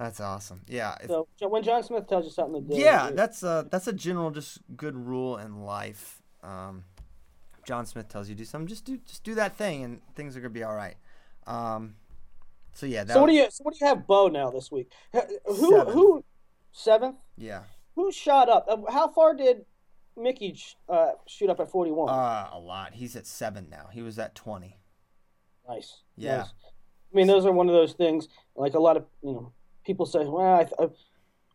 That's 0.00 0.18
awesome. 0.18 0.62
Yeah. 0.66 0.96
if- 1.02 1.10
So 1.10 1.28
when 1.48 1.62
John 1.62 1.82
Smith 1.82 2.06
tells 2.06 2.24
you 2.24 2.30
something 2.30 2.66
to 2.66 2.74
do, 2.74 2.80
yeah, 2.80 3.08
it- 3.08 3.16
that's 3.16 3.42
a 3.42 3.68
that's 3.70 3.86
a 3.86 3.92
general 3.92 4.30
just 4.30 4.58
good 4.74 4.96
rule 4.96 5.36
in 5.36 5.62
life. 5.66 6.22
Um, 6.42 6.84
John 7.66 7.84
Smith 7.84 8.08
tells 8.08 8.26
you 8.30 8.34
to 8.34 8.38
do 8.38 8.44
something, 8.46 8.66
just 8.66 8.86
do 8.86 8.96
just 9.04 9.22
do 9.24 9.34
that 9.34 9.56
thing, 9.56 9.84
and 9.84 10.00
things 10.14 10.34
are 10.38 10.40
gonna 10.40 10.48
be 10.48 10.64
all 10.64 10.74
right. 10.74 10.96
Um, 11.46 11.96
so 12.72 12.86
yeah, 12.86 13.04
that 13.04 13.12
So 13.12 13.20
what 13.20 13.26
do 13.26 13.34
you 13.34 13.50
so 13.50 13.62
what 13.62 13.74
do 13.74 13.78
you 13.82 13.86
have 13.88 14.06
Bo 14.06 14.28
now 14.28 14.50
this 14.50 14.72
week? 14.72 14.90
Who 15.44 15.70
Seven. 15.76 15.92
who 15.92 16.24
seventh? 16.72 17.16
Yeah, 17.36 17.64
Who 17.94 18.10
shot 18.10 18.48
up? 18.48 18.64
Uh, 18.68 18.90
How 18.90 19.08
far 19.08 19.34
did 19.34 19.66
Mickey 20.16 20.58
uh, 20.88 21.10
shoot 21.26 21.50
up 21.50 21.60
at 21.60 21.70
forty 21.70 21.90
one? 21.90 22.08
uh, 22.08 22.48
a 22.54 22.58
lot. 22.58 22.94
He's 22.94 23.16
at 23.16 23.26
seven 23.26 23.68
now. 23.68 23.88
He 23.92 24.00
was 24.00 24.18
at 24.18 24.34
twenty. 24.34 24.78
Nice. 25.68 26.02
Yeah. 26.16 26.38
Nice. 26.38 26.48
I 27.12 27.16
mean, 27.16 27.26
those 27.26 27.44
are 27.44 27.52
one 27.52 27.68
of 27.68 27.74
those 27.74 27.92
things. 27.92 28.28
Like 28.56 28.72
a 28.72 28.80
lot 28.80 28.96
of 28.96 29.04
you 29.22 29.32
know, 29.32 29.52
people 29.84 30.06
say, 30.06 30.24
"Well, 30.24 30.54
I, 30.60 30.64
th- 30.64 30.90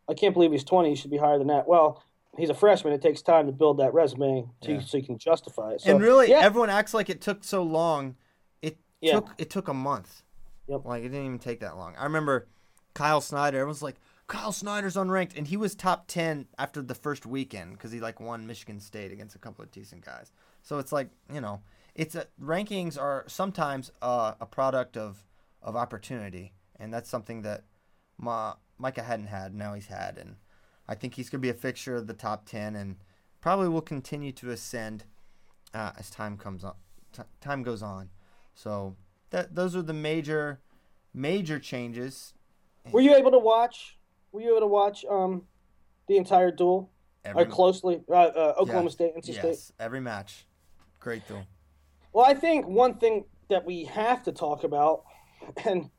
I 0.09 0.13
can't 0.13 0.33
believe 0.33 0.51
he's 0.51 0.63
twenty. 0.63 0.89
He 0.89 0.95
should 0.95 1.11
be 1.11 1.17
higher 1.17 1.38
than 1.38 1.47
that." 1.47 1.67
Well, 1.67 2.03
he's 2.38 2.49
a 2.49 2.53
freshman. 2.53 2.93
It 2.93 3.01
takes 3.01 3.21
time 3.21 3.45
to 3.47 3.51
build 3.51 3.77
that 3.79 3.93
resume 3.93 4.47
to, 4.61 4.73
Yeah. 4.73 4.79
so 4.81 4.97
you 4.97 5.03
can 5.03 5.17
justify 5.17 5.71
it. 5.73 5.81
So, 5.81 5.91
and 5.91 6.01
really, 6.01 6.29
yeah, 6.29 6.39
everyone 6.39 6.69
acts 6.69 6.93
like 6.93 7.09
it 7.09 7.21
took 7.21 7.43
so 7.43 7.63
long. 7.63 8.15
It 8.61 8.77
Yeah. 9.01 9.13
took 9.15 9.29
it 9.38 9.49
took 9.49 9.67
a 9.67 9.73
month. 9.73 10.23
Yep. 10.67 10.85
Like 10.85 11.03
it 11.03 11.09
didn't 11.09 11.25
even 11.25 11.39
take 11.39 11.59
that 11.59 11.77
long. 11.77 11.95
I 11.97 12.03
remember 12.05 12.47
Kyle 12.93 13.21
Snyder. 13.21 13.57
Everyone's 13.59 13.83
like, 13.83 13.97
Kyle 14.27 14.51
Snyder's 14.51 14.95
unranked, 14.95 15.38
and 15.38 15.47
he 15.47 15.57
was 15.57 15.75
top 15.75 16.07
ten 16.07 16.47
after 16.57 16.81
the 16.81 16.95
first 16.95 17.25
weekend 17.25 17.73
because 17.73 17.91
he 17.91 17.99
like 17.99 18.19
won 18.19 18.47
Michigan 18.47 18.79
State 18.79 19.11
against 19.11 19.35
a 19.35 19.39
couple 19.39 19.63
of 19.63 19.71
decent 19.71 20.03
guys. 20.03 20.31
So 20.63 20.79
it's 20.79 20.91
like 20.91 21.09
you 21.31 21.39
know, 21.41 21.61
it's 21.93 22.15
a, 22.15 22.25
rankings 22.41 22.99
are 22.99 23.23
sometimes 23.27 23.91
uh, 24.01 24.33
a 24.41 24.45
product 24.47 24.97
of 24.97 25.23
of 25.61 25.75
opportunity, 25.75 26.53
and 26.79 26.91
that's 26.93 27.09
something 27.09 27.43
that 27.43 27.63
Ma, 28.17 28.56
Micah 28.78 29.04
hadn't 29.04 29.28
had. 29.28 29.54
Now 29.54 29.73
he's 29.73 29.88
had, 29.88 30.17
and 30.17 30.36
I 30.88 30.95
think 30.95 31.15
he's 31.15 31.30
gonna 31.30 31.41
be 31.41 31.49
a 31.49 31.54
fixture 31.54 31.95
of 31.95 32.08
the 32.08 32.13
top 32.13 32.45
ten, 32.45 32.75
and 32.75 32.97
probably 33.41 33.69
will 33.69 33.82
continue 33.82 34.32
to 34.34 34.51
ascend 34.51 35.06
uh, 35.73 35.91
as 35.97 36.10
time 36.10 36.38
comes 36.38 36.63
on. 36.63 36.73
T- 37.13 37.23
time 37.41 37.63
goes 37.63 37.84
on. 37.84 38.10
So 38.54 38.95
that 39.30 39.56
those 39.56 39.75
are 39.75 39.82
the 39.82 39.93
major 39.93 40.60
major 41.13 41.60
changes. 41.60 42.34
were 42.91 43.01
you 43.01 43.16
able 43.16 43.32
to 43.32 43.39
watch? 43.39 43.97
Were 44.32 44.41
you 44.41 44.51
able 44.51 44.61
to 44.61 44.68
watch 44.68 45.05
um, 45.09 45.43
the 46.07 46.18
entire 46.18 46.51
duel 46.51 46.91
or 47.34 47.45
closely? 47.45 48.01
Uh, 48.09 48.13
uh, 48.13 48.53
Oklahoma 48.57 48.86
yeah, 48.86 48.89
State, 48.89 49.16
NC 49.16 49.28
yes, 49.28 49.38
State. 49.38 49.76
every 49.80 50.01
match. 50.01 50.45
Great 50.99 51.28
duel. 51.28 51.45
Well, 52.13 52.26
I 52.26 52.34
think 52.34 52.68
one 52.68 52.95
thing 52.95 53.26
that 53.49 53.66
we 53.66 53.86
have 53.86 54.24
to 54.24 54.32
talk 54.32 54.63
about, 54.63 55.03
and 55.66 55.89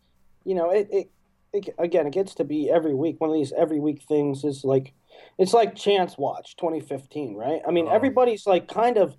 you 0.45 0.55
know, 0.55 0.71
it, 0.71 0.89
it, 0.91 1.11
it 1.57 1.75
again, 1.79 2.07
it 2.07 2.13
gets 2.13 2.35
to 2.37 2.45
be 2.45 2.71
every 2.71 2.95
week. 2.95 3.21
One 3.21 3.31
of 3.31 3.35
these 3.37 3.53
every 3.57 3.81
week 3.81 4.03
things 4.03 4.45
is 4.45 4.65
like, 4.65 4.93
it's 5.39 5.55
like 5.55 5.75
Chance 5.75 6.19
Watch 6.19 6.57
2015, 6.57 7.35
right? 7.35 7.61
I 7.67 7.71
mean, 7.71 7.87
Oh. 7.89 7.93
everybody's 7.93 8.47
like 8.47 8.69
kind 8.69 8.99
of 8.99 9.17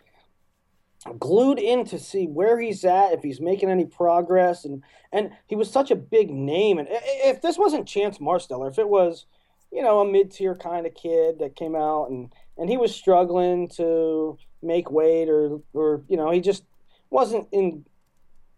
glued 1.20 1.60
in 1.60 1.86
to 1.86 2.00
see 2.00 2.26
where 2.28 2.60
he's 2.60 2.84
at, 2.84 3.14
if 3.14 3.22
he's 3.22 3.40
making 3.40 3.70
any 3.70 3.86
progress, 3.86 4.66
and 4.66 4.84
and 5.12 5.32
he 5.48 5.56
was 5.56 5.70
such 5.72 5.92
a 5.92 5.96
big 5.96 6.30
name. 6.30 6.80
And 6.80 6.88
if 6.92 7.42
this 7.42 7.58
wasn't 7.58 7.88
Chance 7.88 8.18
Marsteller, 8.20 8.70
if 8.70 8.80
it 8.80 8.90
was 8.90 9.26
you 9.70 9.82
know, 9.82 10.00
a 10.00 10.10
mid 10.10 10.32
tier 10.32 10.56
kind 10.56 10.86
of 10.86 10.94
kid 10.94 11.40
that 11.40 11.56
came 11.56 11.76
out 11.76 12.10
and 12.10 12.32
and 12.58 12.70
he 12.70 12.78
was 12.78 12.96
struggling 12.96 13.68
to 13.68 14.38
make 14.62 14.90
weight 14.90 15.28
or 15.30 15.60
or 15.74 16.04
you 16.08 16.16
know 16.18 16.32
he 16.32 16.40
just 16.40 16.64
wasn't 17.10 17.48
in 17.52 17.86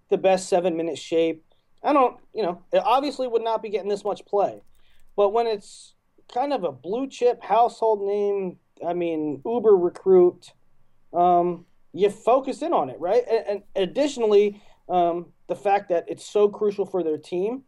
the 0.09 0.17
best 0.17 0.47
seven 0.49 0.77
minute 0.77 0.97
shape. 0.97 1.43
I 1.83 1.93
don't, 1.93 2.17
you 2.33 2.43
know, 2.43 2.61
it 2.71 2.83
obviously 2.83 3.27
would 3.27 3.43
not 3.43 3.61
be 3.61 3.69
getting 3.69 3.89
this 3.89 4.03
much 4.03 4.25
play, 4.25 4.61
but 5.15 5.29
when 5.29 5.47
it's 5.47 5.93
kind 6.33 6.53
of 6.53 6.63
a 6.63 6.71
blue 6.71 7.07
chip 7.07 7.43
household 7.43 8.01
name, 8.05 8.57
I 8.85 8.93
mean, 8.93 9.41
Uber 9.45 9.75
recruit, 9.75 10.53
um, 11.13 11.65
you 11.93 12.09
focus 12.09 12.61
in 12.61 12.73
on 12.73 12.89
it, 12.89 12.99
right? 12.99 13.23
And, 13.29 13.45
and 13.47 13.63
additionally, 13.75 14.61
um, 14.87 15.27
the 15.47 15.55
fact 15.55 15.89
that 15.89 16.05
it's 16.07 16.25
so 16.25 16.49
crucial 16.49 16.85
for 16.85 17.03
their 17.03 17.17
team, 17.17 17.63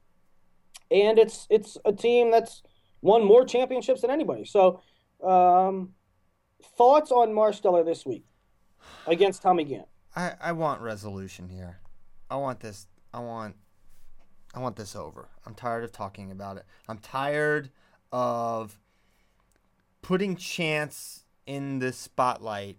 and 0.90 1.18
it's 1.18 1.48
it's 1.50 1.78
a 1.86 1.94
team 1.94 2.32
that's 2.32 2.62
won 3.02 3.24
more 3.24 3.46
championships 3.46 4.02
than 4.02 4.12
anybody. 4.12 4.46
So, 4.46 4.82
um, 5.24 5.94
thoughts 6.78 7.12
on 7.12 7.30
Marsteller 7.30 7.86
this 7.86 8.06
week 8.06 8.26
against 9.08 9.42
Tommy 9.42 9.66
Gantt? 9.66 9.86
I, 10.16 10.34
I 10.42 10.52
want 10.52 10.82
resolution 10.82 11.50
here. 11.50 11.80
I 12.30 12.36
want 12.36 12.60
this. 12.60 12.88
I 13.14 13.20
want. 13.20 13.56
I 14.54 14.60
want 14.60 14.76
this 14.76 14.96
over. 14.96 15.30
I'm 15.46 15.56
tired 15.56 15.84
of 15.84 15.92
talking 15.92 16.32
about 16.32 16.58
it. 16.58 16.66
I'm 16.88 16.98
tired 16.98 17.70
of 18.12 18.78
putting 20.02 20.36
chance 20.36 21.24
in 21.46 21.80
the 21.80 21.94
spotlight 21.94 22.78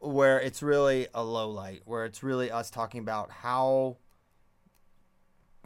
where 0.00 0.40
it's 0.40 0.62
really 0.62 1.06
a 1.14 1.22
low 1.22 1.48
light, 1.48 1.82
where 1.84 2.04
it's 2.04 2.22
really 2.22 2.50
us 2.50 2.70
talking 2.70 3.00
about 3.00 3.30
how 3.30 3.96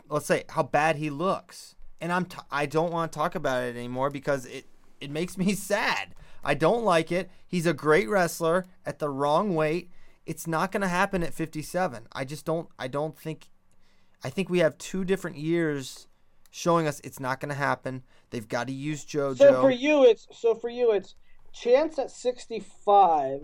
let's 0.08 0.26
say 0.26 0.44
how 0.50 0.62
bad 0.62 0.96
he 0.96 1.10
looks. 1.10 1.74
And 2.00 2.12
I'm 2.12 2.26
t- 2.26 2.38
I 2.50 2.66
don't 2.66 2.92
want 2.92 3.12
to 3.12 3.18
talk 3.18 3.34
about 3.34 3.62
it 3.64 3.76
anymore 3.76 4.10
because 4.10 4.44
it 4.46 4.66
it 5.00 5.10
makes 5.10 5.38
me 5.38 5.54
sad. 5.54 6.14
I 6.44 6.54
don't 6.54 6.84
like 6.84 7.10
it. 7.10 7.30
He's 7.46 7.66
a 7.66 7.72
great 7.72 8.08
wrestler 8.08 8.66
at 8.84 8.98
the 8.98 9.08
wrong 9.08 9.54
weight. 9.54 9.90
It's 10.26 10.46
not 10.46 10.72
going 10.72 10.82
to 10.82 10.88
happen 10.88 11.22
at 11.22 11.34
57. 11.34 12.06
I 12.12 12.24
just 12.24 12.44
don't 12.44 12.68
I 12.78 12.88
don't 12.88 13.18
think 13.18 13.48
I 14.26 14.28
think 14.28 14.50
we 14.50 14.58
have 14.58 14.76
two 14.76 15.04
different 15.04 15.36
years 15.36 16.08
showing 16.50 16.88
us 16.88 17.00
it's 17.04 17.20
not 17.20 17.38
going 17.38 17.50
to 17.50 17.54
happen. 17.54 18.02
They've 18.30 18.48
got 18.48 18.66
to 18.66 18.72
use 18.72 19.04
JoJo. 19.04 19.38
So 19.38 19.60
for 19.60 19.70
you, 19.70 20.04
it's 20.04 20.26
so 20.32 20.56
for 20.56 20.68
you, 20.68 20.90
it's 20.90 21.14
chance 21.52 21.96
at 21.96 22.10
sixty-five, 22.10 23.42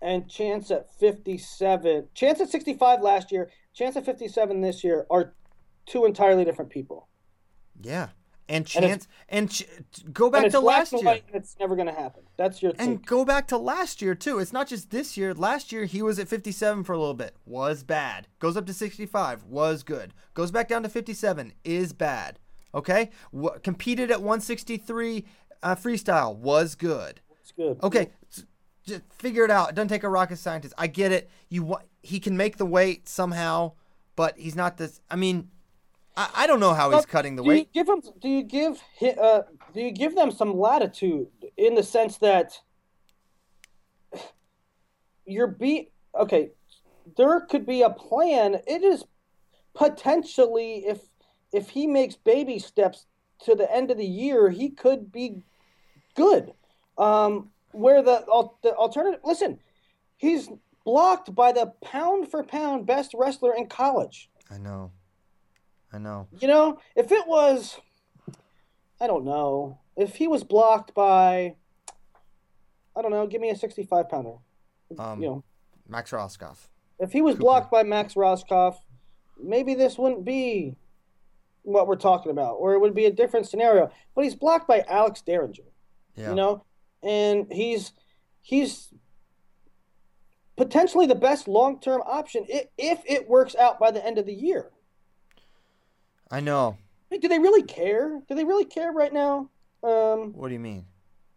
and 0.00 0.30
chance 0.30 0.70
at 0.70 0.90
fifty-seven. 0.98 2.08
Chance 2.14 2.40
at 2.40 2.48
sixty-five 2.48 3.02
last 3.02 3.30
year, 3.30 3.50
chance 3.74 3.96
at 3.96 4.06
fifty-seven 4.06 4.62
this 4.62 4.82
year 4.82 5.04
are 5.10 5.34
two 5.84 6.06
entirely 6.06 6.46
different 6.46 6.70
people. 6.70 7.08
Yeah, 7.82 8.08
and 8.48 8.66
chance 8.66 9.08
and, 9.28 9.50
ch- 9.50 9.66
go 10.12 10.30
back 10.30 10.50
to 10.50 10.60
last 10.60 10.92
year. 10.92 11.20
It's 11.32 11.56
never 11.58 11.74
going 11.74 11.86
to 11.88 11.94
happen. 11.94 12.22
That's 12.36 12.62
your 12.62 12.72
and 12.78 12.98
take. 12.98 13.06
go 13.06 13.24
back 13.24 13.46
to 13.48 13.58
last 13.58 14.02
year 14.02 14.14
too. 14.14 14.38
It's 14.38 14.52
not 14.52 14.68
just 14.68 14.90
this 14.90 15.16
year. 15.16 15.32
Last 15.34 15.72
year 15.72 15.84
he 15.84 16.02
was 16.02 16.18
at 16.18 16.28
57 16.28 16.84
for 16.84 16.92
a 16.92 16.98
little 16.98 17.14
bit, 17.14 17.36
was 17.46 17.82
bad. 17.82 18.28
Goes 18.38 18.56
up 18.56 18.66
to 18.66 18.74
65, 18.74 19.44
was 19.44 19.82
good. 19.82 20.12
Goes 20.34 20.50
back 20.50 20.68
down 20.68 20.82
to 20.82 20.88
57, 20.88 21.52
is 21.64 21.92
bad. 21.92 22.38
Okay, 22.74 23.10
w- 23.32 23.58
competed 23.62 24.10
at 24.10 24.20
163 24.20 25.24
uh, 25.62 25.74
freestyle, 25.76 26.36
was 26.36 26.74
good. 26.74 27.20
It's 27.40 27.52
good. 27.52 27.78
Okay, 27.82 28.10
just 28.84 29.02
figure 29.10 29.44
it 29.44 29.50
out. 29.50 29.70
It 29.70 29.74
doesn't 29.76 29.88
take 29.88 30.02
a 30.02 30.08
rocket 30.08 30.36
scientist. 30.38 30.74
I 30.76 30.88
get 30.88 31.12
it. 31.12 31.30
You 31.48 31.76
he 32.02 32.20
can 32.20 32.36
make 32.36 32.56
the 32.56 32.66
weight 32.66 33.08
somehow, 33.08 33.72
but 34.16 34.38
he's 34.38 34.56
not 34.56 34.76
this. 34.76 35.00
I 35.10 35.16
mean, 35.16 35.50
I, 36.16 36.30
I 36.34 36.46
don't 36.46 36.60
know 36.60 36.74
how 36.74 36.90
he's 36.90 37.06
cutting 37.06 37.36
the 37.36 37.42
do 37.42 37.48
weight. 37.48 37.68
You 37.74 37.84
give 37.84 37.88
him? 37.88 38.02
Do 38.20 38.28
you 38.28 38.42
give? 38.42 38.82
Uh, 39.02 39.42
do 39.72 39.80
you 39.80 39.90
give 39.90 40.14
them 40.14 40.30
some 40.30 40.58
latitude 40.58 41.28
in 41.56 41.74
the 41.74 41.82
sense 41.82 42.18
that 42.18 42.60
you're 45.26 45.48
be 45.48 45.90
okay? 46.18 46.50
There 47.16 47.40
could 47.40 47.66
be 47.66 47.82
a 47.82 47.90
plan. 47.90 48.60
It 48.66 48.82
is 48.82 49.04
potentially 49.74 50.84
if 50.86 51.00
if 51.52 51.70
he 51.70 51.86
makes 51.86 52.16
baby 52.16 52.58
steps 52.58 53.06
to 53.44 53.54
the 53.54 53.72
end 53.74 53.90
of 53.90 53.98
the 53.98 54.06
year, 54.06 54.50
he 54.50 54.70
could 54.70 55.10
be 55.12 55.42
good. 56.14 56.52
Um, 56.96 57.50
where 57.72 58.02
the 58.02 58.24
the 58.62 58.74
alternative? 58.74 59.20
Listen, 59.24 59.58
he's 60.16 60.48
blocked 60.84 61.34
by 61.34 61.50
the 61.50 61.72
pound 61.82 62.30
for 62.30 62.44
pound 62.44 62.86
best 62.86 63.12
wrestler 63.14 63.54
in 63.54 63.66
college. 63.66 64.30
I 64.50 64.58
know. 64.58 64.92
I 65.94 65.98
know. 65.98 66.26
You 66.40 66.48
know, 66.48 66.78
if 66.96 67.12
it 67.12 67.26
was, 67.28 67.80
I 69.00 69.06
don't 69.06 69.24
know, 69.24 69.78
if 69.96 70.16
he 70.16 70.26
was 70.26 70.42
blocked 70.42 70.92
by, 70.92 71.54
I 72.96 73.02
don't 73.02 73.12
know, 73.12 73.28
give 73.28 73.40
me 73.40 73.50
a 73.50 73.56
65 73.56 74.08
pounder. 74.08 74.34
Um, 74.98 75.22
you 75.22 75.28
know, 75.28 75.44
Max 75.88 76.10
Rohskopf. 76.10 76.66
If 76.98 77.12
he 77.12 77.22
was 77.22 77.34
Cooper. 77.34 77.42
blocked 77.42 77.70
by 77.70 77.84
Max 77.84 78.14
Rohskopf, 78.14 78.74
maybe 79.40 79.74
this 79.74 79.96
wouldn't 79.96 80.24
be 80.24 80.76
what 81.62 81.86
we're 81.86 81.96
talking 81.96 82.32
about, 82.32 82.54
or 82.54 82.74
it 82.74 82.80
would 82.80 82.94
be 82.94 83.06
a 83.06 83.12
different 83.12 83.46
scenario. 83.46 83.90
But 84.16 84.24
he's 84.24 84.34
blocked 84.34 84.66
by 84.66 84.84
Alex 84.88 85.22
Dieringer. 85.24 85.60
Yeah. 86.16 86.30
You 86.30 86.34
know, 86.34 86.64
and 87.04 87.46
he's 87.52 87.92
he's 88.42 88.92
potentially 90.56 91.06
the 91.06 91.14
best 91.14 91.46
long 91.46 91.80
term 91.80 92.02
option 92.04 92.46
if 92.48 93.00
it 93.06 93.28
works 93.28 93.54
out 93.54 93.78
by 93.78 93.92
the 93.92 94.04
end 94.04 94.18
of 94.18 94.26
the 94.26 94.34
year. 94.34 94.70
I 96.30 96.40
know. 96.40 96.76
do 97.10 97.28
they 97.28 97.38
really 97.38 97.62
care? 97.62 98.20
Do 98.28 98.34
they 98.34 98.44
really 98.44 98.64
care 98.64 98.92
right 98.92 99.12
now? 99.12 99.50
Um, 99.82 100.32
what 100.32 100.48
do 100.48 100.54
you 100.54 100.60
mean? 100.60 100.86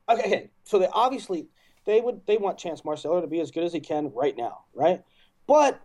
Okay, 0.09 0.49
so 0.63 0.79
they 0.79 0.87
obviously 0.93 1.47
they 1.85 2.01
would 2.01 2.21
they 2.25 2.37
want 2.37 2.57
Chance 2.57 2.81
Marsteller 2.81 3.21
to 3.21 3.27
be 3.27 3.41
as 3.41 3.51
good 3.51 3.63
as 3.63 3.73
he 3.73 3.79
can 3.79 4.11
right 4.13 4.35
now, 4.37 4.65
right? 4.73 5.01
But 5.47 5.81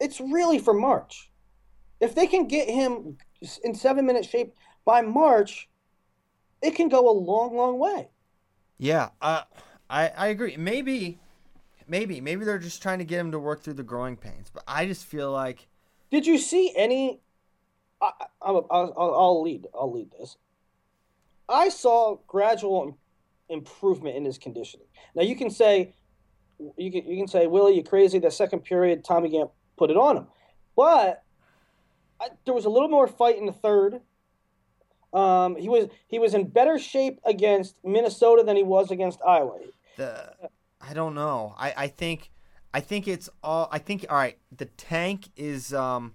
it's 0.00 0.20
really 0.20 0.58
for 0.58 0.74
March. 0.74 1.30
If 2.00 2.14
they 2.14 2.26
can 2.26 2.48
get 2.48 2.68
him 2.68 3.16
in 3.62 3.74
seven 3.74 4.06
minute 4.06 4.24
shape 4.24 4.54
by 4.84 5.02
March, 5.02 5.68
it 6.62 6.74
can 6.74 6.88
go 6.88 7.08
a 7.08 7.12
long, 7.12 7.56
long 7.56 7.78
way. 7.78 8.08
Yeah, 8.78 9.10
uh, 9.20 9.42
I 9.88 10.08
I 10.08 10.26
agree. 10.28 10.56
Maybe, 10.56 11.18
maybe, 11.86 12.20
maybe 12.20 12.44
they're 12.44 12.58
just 12.58 12.82
trying 12.82 12.98
to 12.98 13.04
get 13.04 13.20
him 13.20 13.30
to 13.30 13.38
work 13.38 13.62
through 13.62 13.74
the 13.74 13.84
growing 13.84 14.16
pains. 14.16 14.50
But 14.52 14.64
I 14.66 14.86
just 14.86 15.04
feel 15.04 15.30
like. 15.30 15.68
Did 16.10 16.26
you 16.26 16.36
see 16.36 16.74
any 16.76 17.21
I, 18.02 18.50
will 18.50 18.66
I'll 18.70 19.42
lead. 19.42 19.66
I'll 19.74 19.92
lead 19.92 20.10
this. 20.18 20.36
I 21.48 21.68
saw 21.68 22.18
gradual 22.26 22.98
improvement 23.48 24.16
in 24.16 24.24
his 24.24 24.38
conditioning. 24.38 24.86
Now 25.14 25.22
you 25.22 25.36
can 25.36 25.50
say, 25.50 25.94
you 26.76 26.90
can 26.90 27.06
you 27.06 27.16
can 27.16 27.28
say, 27.28 27.46
Willie, 27.46 27.76
you 27.76 27.84
crazy? 27.84 28.18
The 28.18 28.30
second 28.30 28.60
period, 28.60 29.04
Tommy 29.04 29.30
Gantt 29.30 29.50
put 29.76 29.90
it 29.90 29.96
on 29.96 30.16
him, 30.16 30.26
but 30.76 31.22
I, 32.20 32.28
there 32.44 32.54
was 32.54 32.64
a 32.64 32.70
little 32.70 32.88
more 32.88 33.06
fight 33.06 33.38
in 33.38 33.46
the 33.46 33.52
third. 33.52 34.00
Um, 35.12 35.56
he 35.56 35.68
was 35.68 35.88
he 36.08 36.18
was 36.18 36.34
in 36.34 36.48
better 36.48 36.78
shape 36.78 37.20
against 37.24 37.76
Minnesota 37.84 38.42
than 38.42 38.56
he 38.56 38.62
was 38.62 38.90
against 38.90 39.20
Iowa. 39.26 39.58
The 39.96 40.34
I 40.80 40.94
don't 40.94 41.14
know. 41.14 41.54
I 41.58 41.74
I 41.76 41.88
think 41.88 42.30
I 42.72 42.80
think 42.80 43.06
it's 43.06 43.28
all. 43.42 43.68
I 43.70 43.78
think 43.78 44.06
all 44.08 44.16
right. 44.16 44.38
The 44.56 44.66
tank 44.66 45.28
is 45.36 45.74
um 45.74 46.14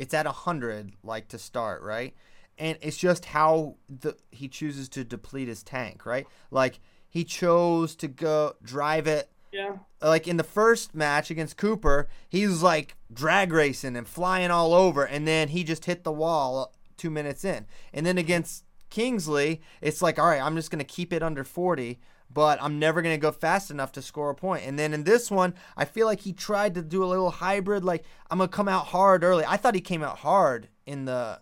it's 0.00 0.14
at 0.14 0.26
100 0.26 0.92
like 1.04 1.28
to 1.28 1.38
start, 1.38 1.82
right? 1.82 2.14
And 2.58 2.78
it's 2.80 2.96
just 2.96 3.26
how 3.26 3.76
the 3.88 4.16
he 4.30 4.48
chooses 4.48 4.88
to 4.90 5.04
deplete 5.04 5.48
his 5.48 5.62
tank, 5.62 6.06
right? 6.06 6.26
Like 6.50 6.80
he 7.08 7.24
chose 7.24 7.94
to 7.96 8.08
go 8.08 8.54
drive 8.62 9.06
it 9.06 9.30
yeah. 9.52 9.78
Like 10.00 10.28
in 10.28 10.36
the 10.36 10.44
first 10.44 10.94
match 10.94 11.30
against 11.30 11.56
Cooper, 11.56 12.08
he 12.28 12.46
was 12.46 12.62
like 12.62 12.96
drag 13.12 13.52
racing 13.52 13.96
and 13.96 14.06
flying 14.06 14.50
all 14.50 14.72
over, 14.72 15.04
and 15.04 15.26
then 15.26 15.48
he 15.48 15.64
just 15.64 15.86
hit 15.86 16.04
the 16.04 16.12
wall 16.12 16.72
two 16.96 17.10
minutes 17.10 17.44
in. 17.44 17.66
And 17.92 18.06
then 18.06 18.16
against 18.16 18.64
Kingsley, 18.90 19.60
it's 19.80 20.02
like, 20.02 20.18
all 20.18 20.26
right, 20.26 20.40
I'm 20.40 20.56
just 20.56 20.70
going 20.70 20.78
to 20.78 20.84
keep 20.84 21.12
it 21.12 21.22
under 21.22 21.44
40 21.44 21.98
but 22.32 22.62
I'm 22.62 22.78
never 22.78 23.02
going 23.02 23.14
to 23.14 23.20
go 23.20 23.32
fast 23.32 23.70
enough 23.70 23.92
to 23.92 24.02
score 24.02 24.30
a 24.30 24.34
point. 24.34 24.64
And 24.66 24.78
then 24.78 24.94
in 24.94 25.04
this 25.04 25.30
one, 25.30 25.54
I 25.76 25.84
feel 25.84 26.06
like 26.06 26.20
he 26.20 26.32
tried 26.32 26.74
to 26.74 26.82
do 26.82 27.02
a 27.02 27.06
little 27.06 27.30
hybrid, 27.30 27.84
like 27.84 28.04
I'm 28.30 28.38
going 28.38 28.48
to 28.48 28.56
come 28.56 28.68
out 28.68 28.86
hard 28.86 29.24
early. 29.24 29.44
I 29.46 29.56
thought 29.56 29.74
he 29.74 29.80
came 29.80 30.02
out 30.02 30.18
hard 30.18 30.68
in 30.86 31.04
the 31.04 31.40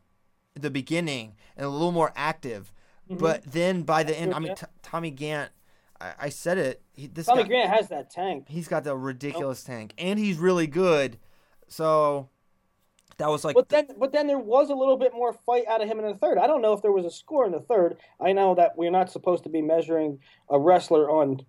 the 0.54 0.70
beginning 0.70 1.36
and 1.56 1.66
a 1.66 1.68
little 1.68 1.92
more 1.92 2.12
active. 2.16 2.72
Mm-hmm. 3.08 3.20
But 3.20 3.44
then 3.44 3.82
by 3.82 4.02
the 4.02 4.18
end, 4.18 4.34
I 4.34 4.38
mean, 4.40 4.54
t- 4.56 4.66
Tommy 4.82 5.12
Gantt, 5.12 5.50
I, 6.00 6.12
I 6.20 6.28
said 6.30 6.58
it. 6.58 6.82
He, 6.92 7.06
this 7.06 7.26
Tommy 7.26 7.42
guy, 7.42 7.48
Grant 7.48 7.70
has 7.70 7.88
that 7.88 8.10
tank. 8.10 8.46
He's 8.48 8.68
got 8.68 8.84
the 8.84 8.96
ridiculous 8.96 9.64
oh. 9.66 9.72
tank, 9.72 9.94
and 9.98 10.18
he's 10.18 10.36
really 10.36 10.66
good. 10.66 11.18
So 11.68 12.28
that 13.18 13.28
was 13.28 13.44
like. 13.44 13.54
But 13.54 13.68
then, 13.68 13.88
but 13.98 14.12
then 14.12 14.26
there 14.26 14.38
was 14.38 14.70
a 14.70 14.74
little 14.74 14.96
bit 14.96 15.12
more 15.12 15.32
fight 15.32 15.64
out 15.68 15.82
of 15.82 15.88
him 15.88 15.98
in 15.98 16.06
the 16.06 16.14
third. 16.14 16.38
I 16.38 16.46
don't 16.46 16.62
know 16.62 16.72
if 16.72 16.82
there 16.82 16.92
was 16.92 17.04
a 17.04 17.10
score 17.10 17.44
in 17.46 17.52
the 17.52 17.60
third. 17.60 17.96
I 18.20 18.32
know 18.32 18.54
that 18.54 18.76
we're 18.76 18.90
not 18.90 19.10
supposed 19.10 19.44
to 19.44 19.50
be 19.50 19.60
measuring 19.60 20.20
a 20.48 20.58
wrestler 20.58 21.10
on 21.10 21.44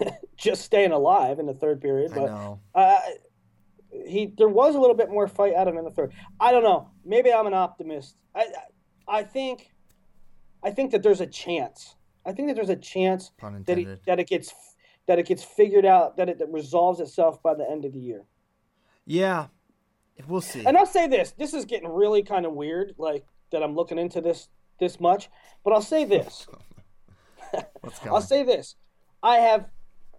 just 0.36 0.62
staying 0.62 0.92
alive 0.92 1.38
in 1.38 1.46
the 1.46 1.54
third 1.54 1.80
period, 1.80 2.12
but 2.14 2.58
uh, 2.74 3.00
he 3.90 4.32
there 4.38 4.48
was 4.48 4.74
a 4.74 4.80
little 4.80 4.96
bit 4.96 5.10
more 5.10 5.26
fight 5.28 5.54
out 5.54 5.68
of 5.68 5.74
him 5.74 5.78
in 5.78 5.84
the 5.84 5.90
third. 5.90 6.12
I 6.40 6.52
don't 6.52 6.62
know. 6.62 6.90
Maybe 7.04 7.32
I'm 7.32 7.46
an 7.46 7.54
optimist. 7.54 8.16
I 8.34 8.46
I 9.08 9.22
think 9.22 9.72
I 10.62 10.70
think 10.70 10.92
that 10.92 11.02
there's 11.02 11.20
a 11.20 11.26
chance. 11.26 11.96
I 12.24 12.32
think 12.32 12.48
that 12.48 12.54
there's 12.54 12.70
a 12.70 12.76
chance 12.76 13.30
that 13.40 13.78
it, 13.78 14.06
that 14.06 14.18
it 14.20 14.28
gets 14.28 14.52
that 15.06 15.18
it 15.18 15.26
gets 15.26 15.42
figured 15.42 15.86
out 15.86 16.16
that 16.16 16.28
it 16.28 16.38
that 16.38 16.48
resolves 16.52 17.00
itself 17.00 17.42
by 17.42 17.54
the 17.54 17.68
end 17.68 17.84
of 17.84 17.92
the 17.92 18.00
year. 18.00 18.24
yeah, 19.04 19.46
we'll 20.26 20.40
see. 20.40 20.64
And 20.64 20.76
I'll 20.76 20.86
say 20.86 21.06
this: 21.08 21.32
this 21.32 21.54
is 21.54 21.64
getting 21.64 21.88
really 21.88 22.22
kind 22.22 22.46
of 22.46 22.52
weird, 22.52 22.94
like 22.98 23.24
that 23.52 23.62
I'm 23.62 23.74
looking 23.74 23.98
into 23.98 24.20
this 24.20 24.48
this 24.80 25.00
much. 25.00 25.28
But 25.64 25.72
I'll 25.72 25.82
say 25.82 26.04
this: 26.04 26.46
Let's 27.82 28.04
I'll 28.06 28.20
say 28.20 28.42
this. 28.42 28.76
I 29.22 29.36
have 29.36 29.66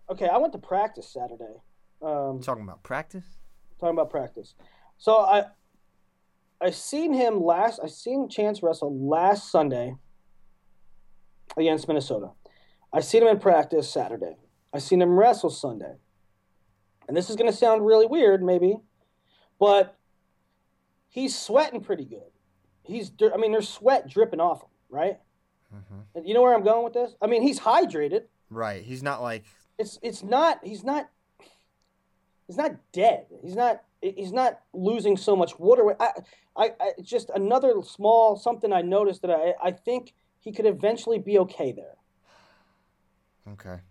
okay. 0.10 0.28
I 0.28 0.38
went 0.38 0.54
to 0.54 0.60
practice 0.60 1.08
Saturday. 1.12 1.62
Um, 2.02 2.42
Talking 2.42 2.64
about 2.64 2.84
practice. 2.84 3.26
talking 3.80 3.96
about 3.96 4.10
practice. 4.10 4.54
So 4.98 5.18
I 5.20 5.46
I 6.62 6.72
seen 6.72 7.14
him 7.14 7.44
last. 7.44 7.80
I 7.84 7.88
seen 7.88 8.30
Chance 8.30 8.62
wrestle 8.64 8.96
last 9.08 9.52
Sunday 9.52 9.96
against 11.58 11.88
Minnesota. 11.88 12.32
I 12.94 13.02
seen 13.02 13.24
him 13.24 13.30
in 13.30 13.40
practice 13.40 13.90
Saturday. 13.90 14.36
I 14.74 14.80
seen 14.80 15.02
him 15.02 15.18
wrestle 15.18 15.50
Sunday. 15.50 15.96
And 17.08 17.16
this 17.16 17.30
is 17.30 17.36
going 17.36 17.50
to 17.50 17.56
sound 17.58 17.86
really 17.86 18.06
weird, 18.06 18.44
maybe, 18.44 18.78
but 19.60 19.98
he's 21.10 21.38
sweating 21.38 21.82
pretty 21.82 22.06
good. 22.06 22.32
He's, 22.84 23.12
I 23.34 23.38
mean, 23.38 23.52
there's 23.52 23.68
sweat 23.70 24.10
dripping 24.10 24.40
off 24.40 24.62
him, 24.62 24.70
right? 24.90 25.20
Mm-hmm. 25.76 26.00
And 26.16 26.28
you 26.28 26.34
know 26.34 26.42
where 26.42 26.54
I'm 26.54 26.64
going 26.64 26.84
with 26.84 26.94
this? 26.94 27.16
I 27.22 27.28
mean, 27.28 27.42
he's 27.42 27.60
hydrated. 27.60 28.24
Right. 28.50 28.84
He's 28.84 29.04
not 29.04 29.22
like 29.22 29.44
It's 29.78 30.00
it's 30.02 30.24
not. 30.24 30.60
He's 30.64 30.84
not. 30.86 31.10
He's 32.48 32.56
not 32.56 32.72
dead. 32.94 33.26
He's 33.42 33.56
not. 33.56 33.84
He's 34.02 34.32
not 34.32 34.62
losing 34.74 35.18
so 35.18 35.36
much 35.36 35.60
water. 35.60 35.96
I, 36.02 36.12
I, 36.56 36.72
I 36.80 36.92
just 37.02 37.30
another 37.36 37.82
small 37.84 38.38
something 38.38 38.72
I 38.72 38.82
noticed 38.82 39.22
that 39.24 39.32
I, 39.32 39.56
I 39.62 39.72
think 39.72 40.14
he 40.40 40.54
could 40.54 40.66
eventually 40.66 41.20
be 41.20 41.40
okay 41.40 41.74
there. 41.74 41.96
okay. 43.54 43.82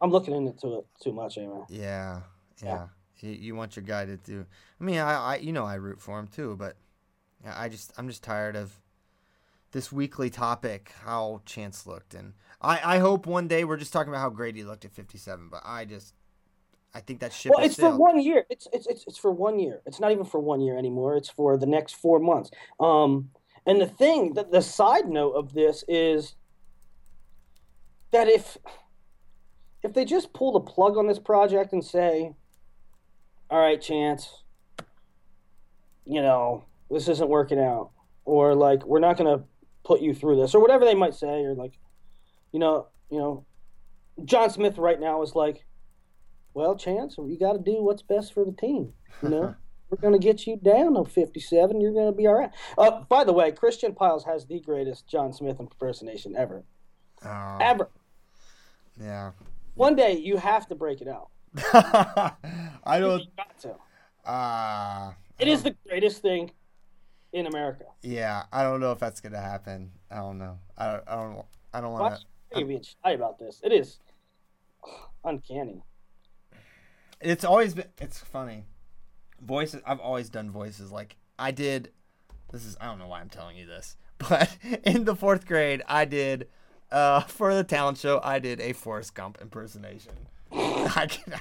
I'm 0.00 0.10
looking 0.10 0.34
into 0.34 0.78
it 0.78 0.86
too 1.02 1.12
much, 1.12 1.38
anyway. 1.38 1.62
Yeah. 1.68 2.20
Yeah. 2.62 2.68
Yeah. 2.68 2.86
You, 3.20 3.30
you 3.30 3.54
want 3.54 3.76
your 3.76 3.84
guy 3.84 4.04
to 4.04 4.16
do. 4.16 4.46
I 4.80 4.84
mean, 4.84 4.98
I, 4.98 5.14
I 5.14 5.36
you 5.36 5.52
know 5.52 5.64
I 5.64 5.74
root 5.74 6.00
for 6.00 6.18
him 6.18 6.28
too, 6.28 6.56
but 6.58 6.76
I 7.46 7.68
just 7.68 7.92
I'm 7.96 8.08
just 8.08 8.22
tired 8.22 8.56
of 8.56 8.80
this 9.72 9.92
weekly 9.92 10.30
topic 10.30 10.92
how 11.04 11.42
Chance 11.44 11.86
looked, 11.86 12.14
and 12.14 12.34
I 12.60 12.96
I 12.96 12.98
hope 12.98 13.26
one 13.26 13.48
day 13.48 13.64
we're 13.64 13.76
just 13.76 13.92
talking 13.92 14.12
about 14.12 14.20
how 14.20 14.30
great 14.30 14.56
he 14.56 14.64
looked 14.64 14.84
at 14.84 14.92
57, 14.92 15.48
but 15.50 15.62
I 15.64 15.84
just 15.84 16.14
I 16.96 17.00
think 17.00 17.20
that 17.20 17.32
ship 17.32 17.52
Well, 17.54 17.64
it's 17.64 17.76
for 17.76 17.94
one 17.94 18.18
year. 18.20 18.46
It's, 18.48 18.66
it's 18.72 18.86
it's 18.86 19.04
it's 19.06 19.18
for 19.18 19.30
one 19.30 19.58
year. 19.58 19.82
It's 19.84 20.00
not 20.00 20.12
even 20.12 20.24
for 20.24 20.40
one 20.40 20.62
year 20.62 20.78
anymore. 20.78 21.14
It's 21.16 21.28
for 21.28 21.58
the 21.58 21.66
next 21.66 21.94
four 21.96 22.18
months. 22.18 22.50
Um, 22.80 23.30
and 23.66 23.80
the 23.80 23.86
thing, 23.86 24.34
that 24.34 24.50
the 24.50 24.62
side 24.62 25.08
note 25.08 25.32
of 25.32 25.52
this 25.52 25.84
is 25.88 26.36
that 28.12 28.28
if 28.28 28.56
if 29.82 29.92
they 29.92 30.06
just 30.06 30.32
pull 30.32 30.52
the 30.52 30.60
plug 30.60 30.96
on 30.96 31.06
this 31.06 31.18
project 31.18 31.72
and 31.72 31.84
say, 31.84 32.32
"All 33.50 33.58
right, 33.58 33.80
Chance, 33.80 34.42
you 36.04 36.22
know 36.22 36.64
this 36.90 37.08
isn't 37.08 37.28
working 37.28 37.58
out," 37.58 37.90
or 38.24 38.54
like 38.54 38.84
we're 38.86 39.00
not 39.00 39.16
going 39.16 39.38
to 39.38 39.44
put 39.84 40.00
you 40.00 40.14
through 40.14 40.36
this, 40.36 40.54
or 40.54 40.60
whatever 40.60 40.84
they 40.84 40.94
might 40.94 41.14
say, 41.14 41.44
or 41.44 41.54
like, 41.54 41.78
you 42.52 42.58
know, 42.58 42.88
you 43.10 43.18
know, 43.18 43.44
John 44.24 44.50
Smith 44.50 44.78
right 44.78 44.98
now 45.00 45.22
is 45.22 45.34
like 45.34 45.64
well, 46.56 46.74
Chance, 46.74 47.18
you 47.18 47.36
got 47.38 47.52
to 47.52 47.58
do 47.58 47.82
what's 47.82 48.00
best 48.00 48.32
for 48.32 48.42
the 48.42 48.50
team. 48.50 48.94
You 49.22 49.28
know, 49.28 49.54
we're 49.90 49.98
going 49.98 50.14
to 50.14 50.18
get 50.18 50.46
you 50.46 50.56
down 50.56 50.94
to 50.94 51.04
57. 51.04 51.80
You're 51.82 51.92
going 51.92 52.10
to 52.10 52.16
be 52.16 52.26
all 52.26 52.32
right. 52.32 52.50
Uh, 52.78 53.02
by 53.10 53.24
the 53.24 53.32
way, 53.34 53.52
Christian 53.52 53.94
Pyles 53.94 54.24
has 54.24 54.46
the 54.46 54.58
greatest 54.60 55.06
John 55.06 55.34
Smith 55.34 55.60
impersonation 55.60 56.34
ever. 56.34 56.64
Oh, 57.22 57.58
Ever. 57.60 57.90
yeah. 58.98 59.32
One 59.74 59.96
day 59.96 60.16
you 60.16 60.38
have 60.38 60.66
to 60.68 60.74
break 60.74 61.02
it 61.02 61.08
out. 61.08 61.28
I 61.72 62.98
don't. 62.98 63.20
You 63.20 63.26
got 63.36 63.58
to. 63.60 64.30
Uh, 64.30 65.12
It 65.38 65.48
is 65.48 65.62
the 65.62 65.74
greatest 65.88 66.22
thing 66.22 66.50
in 67.32 67.46
America. 67.46 67.84
yeah, 68.02 68.44
I 68.52 68.62
don't 68.62 68.80
know 68.80 68.92
if 68.92 68.98
that's 68.98 69.20
gonna 69.20 69.40
happen. 69.40 69.92
I 70.10 70.16
don't 70.16 70.38
know. 70.38 70.58
I 70.76 70.86
don't. 70.92 71.04
I 71.08 71.14
don't. 71.16 71.44
I 71.74 71.80
don't 71.80 71.92
want 71.92 72.20
to. 72.52 72.60
you 72.60 72.66
being 72.66 72.82
shy 72.82 73.12
about 73.12 73.38
this. 73.38 73.60
It 73.62 73.72
is 73.72 73.98
uncanny. 75.24 75.82
It's 77.20 77.44
always 77.44 77.74
been. 77.74 77.86
It's 77.98 78.18
funny. 78.18 78.64
Voices. 79.40 79.82
I've 79.86 80.00
always 80.00 80.28
done 80.28 80.50
voices. 80.50 80.90
Like 80.92 81.16
I 81.38 81.50
did. 81.50 81.90
This 82.52 82.64
is. 82.64 82.76
I 82.80 82.86
don't 82.86 82.98
know 82.98 83.08
why 83.08 83.20
I'm 83.20 83.28
telling 83.30 83.56
you 83.56 83.66
this, 83.66 83.96
but 84.18 84.56
in 84.84 85.04
the 85.04 85.16
fourth 85.16 85.46
grade, 85.46 85.82
I 85.88 86.04
did. 86.04 86.48
Uh, 86.90 87.20
for 87.22 87.52
the 87.54 87.64
talent 87.64 87.98
show, 87.98 88.20
I 88.22 88.38
did 88.38 88.60
a 88.60 88.72
Forrest 88.72 89.14
Gump 89.14 89.38
impersonation. 89.42 90.12
I 90.52 91.06
can. 91.08 91.34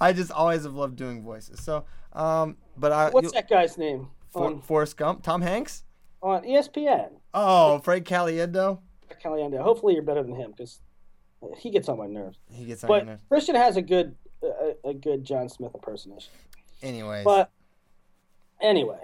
I 0.00 0.12
just 0.12 0.30
always 0.30 0.64
have 0.64 0.74
loved 0.74 0.96
doing 0.96 1.22
voices. 1.22 1.62
So, 1.62 1.84
um, 2.12 2.56
but 2.76 2.92
I. 2.92 3.10
What's 3.10 3.32
that 3.32 3.48
guy's 3.48 3.78
name 3.78 4.08
For, 4.30 4.60
Forrest 4.62 4.96
Gump. 4.96 5.22
Tom 5.22 5.42
Hanks. 5.42 5.84
on 6.22 6.42
ESPN? 6.42 7.10
Oh, 7.32 7.78
Fred 7.80 8.04
Caliendo. 8.04 8.80
Caliendo. 9.22 9.62
Hopefully 9.62 9.94
you're 9.94 10.02
better 10.02 10.22
than 10.22 10.34
him 10.34 10.50
because 10.52 10.80
he 11.58 11.70
gets 11.70 11.88
on 11.88 11.98
my 11.98 12.06
nerves. 12.06 12.38
He 12.50 12.64
gets 12.64 12.84
on 12.84 12.88
But 12.88 12.94
your 12.96 13.04
nerves. 13.06 13.22
Christian 13.28 13.54
has 13.54 13.76
a 13.76 13.82
good 13.82 14.16
a, 14.42 14.88
a 14.90 14.94
good 14.94 15.24
John 15.24 15.48
Smith 15.48 15.74
impersonation. 15.74 16.32
Anyways. 16.82 17.24
But 17.24 17.50
anyway, 18.60 19.00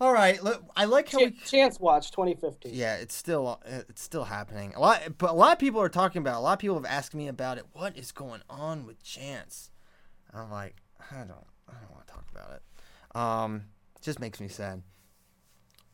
all 0.00 0.12
right. 0.12 0.38
I 0.76 0.84
like 0.84 1.10
how 1.10 1.18
we. 1.18 1.30
Chance 1.30 1.80
Watch 1.80 2.10
2015. 2.12 2.72
Yeah, 2.74 2.96
it's 2.96 3.14
still 3.14 3.60
it's 3.66 4.02
still 4.02 4.24
happening. 4.24 4.72
A 4.76 4.80
lot, 4.80 5.02
but 5.18 5.30
a 5.30 5.34
lot 5.34 5.52
of 5.52 5.58
people 5.58 5.80
are 5.80 5.88
talking 5.88 6.20
about. 6.20 6.34
It. 6.34 6.38
A 6.38 6.40
lot 6.40 6.52
of 6.52 6.58
people 6.60 6.76
have 6.76 6.84
asked 6.84 7.14
me 7.14 7.26
about 7.28 7.58
it. 7.58 7.66
What 7.72 7.96
is 7.96 8.12
going 8.12 8.42
on 8.48 8.86
with 8.86 9.02
Chance? 9.02 9.70
I'm 10.32 10.50
like, 10.50 10.76
I 11.10 11.16
don't, 11.18 11.46
I 11.68 11.72
don't 11.80 11.90
want 11.92 12.06
to 12.06 12.12
talk 12.12 12.24
about 12.30 12.52
it. 12.52 13.16
Um, 13.16 13.64
it 13.96 14.02
just 14.02 14.20
makes 14.20 14.40
me 14.40 14.48
sad. 14.48 14.82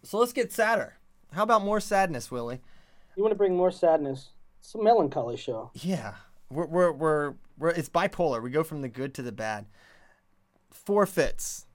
So 0.02 0.18
let's 0.18 0.32
get 0.32 0.52
sadder. 0.52 0.94
How 1.32 1.42
about 1.42 1.64
more 1.64 1.80
sadness, 1.80 2.30
Willie? 2.30 2.61
You 3.16 3.22
want 3.22 3.32
to 3.32 3.38
bring 3.38 3.57
more 3.57 3.70
sadness? 3.70 4.30
It's 4.61 4.74
a 4.74 4.82
melancholy 4.82 5.36
show. 5.36 5.70
Yeah, 5.74 6.14
we're 6.50 6.66
we're 6.66 6.92
we're, 6.92 7.34
we're 7.59 7.70
it's 7.70 7.88
bipolar. 7.88 8.42
We 8.42 8.50
go 8.50 8.64
from 8.64 8.82
the 8.82 8.88
good 8.88 9.14
to 9.14 9.22
the 9.22 9.32
bad. 9.32 9.66
Forfeits. 10.70 11.66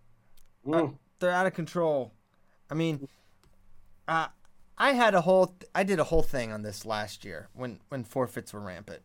Mm. 0.68 0.98
they're 1.20 1.32
out 1.32 1.48
of 1.48 1.54
control. 1.54 2.14
I 2.70 2.74
mean, 2.74 3.08
uh, 4.08 4.28
I 4.78 4.94
had 4.94 5.14
a 5.14 5.22
whole, 5.22 5.56
I 5.76 5.84
did 5.84 6.00
a 6.00 6.06
whole 6.06 6.24
thing 6.24 6.52
on 6.52 6.62
this 6.62 6.86
last 6.86 7.26
year 7.26 7.50
when 7.54 7.80
when 7.90 8.04
forfeits 8.04 8.54
were 8.54 8.60
rampant, 8.60 9.02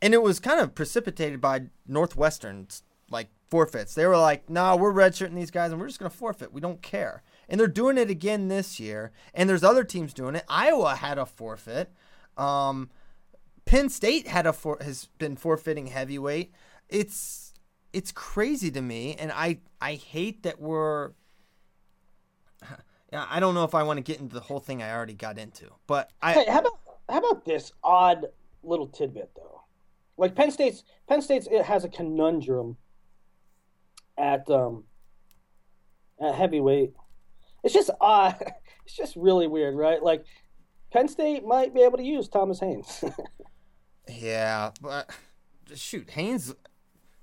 and 0.00 0.14
it 0.14 0.22
was 0.22 0.40
kind 0.40 0.60
of 0.60 0.74
precipitated 0.74 1.40
by 1.40 1.66
Northwestern's 1.86 2.82
like 3.10 3.28
forfeits. 3.48 3.94
They 3.94 4.06
were 4.06 4.16
like, 4.16 4.48
"No, 4.48 4.76
we're 4.76 4.92
redshirting 4.92 5.34
these 5.34 5.50
guys, 5.50 5.72
and 5.72 5.80
we're 5.80 5.88
just 5.88 5.98
gonna 5.98 6.10
forfeit. 6.10 6.52
We 6.52 6.60
don't 6.60 6.80
care." 6.82 7.22
And 7.48 7.58
they're 7.58 7.66
doing 7.66 7.98
it 7.98 8.08
again 8.08 8.48
this 8.48 8.78
year, 8.80 9.12
and 9.34 9.48
there's 9.50 9.64
other 9.64 9.84
teams 9.84 10.14
doing 10.14 10.36
it. 10.36 10.44
Iowa 10.48 10.94
had 10.94 11.18
a 11.18 11.26
forfeit. 11.26 11.92
Um, 12.36 12.90
Penn 13.64 13.88
State 13.88 14.28
had 14.28 14.46
a 14.46 14.52
for, 14.52 14.78
has 14.80 15.08
been 15.18 15.36
forfeiting 15.36 15.88
heavyweight. 15.88 16.52
It's 16.88 17.52
it's 17.92 18.12
crazy 18.12 18.70
to 18.70 18.80
me, 18.80 19.14
and 19.16 19.30
I 19.32 19.58
I 19.80 19.94
hate 19.94 20.42
that 20.44 20.60
we're. 20.60 21.12
Yeah, 23.12 23.26
I 23.28 23.40
don't 23.40 23.54
know 23.54 23.64
if 23.64 23.74
I 23.74 23.82
want 23.82 23.96
to 23.98 24.02
get 24.02 24.20
into 24.20 24.34
the 24.34 24.40
whole 24.40 24.60
thing 24.60 24.82
I 24.82 24.92
already 24.92 25.14
got 25.14 25.38
into, 25.38 25.66
but 25.86 26.10
I 26.22 26.32
Hey, 26.32 26.44
how 26.48 26.60
about 26.60 26.72
how 27.08 27.18
about 27.18 27.44
this 27.44 27.72
odd 27.82 28.26
little 28.62 28.86
tidbit 28.86 29.30
though? 29.34 29.62
Like 30.16 30.34
Penn 30.34 30.50
State's 30.50 30.84
Penn 31.08 31.20
State's 31.22 31.48
it 31.50 31.64
has 31.64 31.84
a 31.84 31.88
conundrum 31.88 32.76
at 34.16 34.48
um 34.50 34.84
at 36.20 36.34
heavyweight. 36.34 36.94
It's 37.64 37.74
just 37.74 37.90
odd. 38.00 38.36
It's 38.86 38.96
just 38.96 39.14
really 39.14 39.46
weird, 39.46 39.76
right? 39.76 40.02
Like 40.02 40.24
Penn 40.92 41.06
State 41.06 41.44
might 41.44 41.72
be 41.72 41.82
able 41.82 41.98
to 41.98 42.02
use 42.02 42.28
Thomas 42.28 42.58
Haynes. 42.58 43.04
yeah, 44.08 44.72
but 44.80 45.08
shoot, 45.76 46.10
Haynes 46.10 46.52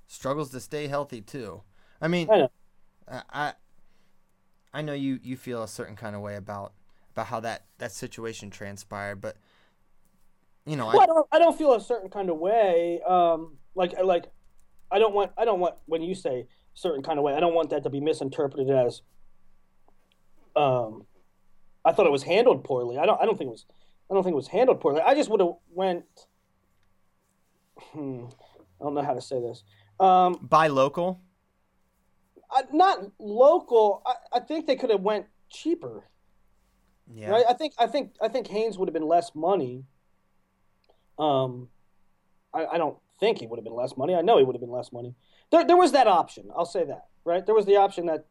struggles 0.06 0.50
to 0.52 0.60
stay 0.60 0.86
healthy 0.86 1.20
too. 1.20 1.60
I 2.00 2.08
mean, 2.08 2.30
I. 2.30 2.48
I 3.30 3.52
I- 4.72 4.82
know 4.82 4.92
you 4.92 5.18
you 5.22 5.36
feel 5.36 5.62
a 5.62 5.68
certain 5.68 5.96
kind 5.96 6.14
of 6.14 6.22
way 6.22 6.36
about 6.36 6.72
about 7.12 7.26
how 7.26 7.40
that 7.40 7.64
that 7.78 7.92
situation 7.92 8.50
transpired, 8.50 9.20
but 9.20 9.36
you 10.66 10.76
know, 10.76 10.86
Well, 10.86 11.00
I, 11.00 11.04
I 11.04 11.06
don't. 11.06 11.26
I 11.32 11.38
don't 11.38 11.56
feel 11.56 11.72
a 11.74 11.80
certain 11.80 12.10
kind 12.10 12.28
of 12.30 12.36
way. 12.36 13.00
Um, 13.06 13.56
like 13.74 13.94
like, 14.02 14.26
I 14.90 14.98
don't 14.98 15.14
want. 15.14 15.32
I 15.38 15.44
don't 15.44 15.60
want 15.60 15.76
when 15.86 16.02
you 16.02 16.14
say 16.14 16.46
certain 16.74 17.02
kind 17.02 17.18
of 17.18 17.24
way. 17.24 17.34
I 17.34 17.40
don't 17.40 17.54
want 17.54 17.70
that 17.70 17.82
to 17.84 17.90
be 17.90 18.00
misinterpreted 18.00 18.70
as. 18.70 19.02
Um, 20.54 21.06
I 21.84 21.92
thought 21.92 22.06
it 22.06 22.12
was 22.12 22.24
handled 22.24 22.64
poorly. 22.64 22.98
I 22.98 23.06
don't. 23.06 23.20
I 23.20 23.24
don't 23.24 23.38
think 23.38 23.48
it 23.48 23.52
was. 23.52 23.64
I 24.10 24.14
don't 24.14 24.22
think 24.22 24.32
it 24.32 24.36
was 24.36 24.48
handled 24.48 24.80
poorly. 24.80 25.00
I 25.00 25.14
just 25.14 25.30
would 25.30 25.40
have 25.40 25.54
went. 25.72 26.04
Hmm, 27.78 28.24
I 28.80 28.84
don't 28.84 28.94
know 28.94 29.02
how 29.02 29.14
to 29.14 29.20
say 29.22 29.40
this. 29.40 29.64
Um, 29.98 30.38
buy 30.42 30.68
local. 30.68 31.20
I, 32.50 32.62
not 32.72 33.12
local. 33.18 34.02
I, 34.06 34.38
I 34.38 34.40
think 34.40 34.66
they 34.66 34.76
could 34.76 34.90
have 34.90 35.00
went 35.02 35.26
cheaper. 35.50 36.04
Yeah. 37.14 37.30
Right? 37.30 37.44
I 37.48 37.54
think 37.54 37.74
I 37.78 37.86
think 37.86 38.12
I 38.20 38.28
think 38.28 38.48
Haynes 38.48 38.78
would 38.78 38.88
have 38.88 38.92
been 38.94 39.08
less 39.08 39.34
money. 39.34 39.84
Um, 41.18 41.68
I, 42.52 42.66
I 42.66 42.78
don't 42.78 42.96
think 43.18 43.38
he 43.38 43.46
would 43.46 43.58
have 43.58 43.64
been 43.64 43.74
less 43.74 43.96
money. 43.96 44.14
I 44.14 44.20
know 44.20 44.38
he 44.38 44.44
would 44.44 44.54
have 44.54 44.60
been 44.60 44.70
less 44.70 44.92
money. 44.92 45.14
There, 45.50 45.64
there 45.64 45.76
was 45.76 45.92
that 45.92 46.06
option. 46.06 46.50
I'll 46.56 46.66
say 46.66 46.84
that. 46.84 47.06
Right? 47.24 47.44
There 47.44 47.54
was 47.54 47.66
the 47.66 47.76
option 47.76 48.06
that 48.06 48.26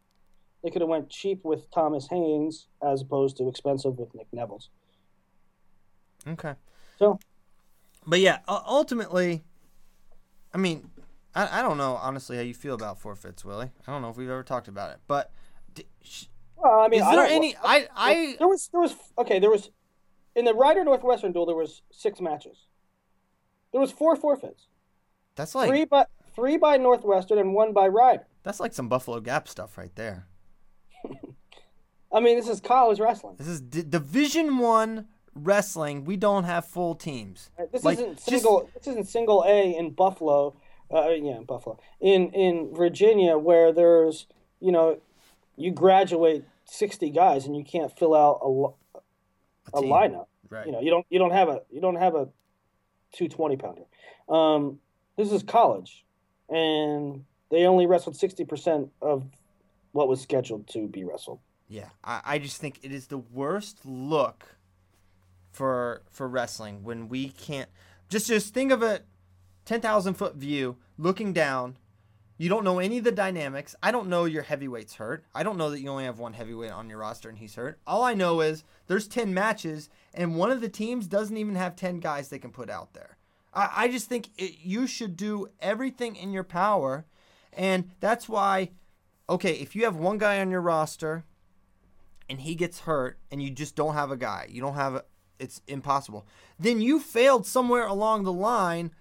they 0.64 0.70
could 0.70 0.82
have 0.82 0.90
went 0.90 1.10
cheap 1.10 1.44
with 1.44 1.70
Thomas 1.72 2.08
Haynes 2.10 2.68
as 2.82 3.02
opposed 3.02 3.38
to 3.38 3.48
expensive 3.48 3.98
with 3.98 4.14
Nick 4.16 4.28
Nevills. 4.32 4.70
Okay. 6.28 6.54
So, 6.98 7.20
But 8.06 8.20
yeah, 8.20 8.40
ultimately, 8.48 9.44
I 10.54 10.58
mean, 10.58 10.90
I, 11.38 11.60
I 11.60 11.62
don't 11.62 11.78
know 11.78 11.96
honestly 12.02 12.36
how 12.38 12.44
you 12.44 12.54
feel 12.54 12.74
about 12.76 13.00
forfeits, 13.00 13.46
Willie. 13.46 13.72
I 13.88 13.92
don't 13.92 14.02
know 14.02 14.10
if 14.10 14.18
we've 14.18 14.30
ever 14.30 14.44
talked 14.44 14.68
about 14.68 14.92
it, 14.92 14.98
but 15.08 15.32
d- 15.74 15.86
sh- 16.02 16.26
well, 16.56 16.80
I 16.80 16.88
mean, 16.88 17.02
is 17.02 17.10
there 17.10 17.26
any? 17.26 17.56
I 17.64 17.88
I 17.96 18.36
there 18.40 18.48
was 18.48 18.70
there 18.72 18.82
was 18.82 18.96
okay. 19.18 19.40
There 19.40 19.52
was 19.52 19.70
in 20.36 20.46
the 20.46 20.54
Rider 20.54 20.84
Northwestern 20.84 21.32
duel. 21.32 21.46
There 21.46 21.56
was 21.56 21.82
six 21.92 22.20
matches. 22.20 22.66
There 23.72 23.80
was 23.82 23.92
four 23.92 24.16
forfeits. 24.16 24.68
that's 25.36 25.54
like 25.54 25.70
three 25.70 25.86
by 25.86 26.06
three 26.36 26.58
by 26.58 26.78
Northwestern 26.78 27.38
and 27.38 27.54
one 27.54 27.74
by 27.74 27.88
Rider. 27.88 28.26
that's 28.44 28.60
like 28.60 28.74
some 28.74 28.90
Buffalo 28.90 29.20
Gap 29.20 29.48
stuff 29.48 29.78
right 29.78 29.94
there. 29.96 30.26
I 32.12 32.20
mean, 32.22 32.38
this 32.38 32.48
is 32.48 32.62
college 32.62 33.00
wrestling. 33.00 33.36
This 33.38 33.48
is 33.48 33.62
D- 33.62 33.84
Division 33.84 34.58
One 34.58 35.08
wrestling. 35.36 36.06
We 36.06 36.16
don't 36.18 36.46
have 36.46 36.66
full 36.66 36.96
teams. 36.96 37.50
This 37.72 37.84
Like, 37.84 37.98
isn't 38.00 38.14
just- 38.16 38.26
single. 38.30 38.70
This 38.74 38.88
isn't 38.88 39.08
single 39.08 39.44
A 39.48 39.76
in 39.76 39.92
Buffalo. 39.92 40.56
Uh, 40.92 41.10
yeah, 41.10 41.38
in 41.38 41.44
Buffalo. 41.44 41.80
In 42.00 42.32
in 42.32 42.74
Virginia, 42.74 43.38
where 43.38 43.72
there's 43.74 44.28
you 44.60 44.72
know, 44.72 45.00
you 45.56 45.72
graduate 45.72 46.46
sixty 46.66 47.10
guys 47.10 47.46
and 47.46 47.56
you 47.56 47.64
can't 47.64 47.96
fill 47.98 48.16
out 48.16 48.40
a, 48.42 48.48
lo- 48.48 48.76
a 49.74 49.82
lineup. 49.82 50.28
Right. 50.50 50.66
You 50.66 50.72
know, 50.72 50.82
you 50.82 50.90
don't 50.90 51.06
you 51.10 51.20
don't 51.20 51.32
have 51.32 51.50
a 51.50 51.62
you 51.70 51.82
don't 51.82 51.96
have 51.96 52.16
a 52.16 52.30
two 53.12 53.28
twenty 53.28 53.58
pounder. 53.58 53.84
Um, 54.30 54.80
this 55.18 55.32
is 55.32 55.44
college, 55.44 56.06
and 56.50 57.26
they 57.52 57.66
only 57.66 57.86
wrestled 57.86 58.16
sixty 58.16 58.46
percent 58.46 58.90
of 59.02 59.26
what 59.92 60.08
was 60.08 60.22
scheduled 60.22 60.68
to 60.70 60.88
be 60.88 61.04
wrestled. 61.04 61.40
Yeah, 61.68 61.90
I, 62.04 62.22
I 62.24 62.40
just 62.40 62.62
think 62.62 62.80
it 62.84 62.92
is 62.92 63.08
the 63.08 63.18
worst 63.18 63.86
look 63.86 64.58
for 65.52 66.04
for 66.12 66.28
wrestling 66.28 66.84
when 66.84 67.10
we 67.10 67.30
can't 67.30 67.70
just 68.10 68.28
just 68.28 68.54
think 68.54 68.72
of 68.72 68.84
it 68.84 69.06
ten 69.68 69.82
thousand 69.82 70.16
foot 70.16 70.36
view 70.36 70.78
looking 70.98 71.34
down. 71.34 71.78
You 72.40 72.50
don't 72.50 72.64
know 72.64 72.80
any 72.80 73.00
of 73.00 73.04
the 73.04 73.12
dynamics. 73.12 73.76
I 73.82 73.92
don't 73.92 74.10
know 74.10 74.26
your 74.26 74.44
heavyweights 74.44 74.96
hurt. 74.96 75.26
I 75.34 75.44
don't 75.44 75.58
know 75.58 75.72
that 75.72 75.82
you 75.82 75.90
only 75.90 76.06
have 76.06 76.20
one 76.20 76.34
heavyweight 76.34 76.72
on 76.72 76.90
your 76.90 77.00
roster 77.00 77.30
and 77.30 77.38
he's 77.38 77.56
hurt. 77.56 77.80
All 77.86 78.04
I 78.04 78.14
know 78.14 78.42
is 78.42 78.64
there's 78.88 79.08
ten 79.08 79.34
matches 79.34 79.90
and 80.14 80.36
one 80.36 80.52
of 80.52 80.62
the 80.62 80.70
teams 80.70 81.08
doesn't 81.08 81.38
even 81.38 81.56
have 81.56 81.76
ten 81.76 82.00
guys 82.00 82.30
they 82.30 82.40
can 82.40 82.52
put 82.52 82.70
out 82.70 82.94
there. 82.94 83.18
I, 83.54 83.70
I 83.76 83.88
just 83.88 84.08
think 84.08 84.30
it, 84.38 84.60
you 84.62 84.88
should 84.88 85.18
do 85.18 85.48
everything 85.60 86.16
in 86.16 86.32
your 86.32 86.44
power, 86.44 87.06
and 87.54 87.92
that's 88.00 88.30
why. 88.30 88.72
Okay, 89.30 89.56
if 89.56 89.76
you 89.76 89.84
have 89.84 89.98
one 89.98 90.18
guy 90.18 90.40
on 90.40 90.50
your 90.50 90.62
roster 90.62 91.26
and 92.30 92.40
he 92.40 92.56
gets 92.56 92.82
hurt 92.82 93.20
and 93.30 93.42
you 93.42 93.50
just 93.50 93.76
don't 93.76 93.94
have 93.94 94.12
a 94.12 94.16
guy, 94.16 94.48
you 94.50 94.62
don't 94.62 94.76
have 94.76 94.96
a, 94.96 95.04
it's 95.40 95.62
impossible. 95.68 96.26
Then 96.58 96.80
you 96.80 97.00
failed 97.00 97.46
somewhere 97.46 97.86
along 97.86 98.24
the 98.24 98.32
line 98.32 98.92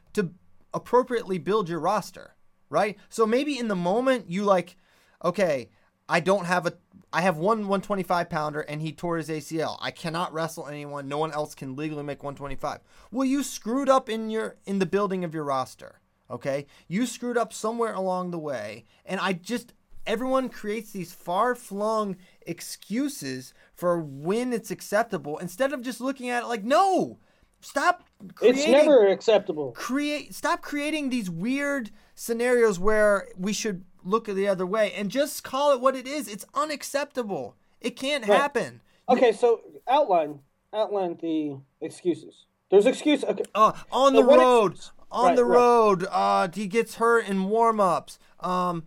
appropriately 0.77 1.39
build 1.39 1.69
your 1.69 1.81
roster, 1.81 2.37
right? 2.69 2.99
So 3.09 3.27
maybe 3.27 3.59
in 3.59 3.69
the 3.69 3.75
moment 3.75 4.31
you 4.31 4.45
like, 4.45 4.77
okay, 5.25 5.71
I 6.09 6.21
don't 6.21 6.45
have 6.45 6.67
a 6.67 6.75
I 7.13 7.23
have 7.23 7.39
one 7.39 7.61
125 7.61 8.29
pounder 8.29 8.61
and 8.61 8.83
he 8.83 8.93
tore 8.93 9.17
his 9.17 9.31
ACL. 9.31 9.79
I 9.81 9.91
cannot 9.91 10.35
wrestle 10.35 10.67
anyone. 10.67 11.09
No 11.09 11.17
one 11.17 11.33
else 11.33 11.55
can 11.55 11.75
legally 11.75 12.03
make 12.03 12.23
125. 12.23 12.81
Well, 13.11 13.25
you 13.25 13.43
screwed 13.43 13.89
up 13.89 14.09
in 14.11 14.29
your 14.29 14.57
in 14.67 14.79
the 14.79 14.87
building 14.87 15.25
of 15.25 15.33
your 15.33 15.45
roster. 15.45 16.01
Okay? 16.31 16.67
You 16.89 17.07
screwed 17.07 17.39
up 17.39 17.53
somewhere 17.53 17.95
along 17.95 18.31
the 18.31 18.39
way. 18.39 18.85
And 19.07 19.19
I 19.19 19.33
just 19.33 19.73
everyone 20.07 20.51
creates 20.51 20.93
these 20.93 21.13
far-flung 21.13 22.17
excuses 22.43 23.55
for 23.75 23.99
when 23.99 24.53
it's 24.53 24.71
acceptable 24.71 25.39
instead 25.39 25.73
of 25.73 25.83
just 25.83 26.01
looking 26.01 26.29
at 26.29 26.43
it 26.43 26.47
like, 26.47 26.65
no, 26.65 27.19
stop 27.61 28.05
creating 28.35 28.63
It's 28.63 28.71
never 28.71 29.07
acceptable. 29.09 29.73
create 29.73 30.35
stop 30.35 30.63
creating 30.63 31.11
these 31.11 31.29
weird 31.31 31.91
scenarios 32.15 32.79
where 32.79 33.29
we 33.37 33.53
should 33.53 33.85
look 34.05 34.27
the 34.27 34.47
other 34.49 34.67
way 34.67 34.93
and 34.93 35.11
just 35.11 35.43
call 35.45 35.73
it 35.73 35.81
what 35.81 35.97
it 35.97 36.07
is. 36.07 36.29
It's 36.29 36.45
unacceptable. 36.55 37.57
It 37.81 37.97
can't 37.97 38.27
Right. 38.27 38.39
happen. 38.41 38.81
Okay, 39.09 39.33
so 39.33 39.61
outline 39.89 40.41
outline 40.73 41.17
the 41.21 41.57
excuses. 41.81 42.45
There's 42.71 42.87
excuse. 42.87 43.23
Okay, 43.25 43.45
Uh, 43.55 43.73
on 43.93 44.13
So 44.15 44.21
the 44.23 44.25
road, 44.25 44.73
ex- 44.73 44.91
on 45.11 45.27
Right, 45.29 45.37
the 45.37 45.45
right. 45.45 45.57
road, 45.57 46.07
uh, 46.11 46.49
he 46.53 46.67
gets 46.67 46.97
hurt 46.97 47.27
in 47.29 47.45
warm-ups. 47.49 48.19
Um, 48.41 48.85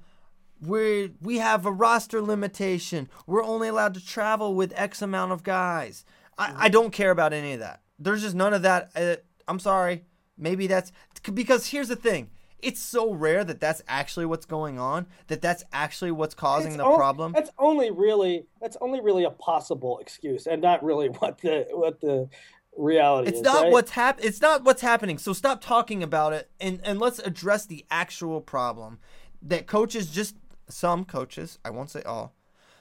we 0.62 1.14
we 1.22 1.38
have 1.38 1.66
a 1.66 1.72
roster 1.72 2.22
limitation. 2.22 3.10
We're 3.26 3.44
only 3.44 3.70
allowed 3.70 3.94
to 3.96 4.06
travel 4.06 4.54
with 4.56 4.74
X 4.76 5.02
amount 5.02 5.32
of 5.32 5.44
guys. 5.44 6.04
I, 6.38 6.66
I 6.66 6.70
don't 6.70 6.92
care 6.92 7.12
about 7.12 7.32
any 7.34 7.54
of 7.54 7.60
that. 7.60 7.82
There's 8.00 8.22
just 8.22 8.36
none 8.36 8.54
of 8.54 8.62
that. 8.64 8.92
Uh, 8.96 9.16
I'm 9.48 9.60
sorry. 9.60 10.06
Maybe 10.38 10.68
that's 10.68 10.92
because 11.34 11.68
here's 11.68 11.90
the 11.90 11.96
thing. 11.96 12.30
It's 12.62 12.82
so 12.82 13.14
rare 13.14 13.44
that 13.44 13.62
that's 13.62 13.82
actually 13.88 14.26
what's 14.26 14.46
going 14.46 14.80
on. 14.80 15.08
That 15.28 15.42
that's 15.42 15.64
actually 15.72 16.12
what's 16.12 16.34
causing 16.34 16.74
It's 16.74 16.78
the 16.78 16.96
problem. 16.96 17.34
That's 17.34 17.52
only 17.58 17.92
really 17.92 18.46
that's 18.62 18.78
only 18.82 19.02
really 19.02 19.24
a 19.24 19.32
possible 19.32 20.00
excuse, 20.00 20.48
and 20.48 20.62
not 20.62 20.84
really 20.84 21.08
what 21.20 21.40
the 21.40 21.68
what 21.72 22.00
the 22.02 22.30
reality 22.78 23.28
is. 23.28 23.32
It's 23.32 23.40
is. 23.40 23.54
not 23.54 23.64
right? 23.64 23.72
what's 23.72 23.92
hap- 23.92 24.24
It's 24.24 24.42
not 24.42 24.64
what's 24.64 24.82
happening. 24.82 25.18
So 25.18 25.34
stop 25.34 25.62
talking 25.62 26.04
about 26.04 26.34
it 26.34 26.50
and 26.60 26.80
and 26.84 27.00
let's 27.00 27.20
address 27.20 27.66
the 27.66 27.86
actual 27.92 28.42
problem 28.42 29.00
that 29.42 29.68
coaches 29.68 30.10
just 30.10 30.36
some 30.70 31.06
coaches, 31.06 31.60
I 31.66 31.70
won't 31.70 31.90
say 31.90 32.02
all, 32.04 32.34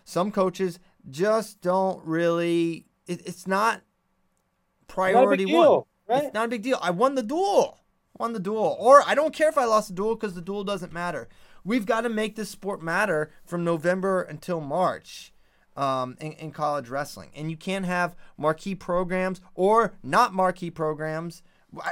some 0.05 0.31
coaches 0.31 0.79
just 1.11 1.61
don't 1.61 2.05
really. 2.05 2.87
It, 3.07 3.27
it's 3.27 3.47
not 3.47 3.83
priority 4.89 5.45
one. 5.45 5.53
deal, 5.53 5.89
right? 6.09 6.25
It's 6.25 6.35
not 6.35 6.47
a 6.47 6.49
big 6.49 6.63
deal. 6.63 6.79
I 6.83 6.91
won 6.91 7.15
the 7.15 7.23
duel. 7.23 7.79
Won 8.19 8.33
the 8.33 8.41
duel. 8.41 8.77
Or 8.81 9.03
I 9.07 9.15
don't 9.15 9.35
care 9.35 9.49
if 9.49 9.57
I 9.57 9.65
lost 9.65 9.89
the 9.89 9.95
duel 9.95 10.17
because 10.17 10.35
the 10.35 10.41
duel 10.41 10.65
doesn't 10.65 10.93
matter. 10.93 11.29
We've 11.65 11.87
got 11.87 12.01
to 12.01 12.09
make 12.09 12.35
this 12.35 12.49
sport 12.49 12.83
matter 12.83 13.31
from 13.45 13.63
November 13.63 14.23
until 14.23 14.61
March 14.61 15.33
um, 15.77 16.17
in, 16.21 16.33
in 16.33 16.51
college 16.51 16.89
wrestling. 16.89 17.31
And 17.37 17.51
you 17.51 17.57
can't 17.57 17.87
have 17.87 18.17
marquee 18.37 18.75
programs 18.75 19.41
or 19.55 19.95
not 20.03 20.35
marquee 20.35 20.71
programs. 20.71 21.43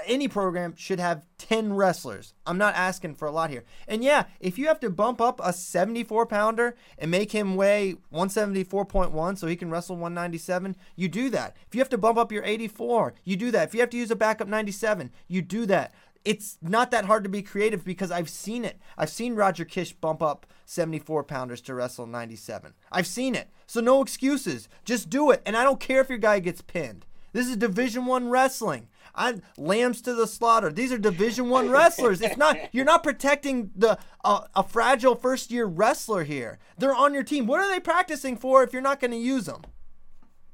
Any 0.07 0.27
program 0.27 0.75
should 0.77 0.99
have 1.01 1.27
10 1.37 1.75
wrestlers. 1.75 2.33
I'm 2.47 2.57
not 2.57 2.75
asking 2.75 3.17
for 3.17 3.29
a 3.29 3.31
lot 3.31 3.51
here. 3.51 3.65
And 3.87 4.03
yeah, 4.03 4.25
if 4.41 4.59
you 4.59 4.69
have 4.69 4.81
to 4.81 4.89
bump 4.89 5.21
up 5.21 5.39
a 5.45 5.53
74 5.53 6.25
pounder 6.27 6.77
and 6.99 7.11
make 7.11 7.33
him 7.33 7.57
weigh 7.57 7.97
174.1 8.13 9.37
so 9.37 9.47
he 9.47 9.57
can 9.57 9.71
wrestle 9.71 9.97
197, 9.97 10.77
you 10.97 11.09
do 11.09 11.29
that. 11.29 11.57
If 11.67 11.75
you 11.75 11.81
have 11.81 11.91
to 11.91 11.99
bump 11.99 12.17
up 12.17 12.33
your 12.33 12.45
84, 12.45 13.15
you 13.25 13.37
do 13.37 13.51
that. 13.51 13.69
If 13.69 13.75
you 13.75 13.81
have 13.81 13.91
to 13.91 13.99
use 13.99 14.11
a 14.11 14.17
backup 14.17 14.49
97, 14.49 15.11
you 15.29 15.43
do 15.43 15.67
that. 15.67 15.93
It's 16.25 16.57
not 16.63 16.91
that 16.91 17.05
hard 17.05 17.23
to 17.25 17.31
be 17.31 17.43
creative 17.43 17.85
because 17.85 18.11
I've 18.11 18.31
seen 18.31 18.65
it. 18.65 18.81
I've 18.97 19.11
seen 19.11 19.37
Roger 19.37 19.65
Kish 19.65 19.93
bump 19.93 20.23
up 20.23 20.47
74 20.65 21.23
pounders 21.25 21.61
to 21.61 21.75
wrestle 21.75 22.07
97. 22.07 22.73
I've 22.91 23.07
seen 23.07 23.35
it. 23.35 23.49
So 23.67 23.81
no 23.81 24.01
excuses. 24.03 24.69
Just 24.85 25.11
do 25.11 25.31
it. 25.31 25.43
And 25.45 25.57
I 25.57 25.63
don't 25.63 25.81
care 25.81 26.01
if 26.01 26.09
your 26.09 26.19
guy 26.19 26.41
gets 26.41 26.63
pinned. 26.63 27.05
This 27.33 27.47
is 27.49 27.57
Division 27.59 28.07
One 28.07 28.31
wrestling. 28.31 28.89
I 29.17 29.41
lambs 29.57 30.03
to 30.03 30.15
the 30.15 30.27
slaughter. 30.27 30.71
These 30.71 30.93
are 30.93 30.99
Division 30.99 31.49
One 31.49 31.71
wrestlers. 31.71 32.21
It's 32.21 32.37
not 32.37 32.57
you're 32.73 32.85
not 32.85 33.03
protecting 33.03 33.71
the 33.75 33.99
uh, 34.25 34.43
a 34.55 34.63
fragile 34.63 35.15
first 35.15 35.51
year 35.51 35.65
wrestler 35.67 36.25
here. 36.25 36.59
They're 36.79 36.95
on 36.95 37.15
your 37.15 37.23
team. 37.23 37.47
What 37.47 37.61
are 37.61 37.69
they 37.71 37.81
practicing 37.81 38.37
for 38.37 38.63
if 38.63 38.73
you're 38.73 38.83
not 38.83 39.01
going 39.01 39.13
to 39.13 39.17
use 39.17 39.47
them? 39.47 39.63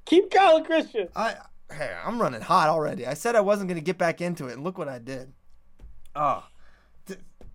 Keep 0.05 0.31
going, 0.31 0.65
Christian. 0.65 1.09
I 1.17 1.37
hey, 1.73 1.91
I'm 2.05 2.21
running 2.21 2.41
hot 2.43 2.69
already. 2.69 3.07
I 3.07 3.15
said 3.15 3.35
I 3.35 3.41
wasn't 3.41 3.69
going 3.69 3.81
to 3.81 3.85
get 3.85 3.99
back 3.99 4.21
into 4.21 4.47
it, 4.49 4.55
and 4.55 4.65
look 4.65 4.79
what 4.79 4.89
I 4.89 4.99
did. 4.99 5.33
Oh, 6.15 6.45
T- 7.07 7.15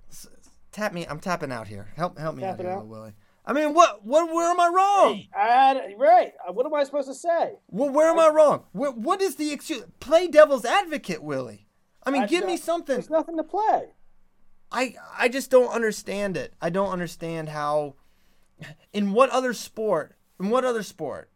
s- 0.10 0.28
tap 0.72 0.94
me. 0.94 1.06
I'm 1.08 1.20
tapping 1.20 1.52
out 1.52 1.68
here. 1.68 1.88
Help 1.96 2.18
help 2.18 2.36
me 2.36 2.44
out 2.44 2.60
here, 2.60 2.70
out? 2.72 2.88
Willie. 2.88 3.14
I 3.48 3.54
mean, 3.54 3.74
what 3.74 4.06
what 4.06 4.32
where 4.34 4.50
am 4.52 4.60
I 4.60 4.68
wrong? 4.68 5.24
I, 5.34 5.94
right. 5.98 6.34
Uh, 6.48 6.52
what 6.52 6.66
am 6.66 6.74
I 6.74 6.84
supposed 6.84 7.08
to 7.08 7.16
say? 7.16 7.54
Well, 7.70 7.90
where 7.90 8.10
am 8.10 8.20
I 8.20 8.28
wrong? 8.28 8.66
What, 8.74 8.98
what 8.98 9.22
is 9.22 9.38
the 9.38 9.54
excuse? 9.54 9.86
Play 10.02 10.28
devil's 10.28 10.66
advocate, 10.66 11.24
Willie. 11.24 11.66
I 12.04 12.12
mean, 12.12 12.24
I- 12.24 12.28
give 12.28 12.46
me 12.46 12.58
something. 12.58 12.96
There's 12.98 13.10
nothing 13.10 13.38
to 13.38 13.44
play. 13.44 13.94
I 14.70 14.96
I 15.18 15.30
just 15.30 15.50
don't 15.50 15.70
understand 15.70 16.36
it. 16.36 16.54
I 16.62 16.70
don't 16.70 16.90
understand 16.92 17.48
how. 17.50 17.96
In 18.92 19.14
what 19.14 19.30
other 19.30 19.54
sport? 19.54 20.18
In 20.42 20.50
what 20.50 20.66
other 20.66 20.84
sport 20.84 21.30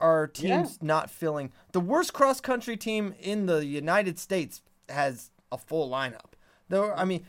are 0.00 0.26
teams 0.26 0.82
not 0.82 1.08
filling? 1.10 1.50
The 1.72 1.80
worst 1.80 2.12
cross 2.12 2.40
country 2.42 2.76
team 2.76 3.14
in 3.18 3.46
the 3.46 3.64
United 3.64 4.18
States 4.18 4.60
has 4.90 5.30
a 5.50 5.56
full 5.56 5.88
lineup. 5.90 6.32
There, 6.68 6.98
I 6.98 7.04
mean, 7.04 7.24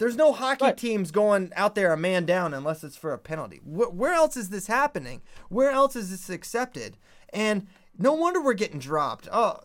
there's 0.00 0.16
no 0.16 0.32
hockey 0.32 0.64
Right. 0.64 0.76
teams 0.76 1.12
going 1.12 1.52
out 1.54 1.76
there 1.76 1.92
a 1.92 1.96
man 1.96 2.26
down 2.26 2.52
unless 2.52 2.82
it's 2.82 2.96
for 2.96 3.12
a 3.12 3.18
penalty. 3.18 3.58
Wh- 3.58 3.94
where 3.94 4.12
else 4.12 4.36
is 4.36 4.48
this 4.48 4.66
happening? 4.66 5.22
Where 5.48 5.70
else 5.70 5.94
is 5.94 6.10
this 6.10 6.28
accepted? 6.28 6.96
And 7.32 7.68
No 7.96 8.12
wonder 8.14 8.40
we're 8.42 8.54
getting 8.54 8.78
dropped. 8.80 9.28
Oh 9.30 9.60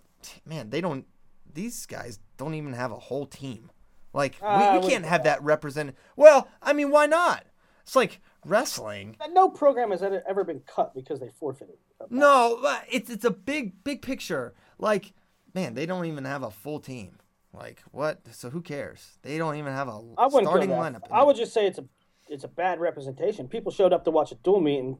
man, 0.45 0.69
they 0.69 0.81
don't. 0.81 1.05
These 1.51 1.85
guys 1.85 2.19
don't 2.37 2.53
even 2.53 2.73
have 2.73 2.91
a 2.91 2.99
whole 2.99 3.25
team. 3.25 3.71
Like 4.13 4.35
Uh, 4.41 4.77
we, 4.81 4.85
we 4.85 4.91
can't 4.93 5.05
have 5.05 5.23
that 5.23 5.41
represented. 5.41 5.95
Well, 6.15 6.47
I 6.61 6.73
mean, 6.73 6.91
why 6.91 7.05
not? 7.05 7.45
It's 7.83 7.95
like 7.95 8.19
wrestling. 8.45 9.15
No 9.31 9.49
program 9.49 9.91
has 9.91 10.03
ever 10.03 10.21
ever 10.27 10.43
been 10.43 10.61
cut 10.67 10.93
because 10.93 11.19
they 11.19 11.29
forfeited. 11.39 11.77
No, 12.09 12.59
it's 12.91 13.09
it's 13.09 13.25
a 13.25 13.31
big 13.31 13.83
big 13.83 14.01
picture. 14.01 14.53
Like, 14.77 15.13
man, 15.53 15.73
they 15.75 15.85
don't 15.85 16.05
even 16.05 16.25
have 16.25 16.43
a 16.43 16.51
full 16.51 16.79
team. 16.79 17.17
Like, 17.55 17.81
what? 17.91 18.21
So 18.31 18.49
who 18.49 18.61
cares? 18.61 19.17
They 19.21 19.37
don't 19.37 19.55
even 19.55 19.73
have 19.73 19.87
a 19.87 20.01
I 20.17 20.27
wouldn't 20.27 20.47
starting 20.47 20.69
lineup. 20.69 21.01
I 21.11 21.23
would 21.23 21.35
just 21.35 21.53
say 21.53 21.67
it's 21.67 21.79
a 21.79 21.85
it's 22.27 22.43
a 22.43 22.47
bad 22.47 22.79
representation. 22.79 23.47
People 23.47 23.71
showed 23.71 23.93
up 23.93 24.03
to 24.05 24.11
watch 24.11 24.31
a 24.31 24.35
dual 24.35 24.61
meet 24.61 24.79
and 24.79 24.97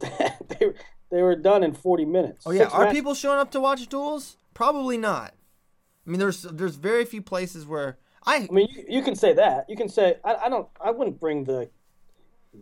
they 0.48 0.72
they 1.10 1.22
were 1.22 1.36
done 1.36 1.62
in 1.62 1.72
40 1.72 2.04
minutes. 2.04 2.44
Oh 2.46 2.50
yeah, 2.50 2.64
Six 2.64 2.74
are 2.74 2.84
match- 2.84 2.94
people 2.94 3.14
showing 3.14 3.38
up 3.38 3.50
to 3.52 3.60
watch 3.60 3.86
duels? 3.88 4.36
Probably 4.54 4.96
not. 4.96 5.34
I 6.06 6.10
mean, 6.10 6.20
there's 6.20 6.42
there's 6.42 6.76
very 6.76 7.04
few 7.04 7.22
places 7.22 7.66
where 7.66 7.98
I 8.26 8.48
I 8.50 8.52
mean, 8.52 8.68
you, 8.70 8.84
you 8.88 9.02
can 9.02 9.14
say 9.14 9.32
that. 9.34 9.66
You 9.68 9.76
can 9.76 9.88
say 9.88 10.16
I, 10.24 10.34
I 10.46 10.48
don't. 10.48 10.68
I 10.80 10.90
wouldn't 10.90 11.20
bring 11.20 11.44
the 11.44 11.70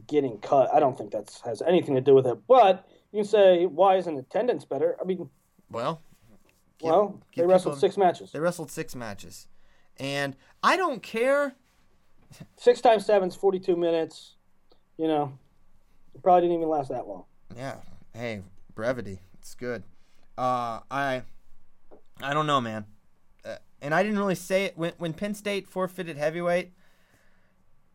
getting 0.07 0.39
cut. 0.39 0.73
I 0.75 0.81
don't 0.81 0.97
think 0.97 1.13
that 1.13 1.31
has 1.45 1.63
anything 1.63 1.95
to 1.95 2.01
do 2.01 2.15
with 2.15 2.27
it. 2.27 2.39
But 2.49 2.87
you 3.13 3.23
can 3.23 3.29
say 3.29 3.67
why 3.67 3.97
isn't 3.97 4.19
attendance 4.19 4.65
better? 4.65 4.97
I 5.01 5.05
mean, 5.05 5.29
well, 5.71 6.03
give- 6.79 6.91
well, 6.91 7.21
give 7.33 7.45
they 7.45 7.47
wrestled 7.53 7.79
six 7.79 7.97
matches. 7.97 8.33
They 8.33 8.39
wrestled 8.41 8.71
six 8.71 8.95
matches, 8.95 9.49
and 9.99 10.37
I 10.63 10.77
don't 10.77 11.03
care. 11.03 11.55
Six 12.57 12.81
times 12.81 13.07
seven's 13.07 13.37
42 13.37 13.77
minutes. 13.77 14.35
You 14.99 15.07
know, 15.09 15.33
it 16.15 16.23
probably 16.23 16.43
didn't 16.43 16.57
even 16.57 16.69
last 16.69 16.89
that 16.91 17.07
long. 17.07 17.25
Yeah, 17.57 17.77
hey, 18.15 18.43
brevity, 18.75 19.21
it's 19.39 19.55
good. 19.55 19.85
Uh, 20.37 20.81
I, 20.91 21.23
I 22.21 22.35
don't 22.35 22.47
know, 22.47 22.61
man, 22.61 22.85
uh, 23.45 23.57
and 23.81 23.95
I 23.95 24.03
didn't 24.03 24.19
really 24.19 24.35
say 24.35 24.65
it 24.65 24.77
when 24.77 24.93
when 24.99 25.13
Penn 25.13 25.35
State 25.35 25.69
forfeited 25.69 26.17
heavyweight. 26.17 26.73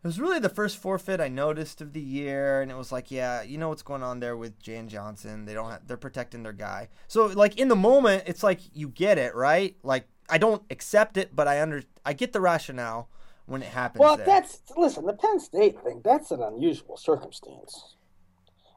It 0.03 0.07
was 0.07 0.19
really 0.19 0.39
the 0.39 0.49
first 0.49 0.77
forfeit 0.77 1.21
I 1.21 1.27
noticed 1.27 1.79
of 1.79 1.93
the 1.93 2.01
year, 2.01 2.61
and 2.61 2.71
it 2.71 2.77
was 2.77 2.91
like, 2.91 3.11
yeah, 3.11 3.43
you 3.43 3.59
know 3.59 3.69
what's 3.69 3.83
going 3.83 4.01
on 4.01 4.19
there 4.19 4.35
with 4.35 4.59
Jan 4.59 4.89
Johnson. 4.89 5.45
They 5.45 5.53
don't 5.53 5.69
have, 5.69 5.87
they're 5.87 5.95
protecting 5.95 6.41
their 6.41 6.53
guy. 6.53 6.89
So 7.07 7.27
like 7.27 7.59
in 7.59 7.67
the 7.67 7.75
moment, 7.75 8.23
it's 8.25 8.41
like 8.41 8.59
you 8.73 8.89
get 8.89 9.19
it, 9.19 9.35
right? 9.35 9.75
Like 9.83 10.07
I 10.27 10.39
don't 10.39 10.63
accept 10.71 11.17
it, 11.17 11.35
but 11.35 11.47
I 11.47 11.61
under 11.61 11.83
I 12.03 12.13
get 12.13 12.33
the 12.33 12.41
rationale 12.41 13.09
when 13.45 13.61
it 13.61 13.67
happens. 13.67 13.99
Well, 13.99 14.17
there. 14.17 14.25
that's 14.25 14.63
listen. 14.75 15.05
The 15.05 15.13
Penn 15.13 15.39
State 15.39 15.79
thing. 15.83 16.01
That's 16.03 16.31
an 16.31 16.41
unusual 16.41 16.97
circumstance. 16.97 17.95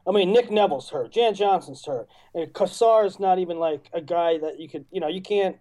I 0.06 0.12
mean, 0.12 0.32
Nick 0.32 0.50
Nevills 0.50 0.90
hurt. 0.90 1.12
Jan 1.12 1.34
Johnson's 1.34 1.84
hurt. 1.86 2.08
Uh, 2.34 2.40
and 2.40 2.52
Kassar's 2.52 3.18
not 3.18 3.38
even 3.38 3.58
like 3.58 3.88
a 3.94 4.02
guy 4.02 4.36
that 4.38 4.60
you 4.60 4.68
could, 4.68 4.84
you 4.90 5.00
know, 5.00 5.08
you 5.08 5.22
can't, 5.22 5.56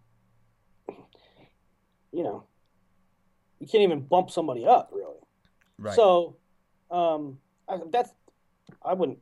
you 2.11 2.23
know, 2.23 2.43
you 3.59 3.67
can't 3.67 3.83
even 3.83 4.01
bump 4.01 4.29
somebody 4.29 4.65
up 4.65 4.89
really. 4.91 5.19
Right. 5.77 5.95
So, 5.95 6.37
um, 6.91 7.39
I, 7.67 7.79
that's 7.91 8.11
I 8.83 8.93
wouldn't 8.93 9.19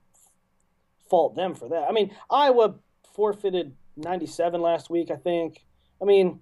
fault 1.10 1.36
them 1.36 1.56
for 1.56 1.70
that. 1.70 1.88
I 1.88 1.91
mean, 1.91 2.16
Iowa 2.30 2.76
forfeited 3.14 3.76
97 3.97 4.62
last 4.62 4.89
week, 4.89 5.12
I 5.12 5.16
think. 5.16 5.66
I 6.02 6.06
mean, 6.06 6.39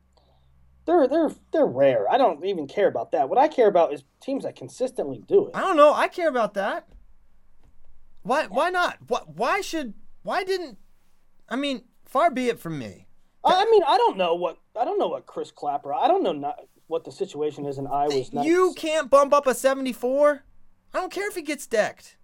they're 0.85 1.07
they're 1.07 1.31
they're 1.51 1.65
rare. 1.65 2.09
I 2.09 2.17
don't 2.17 2.43
even 2.45 2.67
care 2.67 2.87
about 2.87 3.11
that. 3.11 3.29
What 3.29 3.37
I 3.37 3.47
care 3.47 3.67
about 3.67 3.93
is 3.93 4.03
teams 4.21 4.43
that 4.43 4.55
consistently 4.55 5.21
do 5.27 5.47
it. 5.47 5.55
I 5.55 5.61
don't 5.61 5.77
know. 5.77 5.93
I 5.93 6.07
care 6.07 6.29
about 6.29 6.53
that. 6.55 6.87
Why? 8.23 8.47
Why 8.47 8.69
not? 8.69 8.97
What? 9.07 9.35
Why 9.35 9.61
should? 9.61 9.93
Why 10.23 10.43
didn't? 10.43 10.77
I 11.47 11.55
mean, 11.55 11.83
far 12.05 12.31
be 12.31 12.47
it 12.47 12.59
from 12.59 12.79
me. 12.79 13.07
I 13.43 13.63
I 13.63 13.65
mean, 13.69 13.83
I 13.85 13.97
don't 13.97 14.17
know 14.17 14.35
what 14.35 14.57
I 14.79 14.85
don't 14.85 14.99
know 14.99 15.09
what 15.09 15.25
Chris 15.25 15.51
Clapper. 15.51 15.93
I 15.93 16.07
don't 16.07 16.23
know 16.23 16.33
not, 16.33 16.59
what 16.89 17.05
the 17.05 17.11
situation 17.11 17.65
is 17.65 17.77
and 17.77 17.87
in 17.87 17.93
Iowa's. 17.93 18.31
You 18.33 18.73
can't 18.75 19.09
bump 19.09 19.31
up 19.31 19.47
a 19.47 19.53
seventy-four. 19.53 20.43
I 20.93 20.97
don't 20.97 21.11
care 21.11 21.29
if 21.29 21.35
he 21.35 21.41
gets 21.43 21.67
decked. 21.67 22.17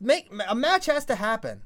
Make 0.00 0.30
a 0.48 0.54
match 0.54 0.86
has 0.86 1.04
to 1.06 1.16
happen. 1.16 1.62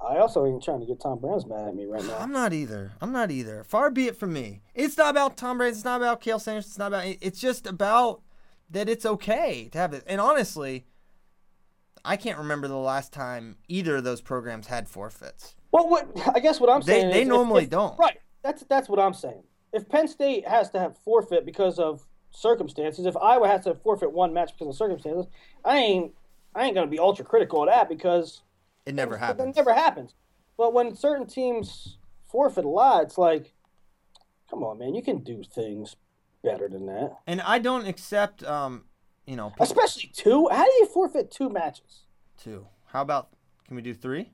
I 0.00 0.16
also 0.18 0.44
ain't 0.44 0.62
trying 0.62 0.80
to 0.80 0.86
get 0.86 1.00
Tom 1.00 1.20
Brands 1.20 1.46
mad 1.46 1.68
at 1.68 1.74
me 1.76 1.86
right 1.86 2.04
now. 2.04 2.18
I'm 2.20 2.32
not 2.32 2.52
either. 2.52 2.92
I'm 3.00 3.12
not 3.12 3.30
either. 3.30 3.64
Far 3.64 3.90
be 3.90 4.08
it 4.08 4.16
from 4.16 4.32
me. 4.32 4.62
It's 4.74 4.98
not 4.98 5.10
about 5.10 5.36
Tom 5.36 5.58
Brady. 5.58 5.72
It's 5.72 5.84
not 5.84 6.00
about 6.00 6.20
Cael 6.20 6.40
Sanderson. 6.40 6.68
It's 6.70 6.78
not 6.78 6.88
about. 6.88 7.04
It's 7.06 7.40
just 7.40 7.66
about 7.66 8.20
that 8.70 8.88
it's 8.88 9.06
okay 9.06 9.68
to 9.72 9.78
have 9.78 9.94
it. 9.94 10.02
And 10.08 10.20
honestly, 10.20 10.86
I 12.04 12.16
can't 12.16 12.38
remember 12.38 12.66
the 12.66 12.76
last 12.76 13.12
time 13.12 13.56
either 13.68 13.96
of 13.96 14.04
those 14.04 14.20
programs 14.20 14.66
had 14.66 14.88
forfeits. 14.88 15.54
Well, 15.70 15.88
what 15.88 16.08
I 16.34 16.40
guess 16.40 16.58
what 16.58 16.68
I'm 16.68 16.82
saying 16.82 17.10
they 17.10 17.18
is 17.18 17.22
if- 17.22 17.28
normally 17.28 17.64
if- 17.64 17.70
don't. 17.70 17.96
Right. 17.96 18.18
That's 18.42 18.64
that's 18.64 18.88
what 18.88 18.98
I'm 18.98 19.14
saying. 19.14 19.44
If 19.72 19.88
Penn 19.88 20.06
State 20.08 20.46
has 20.46 20.70
to 20.70 20.78
have 20.78 20.96
forfeit 20.98 21.46
because 21.46 21.78
of 21.78 22.06
circumstances, 22.30 23.06
if 23.06 23.16
Iowa 23.16 23.46
has 23.48 23.64
to 23.64 23.74
forfeit 23.74 24.12
one 24.12 24.32
match 24.34 24.52
because 24.52 24.68
of 24.68 24.76
circumstances, 24.76 25.26
I 25.64 25.76
ain't 25.78 26.12
I 26.54 26.64
ain't 26.64 26.74
gonna 26.74 26.86
be 26.86 26.98
ultra 26.98 27.24
critical 27.24 27.62
of 27.62 27.68
that 27.68 27.88
because 27.88 28.42
It 28.86 28.94
never 28.94 29.12
that 29.16 29.20
happens. 29.20 29.56
never 29.56 29.72
happens. 29.72 30.14
But 30.58 30.74
when 30.74 30.94
certain 30.94 31.26
teams 31.26 31.96
forfeit 32.30 32.64
a 32.64 32.68
lot, 32.68 33.04
it's 33.04 33.16
like, 33.18 33.54
come 34.50 34.62
on, 34.62 34.78
man, 34.78 34.94
you 34.94 35.02
can 35.02 35.18
do 35.22 35.42
things 35.42 35.96
better 36.44 36.68
than 36.68 36.86
that. 36.86 37.18
And 37.26 37.40
I 37.40 37.58
don't 37.58 37.86
accept, 37.86 38.44
um, 38.44 38.84
you 39.26 39.36
know, 39.36 39.50
people 39.50 39.64
Especially 39.64 40.10
two. 40.12 40.48
How 40.50 40.64
do 40.64 40.72
you 40.72 40.86
forfeit 40.86 41.30
two 41.30 41.48
matches? 41.48 42.00
two. 42.38 42.66
How 42.86 43.00
about 43.00 43.28
can 43.66 43.76
we 43.76 43.82
do 43.82 43.94
three? 43.94 44.24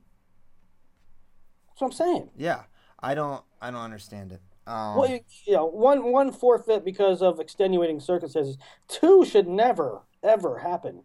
That's 1.69 1.81
what 1.81 1.87
I'm 1.87 1.93
saying. 1.93 2.29
Yeah, 2.35 2.63
I 2.99 3.13
don't. 3.15 3.41
I 3.61 3.71
don't 3.71 3.81
understand 3.81 4.31
it. 4.33 4.41
Um, 4.69 4.97
Well, 4.97 5.09
you, 5.09 5.19
you 5.45 5.53
know, 5.53 5.65
one 5.65 6.11
one 6.11 6.31
forfeit 6.31 6.85
because 6.85 7.21
of 7.21 7.39
extenuating 7.39 7.99
circumstances. 7.99 8.57
Two 8.87 9.25
should 9.25 9.47
never 9.47 10.03
ever 10.21 10.59
happen. 10.59 11.03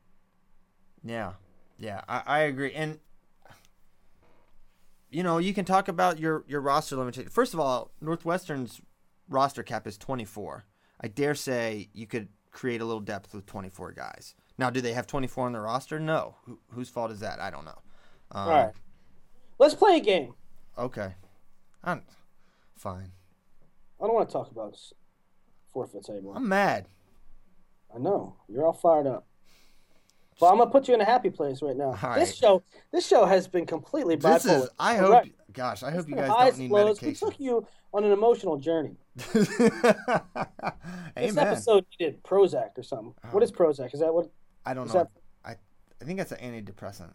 Yeah, 1.02 1.32
yeah, 1.78 2.02
I, 2.08 2.22
I 2.26 2.38
agree. 2.40 2.72
And 2.72 2.98
you 5.10 5.22
know, 5.22 5.38
you 5.38 5.54
can 5.54 5.64
talk 5.64 5.88
about 5.88 6.18
your 6.18 6.44
your 6.46 6.60
roster 6.60 6.96
limitation. 6.96 7.30
First 7.30 7.54
of 7.54 7.60
all, 7.60 7.90
Northwestern's 8.02 8.82
roster 9.28 9.62
cap 9.62 9.86
is 9.86 9.96
24. 9.96 10.64
I 11.00 11.08
dare 11.08 11.34
say 11.34 11.88
you 11.94 12.06
could 12.06 12.28
create 12.50 12.80
a 12.80 12.84
little 12.84 13.00
depth 13.00 13.34
with 13.34 13.46
24 13.46 13.92
guys. 13.92 14.34
Now, 14.58 14.70
do 14.70 14.80
they 14.80 14.92
have 14.92 15.06
24 15.06 15.46
on 15.46 15.52
their 15.52 15.62
roster? 15.62 15.98
No. 15.98 16.36
Who, 16.44 16.60
whose 16.68 16.88
fault 16.88 17.10
is 17.10 17.20
that? 17.20 17.40
I 17.40 17.50
don't 17.50 17.64
know. 17.64 17.78
Um, 18.30 18.48
All 18.48 18.50
right, 18.50 18.72
let's 19.58 19.74
play 19.74 19.96
a 19.96 20.00
game. 20.00 20.34
Okay. 20.78 21.14
I'm 21.82 22.02
fine. 22.76 23.12
I 24.00 24.06
don't 24.06 24.14
want 24.14 24.28
to 24.28 24.32
talk 24.32 24.50
about 24.50 24.76
forfeits 25.72 26.08
anymore. 26.08 26.34
I'm 26.36 26.48
mad. 26.48 26.86
I 27.94 27.98
know 27.98 28.36
you're 28.48 28.66
all 28.66 28.72
fired 28.72 29.06
up, 29.06 29.26
but 30.40 30.50
I'm 30.50 30.58
gonna 30.58 30.70
put 30.70 30.88
you 30.88 30.94
in 30.94 31.00
a 31.00 31.04
happy 31.04 31.30
place 31.30 31.62
right 31.62 31.76
now. 31.76 31.96
All 32.02 32.14
This 32.14 32.30
right. 32.30 32.34
show, 32.34 32.62
this 32.90 33.06
show 33.06 33.24
has 33.24 33.46
been 33.46 33.66
completely 33.66 34.16
bipolar. 34.16 34.42
This 34.42 34.46
is. 34.46 34.68
I 34.78 34.96
hope. 34.96 35.12
Right. 35.12 35.34
Gosh, 35.52 35.84
I 35.84 35.92
hope 35.92 36.08
you 36.08 36.16
guys 36.16 36.28
don't 36.28 36.58
need 36.58 36.70
lows. 36.70 37.00
We 37.00 37.14
took 37.14 37.38
you 37.38 37.66
on 37.92 38.04
an 38.04 38.12
emotional 38.12 38.56
journey. 38.58 38.96
This 41.16 41.36
episode 41.36 41.86
needed 41.98 42.22
Prozac 42.24 42.76
or 42.76 42.82
something. 42.82 43.14
what 43.30 43.42
oh. 43.42 43.44
is 43.44 43.52
Prozac? 43.52 43.94
Is 43.94 44.00
that 44.00 44.12
what? 44.12 44.30
I 44.66 44.74
don't 44.74 44.88
know. 44.88 44.94
that- 44.94 45.10
I 45.44 45.56
I 46.00 46.04
think 46.04 46.18
that's 46.18 46.32
an 46.32 46.38
antidepressant. 46.38 47.12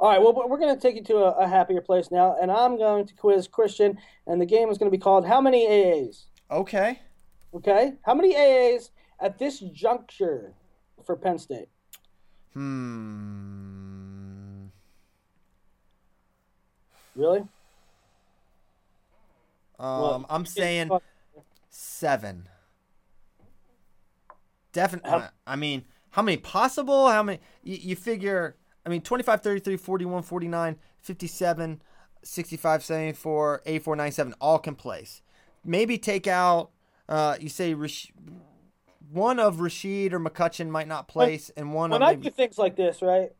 All 0.00 0.10
right, 0.10 0.20
well, 0.20 0.34
we're 0.48 0.58
going 0.58 0.74
to 0.74 0.80
take 0.80 0.96
you 0.96 1.04
to 1.04 1.16
a, 1.18 1.30
a 1.44 1.48
happier 1.48 1.80
place 1.80 2.10
now, 2.10 2.36
and 2.40 2.50
I'm 2.50 2.76
going 2.76 3.06
to 3.06 3.14
quiz 3.14 3.46
Christian, 3.46 3.98
and 4.26 4.40
the 4.40 4.46
game 4.46 4.68
is 4.70 4.78
going 4.78 4.90
to 4.90 4.96
be 4.96 5.00
called 5.00 5.26
How 5.26 5.40
Many 5.40 5.66
AAs? 5.66 6.24
Okay. 6.50 6.98
Okay? 7.54 7.94
How 8.04 8.14
many 8.14 8.34
AAs 8.34 8.90
at 9.20 9.38
this 9.38 9.60
juncture 9.60 10.52
for 11.04 11.16
Penn 11.16 11.38
State? 11.38 11.68
Hmm. 12.54 13.74
Really? 17.14 17.40
Um, 19.78 20.00
Well, 20.00 20.26
I'm 20.28 20.46
saying 20.46 20.90
seven. 21.70 22.48
Definitely. 24.72 25.28
I 25.46 25.56
mean, 25.56 25.84
how 26.10 26.22
many 26.22 26.36
possible? 26.36 27.08
How 27.08 27.22
many? 27.22 27.38
You, 27.62 27.76
you 27.80 27.96
figure, 27.96 28.56
I 28.86 28.88
mean, 28.90 29.00
25, 29.00 29.40
33, 29.42 29.76
41, 29.76 30.22
49, 30.22 30.76
57, 31.00 31.82
65, 32.22 32.84
74, 32.84 33.62
84, 33.66 33.96
97, 33.96 34.34
all 34.40 34.58
can 34.58 34.74
place. 34.74 35.22
Maybe 35.64 35.96
take 35.98 36.26
out, 36.26 36.70
uh, 37.08 37.36
you 37.40 37.48
say 37.48 37.74
Rash- 37.74 38.12
one 39.10 39.38
of 39.38 39.56
Rasheed 39.56 40.12
or 40.12 40.20
McCutcheon 40.20 40.68
might 40.68 40.88
not 40.88 41.08
place, 41.08 41.50
and 41.56 41.72
one 41.72 41.90
When 41.90 42.02
of 42.02 42.08
I 42.08 42.12
maybe. 42.12 42.24
do 42.24 42.30
things 42.30 42.58
like 42.58 42.76
this, 42.76 43.00
right, 43.00 43.32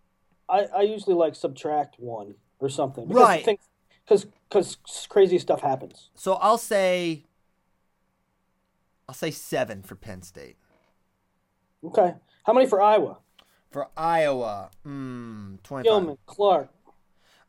I, 0.49 0.67
I 0.77 0.83
usually 0.83 1.15
like 1.17 1.35
subtract 1.35 1.99
one 1.99 2.35
or 2.61 2.69
something. 2.69 3.07
Because 3.09 3.23
Right. 3.23 3.59
Because 4.07 4.27
because 4.49 5.07
crazy 5.09 5.39
stuff 5.39 5.63
happens. 5.63 6.11
So 6.15 6.35
I'll 6.35 6.59
say, 6.59 7.25
I'll 9.09 9.15
say 9.15 9.31
seven 9.31 9.83
for 9.83 9.95
Penn 9.97 10.23
State. 10.23 10.57
Okay. 11.83 12.15
How 12.45 12.53
many 12.53 12.67
for 12.67 12.81
Iowa? 12.81 13.19
For 13.75 13.89
Iowa, 13.97 14.71
mm, 14.87 15.61
25. 15.65 15.83
Gilman, 15.83 16.19
Clark. 16.27 16.69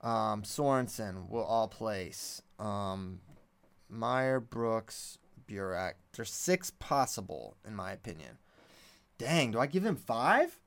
Um, 0.02 0.42
Sorensen 0.42 1.30
will 1.30 1.44
all 1.44 1.68
place. 1.68 2.42
Um, 2.58 3.20
Meyer, 3.90 4.40
Brooks, 4.40 5.20
Burak. 5.48 5.94
There's 6.16 6.34
six 6.34 6.72
possible, 6.72 7.58
in 7.64 7.76
my 7.76 7.92
opinion. 7.92 8.40
Dang, 9.20 9.52
do 9.52 9.60
I 9.60 9.68
give 9.68 9.86
him 9.86 9.96
five? 9.96 10.60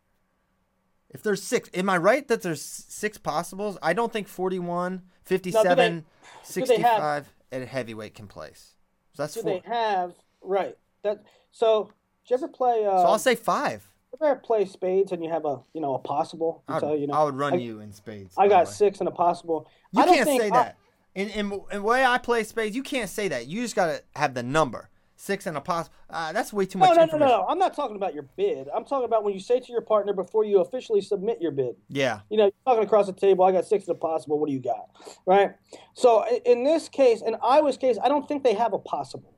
If 1.11 1.25
there's 1.25 1.43
six, 1.43 1.69
am 1.75 1.91
I 1.91 1.97
right 1.97 2.29
that 2.29 2.43
there's 2.43 2.63
six 2.63 3.19
possibles? 3.19 3.77
I 3.83 3.95
don't 3.95 4.13
think 4.13 4.29
41, 4.29 5.03
57, 5.25 5.77
do 5.97 6.05
they 6.05 6.05
65 6.45 6.87
have- 6.87 7.33
at 7.51 7.67
heavyweight 7.67 8.15
can 8.15 8.29
place. 8.29 8.77
So 9.15 9.25
that's 9.25 9.35
Do 9.35 9.43
four. 9.43 9.61
they 9.61 9.69
have 9.69 10.15
right? 10.41 10.79
That 11.03 11.25
so. 11.51 11.91
Did 12.23 12.31
you 12.31 12.37
ever 12.37 12.47
play? 12.47 12.87
Uh, 12.87 12.99
so 12.99 13.07
I'll 13.09 13.19
say 13.19 13.35
five. 13.35 13.93
You 14.13 14.27
ever 14.27 14.41
play 14.41 14.65
spades 14.65 15.13
and 15.13 15.23
you 15.23 15.31
have 15.31 15.45
a 15.45 15.61
you 15.73 15.81
know 15.81 15.95
a 15.95 15.99
possible? 15.99 16.63
I 16.69 16.81
so 16.81 16.91
would, 16.91 17.01
you 17.01 17.07
know, 17.07 17.15
I 17.15 17.25
would 17.25 17.37
run 17.37 17.55
I, 17.55 17.57
you 17.57 17.81
in 17.81 17.93
spades. 17.93 18.35
I 18.39 18.49
got 18.49 18.69
six 18.69 19.01
and 19.01 19.09
a 19.09 19.13
possible. 19.13 19.69
You 19.93 20.03
I 20.03 20.07
can't 20.07 20.27
say 20.27 20.47
I- 20.47 20.51
that. 20.51 20.77
In, 21.15 21.29
in, 21.31 21.53
in 21.53 21.61
the 21.73 21.83
way 21.83 22.05
I 22.05 22.19
play 22.19 22.45
spades, 22.45 22.77
you 22.77 22.83
can't 22.85 23.11
say 23.11 23.27
that. 23.29 23.49
You 23.49 23.63
just 23.63 23.75
got 23.75 23.87
to 23.87 24.03
have 24.15 24.35
the 24.35 24.43
number. 24.43 24.89
Six 25.17 25.47
and 25.47 25.57
a 25.57 25.61
possible. 25.61 25.97
Uh, 26.09 26.33
that's 26.33 26.53
way 26.53 26.65
too 26.65 26.79
much 26.79 26.91
no, 26.91 26.93
no, 26.93 26.99
no, 26.99 27.03
information. 27.03 27.29
no. 27.29 27.47
I'm 27.49 27.59
not 27.59 27.75
talking 27.75 27.97
about 27.97 28.15
your 28.15 28.23
bid. 28.37 28.69
I'm 28.73 28.85
talking 28.85 29.05
about 29.07 29.25
when 29.25 29.35
you 29.35 29.41
say 29.41 29.59
to 29.59 29.73
your 29.73 29.81
partner 29.81 30.13
before 30.13 30.45
you 30.45 30.61
officially 30.61 31.01
submit 31.01 31.41
your 31.41 31.51
bid. 31.51 31.75
Yeah. 31.89 32.21
You 32.31 32.37
know, 32.37 32.45
you're 32.45 32.53
talking 32.65 32.85
across 32.85 33.07
the 33.07 33.13
table. 33.15 33.45
I 33.45 33.51
got 33.51 33.67
six 33.67 33.89
and 33.89 33.97
a 33.97 33.99
possible. 33.99 34.39
What 34.39 34.47
do 34.47 34.53
you 34.53 34.61
got? 34.61 34.91
Right. 35.27 35.55
So 35.95 36.25
in 36.45 36.63
this 36.63 36.89
case, 36.89 37.21
in 37.23 37.35
Iowa's 37.43 37.77
case, 37.79 37.99
I 38.01 38.09
don't 38.09 38.29
think 38.29 38.45
they 38.45 38.55
have 38.55 38.73
a 38.73 38.79
possible. 38.79 39.35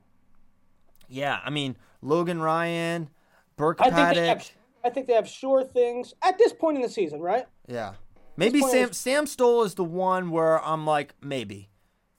Yeah. 1.08 1.40
I 1.42 1.48
mean, 1.48 1.76
Logan 2.02 2.42
Ryan, 2.42 3.08
Burke 3.56 3.78
I 3.80 3.84
think 3.84 3.94
they 3.94 4.02
Paddock. 4.02 4.38
have. 4.38 4.50
I 4.84 4.90
think 4.90 5.06
they 5.06 5.12
have 5.14 5.28
sure 5.28 5.62
things 5.64 6.14
at 6.22 6.38
this 6.38 6.52
point 6.52 6.76
in 6.76 6.82
the 6.82 6.88
season, 6.88 7.20
right? 7.20 7.46
Yeah. 7.66 7.94
Maybe 8.36 8.60
Sam 8.60 8.90
is- 8.90 8.96
Sam 8.96 9.26
Stoll 9.26 9.62
is 9.64 9.74
the 9.74 9.84
one 9.84 10.30
where 10.30 10.62
I'm 10.64 10.86
like, 10.86 11.14
maybe. 11.20 11.68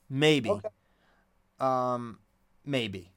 Maybe. 0.10 0.50
Okay. 0.50 0.70
Um 1.60 2.20
maybe. 2.66 3.12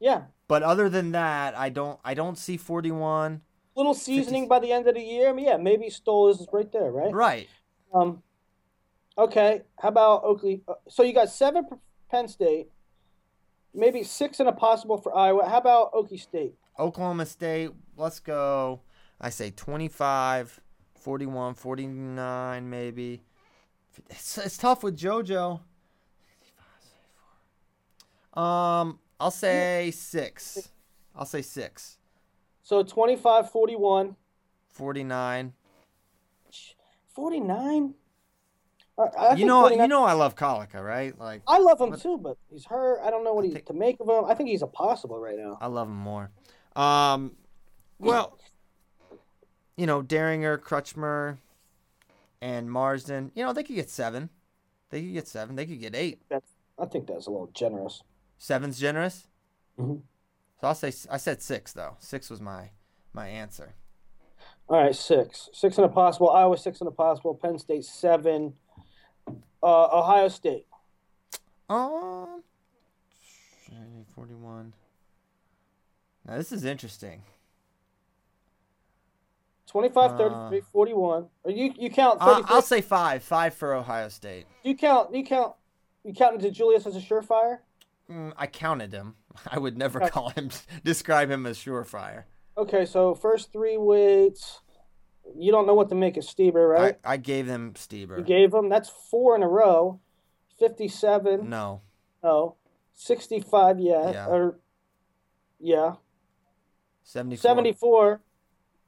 Yeah. 0.00 0.22
But 0.48 0.62
other 0.62 0.88
than 0.88 1.12
that, 1.12 1.56
I 1.56 1.68
don't 1.70 1.98
I 2.04 2.14
don't 2.14 2.36
see 2.38 2.56
41. 2.56 3.40
Little 3.76 3.94
seasoning 3.94 4.46
by 4.46 4.60
the 4.60 4.70
end 4.70 4.86
of 4.86 4.94
the 4.94 5.00
year. 5.00 5.28
I 5.28 5.32
mean, 5.32 5.46
yeah, 5.46 5.56
maybe 5.56 5.90
Stoll 5.90 6.28
is 6.28 6.46
right 6.52 6.70
there, 6.70 6.92
right? 6.92 7.12
Right. 7.12 7.48
Um. 7.92 8.22
Okay. 9.18 9.62
How 9.80 9.88
about 9.88 10.22
Oakley? 10.24 10.62
Uh, 10.68 10.74
So 10.88 11.02
you 11.02 11.12
got 11.12 11.28
seven 11.30 11.66
Penn 12.10 12.28
State, 12.28 12.68
maybe 13.74 14.02
six 14.02 14.40
and 14.40 14.48
a 14.48 14.52
possible 14.52 14.98
for 14.98 15.14
Iowa. 15.16 15.48
How 15.48 15.58
about 15.58 15.92
Okie 15.92 16.20
State? 16.20 16.54
Oklahoma 16.78 17.26
State, 17.26 17.70
let's 17.96 18.20
go. 18.20 18.80
I 19.20 19.30
say 19.30 19.50
25, 19.50 20.60
41, 20.94 21.54
49 21.54 22.70
maybe. 22.70 23.22
It's, 24.10 24.38
it's 24.38 24.58
tough 24.58 24.82
with 24.82 24.98
JoJo. 24.98 25.60
Um, 28.34 28.98
I'll 29.20 29.30
say 29.30 29.92
6. 29.92 30.68
I'll 31.14 31.26
say 31.26 31.42
6. 31.42 31.98
So 32.62 32.82
25, 32.82 33.50
41, 33.50 34.16
49. 34.68 35.52
49. 37.14 37.94
I, 38.96 39.02
I 39.02 39.34
you 39.34 39.46
know 39.46 39.62
49 39.62 39.84
you 39.84 39.88
know 39.88 40.04
I 40.04 40.12
love 40.12 40.36
Collica, 40.36 40.82
right? 40.84 41.18
Like 41.18 41.42
I 41.48 41.58
love 41.58 41.80
him 41.80 41.98
too, 41.98 42.18
but 42.18 42.36
he's 42.50 42.64
hurt. 42.64 43.00
I 43.02 43.10
don't 43.10 43.24
know 43.24 43.34
what 43.34 43.44
he, 43.44 43.50
think- 43.52 43.66
to 43.66 43.72
make 43.72 43.98
of 44.00 44.08
him. 44.08 44.24
I 44.26 44.34
think 44.34 44.48
he's 44.48 44.62
a 44.62 44.66
possible 44.66 45.18
right 45.18 45.36
now. 45.36 45.58
I 45.60 45.66
love 45.66 45.88
him 45.88 45.96
more. 45.96 46.30
Um, 46.76 47.32
well, 47.98 48.38
you 49.76 49.86
know, 49.86 50.02
Dieringer, 50.02 50.58
Crutchmer, 50.58 51.38
and 52.40 52.70
Marsden, 52.70 53.32
you 53.34 53.44
know, 53.44 53.52
they 53.52 53.62
could 53.62 53.76
get 53.76 53.90
seven. 53.90 54.30
They 54.90 55.02
could 55.02 55.12
get 55.12 55.26
seven. 55.28 55.56
They 55.56 55.66
could 55.66 55.80
get 55.80 55.94
eight. 55.96 56.20
That's, 56.28 56.46
I 56.78 56.86
think 56.86 57.06
that's 57.06 57.26
a 57.26 57.30
little 57.30 57.50
generous. 57.52 58.02
Seven's 58.38 58.78
generous. 58.78 59.26
Mhm. 59.78 60.02
So 60.60 60.68
I'll 60.68 60.74
say 60.74 60.92
I 61.10 61.16
said 61.16 61.42
six 61.42 61.72
though. 61.72 61.96
Six 61.98 62.30
was 62.30 62.40
my 62.40 62.70
my 63.12 63.28
answer. 63.28 63.74
All 64.68 64.82
right, 64.82 64.94
six, 64.94 65.50
six 65.52 65.76
and 65.76 65.84
a 65.84 65.88
possible. 65.88 66.30
Iowa 66.30 66.56
six 66.56 66.80
and 66.80 66.88
a 66.88 66.92
possible. 66.92 67.34
Penn 67.34 67.58
State 67.58 67.84
seven. 67.84 68.54
Uh, 69.64 69.88
Ohio 69.98 70.28
State. 70.28 70.66
Um, 71.70 72.42
forty-one. 74.14 74.74
Now 76.26 76.36
this 76.36 76.52
is 76.52 76.64
interesting. 76.64 77.22
25, 79.68 80.18
33, 80.18 80.60
41. 80.70 81.26
Or 81.42 81.50
you 81.50 81.72
you 81.76 81.90
count 81.90 82.18
Uh, 82.20 82.42
I'll 82.46 82.62
say 82.62 82.80
five. 82.80 83.22
Five 83.24 83.54
for 83.54 83.74
Ohio 83.74 84.08
State. 84.08 84.46
you 84.62 84.76
count 84.76 85.14
you 85.14 85.24
count 85.24 85.54
you 86.04 86.12
counted 86.12 86.52
Julius 86.52 86.86
as 86.86 86.94
a 86.94 87.00
surefire? 87.00 87.58
Mm, 88.10 88.34
I 88.36 88.46
counted 88.46 88.92
him. 88.92 89.14
I 89.50 89.58
would 89.58 89.78
never 89.78 89.98
call 90.10 90.28
him 90.28 90.50
describe 90.84 91.30
him 91.30 91.46
as 91.46 91.58
surefire. 91.58 92.24
Okay, 92.58 92.84
so 92.84 93.14
first 93.14 93.50
three 93.52 93.78
weights. 93.78 94.60
You 95.36 95.50
don't 95.52 95.66
know 95.66 95.74
what 95.74 95.88
to 95.88 95.94
make 95.94 96.16
of 96.16 96.24
Stieber, 96.24 96.68
right? 96.70 96.98
I, 97.04 97.14
I 97.14 97.16
gave 97.16 97.46
them 97.46 97.72
Stieber. 97.74 98.18
You 98.18 98.24
gave 98.24 98.54
him. 98.54 98.68
That's 98.68 98.88
four 99.10 99.34
in 99.34 99.42
a 99.42 99.48
row. 99.48 100.00
57. 100.58 101.48
no. 101.48 101.80
No. 102.22 102.56
65, 102.94 103.80
yeah. 103.80 104.12
Yeah. 104.12 104.26
Or, 104.28 104.58
yeah. 105.58 105.94
74. 107.02 107.42
74. 107.42 108.20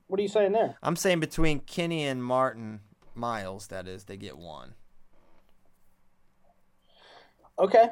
What 0.07 0.21
are 0.21 0.23
you 0.23 0.29
saying 0.29 0.53
there? 0.53 0.77
I'm 0.83 0.95
saying 0.97 1.21
between 1.21 1.59
Kenny 1.61 2.05
and 2.05 2.23
Martin 2.23 2.81
Myles, 3.15 3.67
that 3.67 3.89
is, 3.89 4.05
they 4.05 4.17
get 4.17 4.39
one. 4.39 4.75
Okay. 7.59 7.91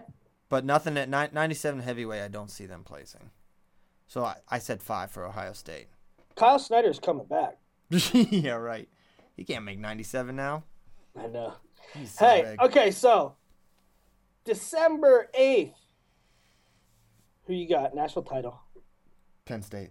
But 0.48 0.64
nothing 0.64 0.96
at 0.96 1.08
ni- 1.08 1.34
97 1.34 1.80
heavyweight, 1.80 2.22
I 2.22 2.28
don't 2.28 2.50
see 2.50 2.66
them 2.66 2.84
placing. 2.84 3.30
So 4.06 4.24
I, 4.24 4.36
I 4.48 4.58
said 4.58 4.82
five 4.82 5.10
for 5.10 5.24
Ohio 5.26 5.52
State. 5.52 5.88
Kyle 6.36 6.58
Snyder's 6.58 7.00
coming 7.00 7.26
back. 7.26 7.58
yeah, 8.12 8.52
right. 8.54 8.88
He 9.36 9.44
can't 9.44 9.64
make 9.64 9.78
97 9.78 10.34
now. 10.34 10.64
I 11.18 11.26
know. 11.28 11.54
He's 11.94 12.18
Hey, 12.18 12.42
big. 12.42 12.60
okay, 12.60 12.90
so 12.90 13.34
December 14.44 15.28
8th. 15.38 15.72
Who 17.46 17.52
you 17.52 17.68
got? 17.68 17.94
National 17.94 18.24
title. 18.24 18.58
Penn 19.44 19.62
State. 19.62 19.90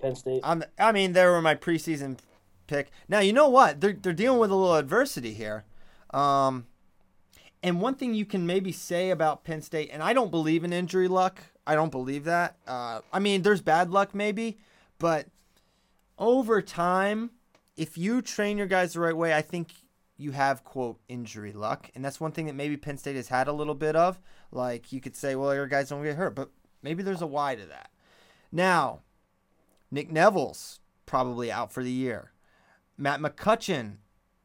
Penn 0.00 0.14
State. 0.14 0.40
I'm, 0.44 0.62
I 0.78 0.92
mean, 0.92 1.12
they 1.12 1.24
were 1.26 1.42
my 1.42 1.54
preseason 1.54 2.18
pick. 2.66 2.90
Now, 3.08 3.18
you 3.18 3.32
know 3.32 3.48
what? 3.48 3.80
They're, 3.80 3.92
they're 3.92 4.12
dealing 4.12 4.38
with 4.38 4.50
a 4.50 4.54
little 4.54 4.76
adversity 4.76 5.34
here. 5.34 5.64
Um, 6.10 6.66
and 7.62 7.80
one 7.80 7.94
thing 7.94 8.14
you 8.14 8.24
can 8.24 8.46
maybe 8.46 8.72
say 8.72 9.10
about 9.10 9.44
Penn 9.44 9.62
State, 9.62 9.90
and 9.92 10.02
I 10.02 10.12
don't 10.12 10.30
believe 10.30 10.64
in 10.64 10.72
injury 10.72 11.08
luck. 11.08 11.40
I 11.66 11.74
don't 11.74 11.90
believe 11.92 12.24
that. 12.24 12.56
Uh, 12.66 13.00
I 13.12 13.18
mean, 13.18 13.42
there's 13.42 13.60
bad 13.60 13.90
luck 13.90 14.14
maybe, 14.14 14.58
but 14.98 15.26
over 16.18 16.62
time, 16.62 17.30
if 17.76 17.96
you 17.98 18.22
train 18.22 18.58
your 18.58 18.66
guys 18.66 18.92
the 18.94 19.00
right 19.00 19.16
way, 19.16 19.34
I 19.34 19.42
think 19.42 19.72
you 20.16 20.32
have 20.32 20.62
quote 20.64 20.98
injury 21.08 21.52
luck, 21.52 21.90
and 21.94 22.04
that's 22.04 22.20
one 22.20 22.32
thing 22.32 22.46
that 22.46 22.54
maybe 22.54 22.76
Penn 22.76 22.98
State 22.98 23.16
has 23.16 23.28
had 23.28 23.48
a 23.48 23.52
little 23.52 23.74
bit 23.74 23.96
of. 23.96 24.20
Like 24.50 24.92
you 24.92 25.00
could 25.00 25.16
say, 25.16 25.34
well, 25.34 25.54
your 25.54 25.66
guys 25.66 25.88
don't 25.88 26.02
get 26.04 26.16
hurt, 26.16 26.34
but 26.34 26.50
maybe 26.82 27.02
there's 27.02 27.22
a 27.22 27.26
why 27.26 27.54
to 27.54 27.64
that. 27.66 27.90
Now, 28.52 29.00
Nick 29.90 30.10
Nevills 30.10 30.78
probably 31.06 31.50
out 31.50 31.72
for 31.72 31.82
the 31.82 31.90
year. 31.90 32.32
Matt 32.98 33.20
McCutcheon, 33.20 33.96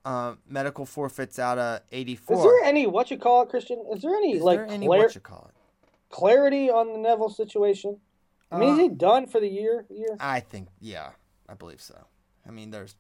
uh, 0.06 0.36
medical 0.48 0.86
forfeits 0.86 1.38
out 1.38 1.58
of 1.60 1.82
84. 1.92 2.38
Is 2.38 2.44
there 2.44 2.64
any 2.64 2.88
what 2.88 3.12
you 3.12 3.18
call 3.18 3.44
it, 3.44 3.50
Christian? 3.50 3.84
Is 3.94 4.02
there 4.02 4.16
any 4.16 4.38
Is 4.38 4.42
like 4.42 4.60
there 4.60 4.68
any 4.68 4.86
clar- 4.88 4.98
what 5.00 5.16
you 5.16 5.22
call 5.22 5.50
it? 5.50 5.90
clarity 6.10 6.70
on 6.70 6.94
the 6.94 6.98
Neville 6.98 7.30
situation? 7.30 8.00
I 8.50 8.58
mean, 8.58 8.70
Uh, 8.70 8.74
is 8.76 8.80
he 8.80 8.88
done 8.90 9.28
for 9.28 9.42
the 9.42 9.50
year? 9.50 9.86
Year? 9.90 10.16
I 10.22 10.40
think, 10.40 10.70
yeah, 10.80 11.12
I 11.50 11.54
believe 11.54 11.82
so. 11.82 11.96
I 12.48 12.52
mean, 12.52 12.72
there's, 12.72 12.96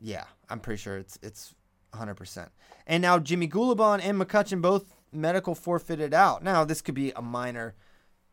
yeah, 0.00 0.24
I'm 0.48 0.60
pretty 0.60 0.80
sure 0.80 0.98
it's 0.98 1.18
it's 1.22 1.54
100. 1.90 2.14
percent 2.14 2.50
And 2.86 3.02
now 3.02 3.18
Jimmy 3.18 3.48
Gulibon 3.48 4.00
and 4.02 4.20
McCutcheon 4.20 4.60
both 4.60 4.96
medical 5.12 5.54
forfeited 5.54 6.12
out. 6.12 6.42
Now 6.42 6.64
this 6.64 6.82
could 6.82 6.94
be 6.94 7.12
a 7.12 7.22
minor, 7.22 7.74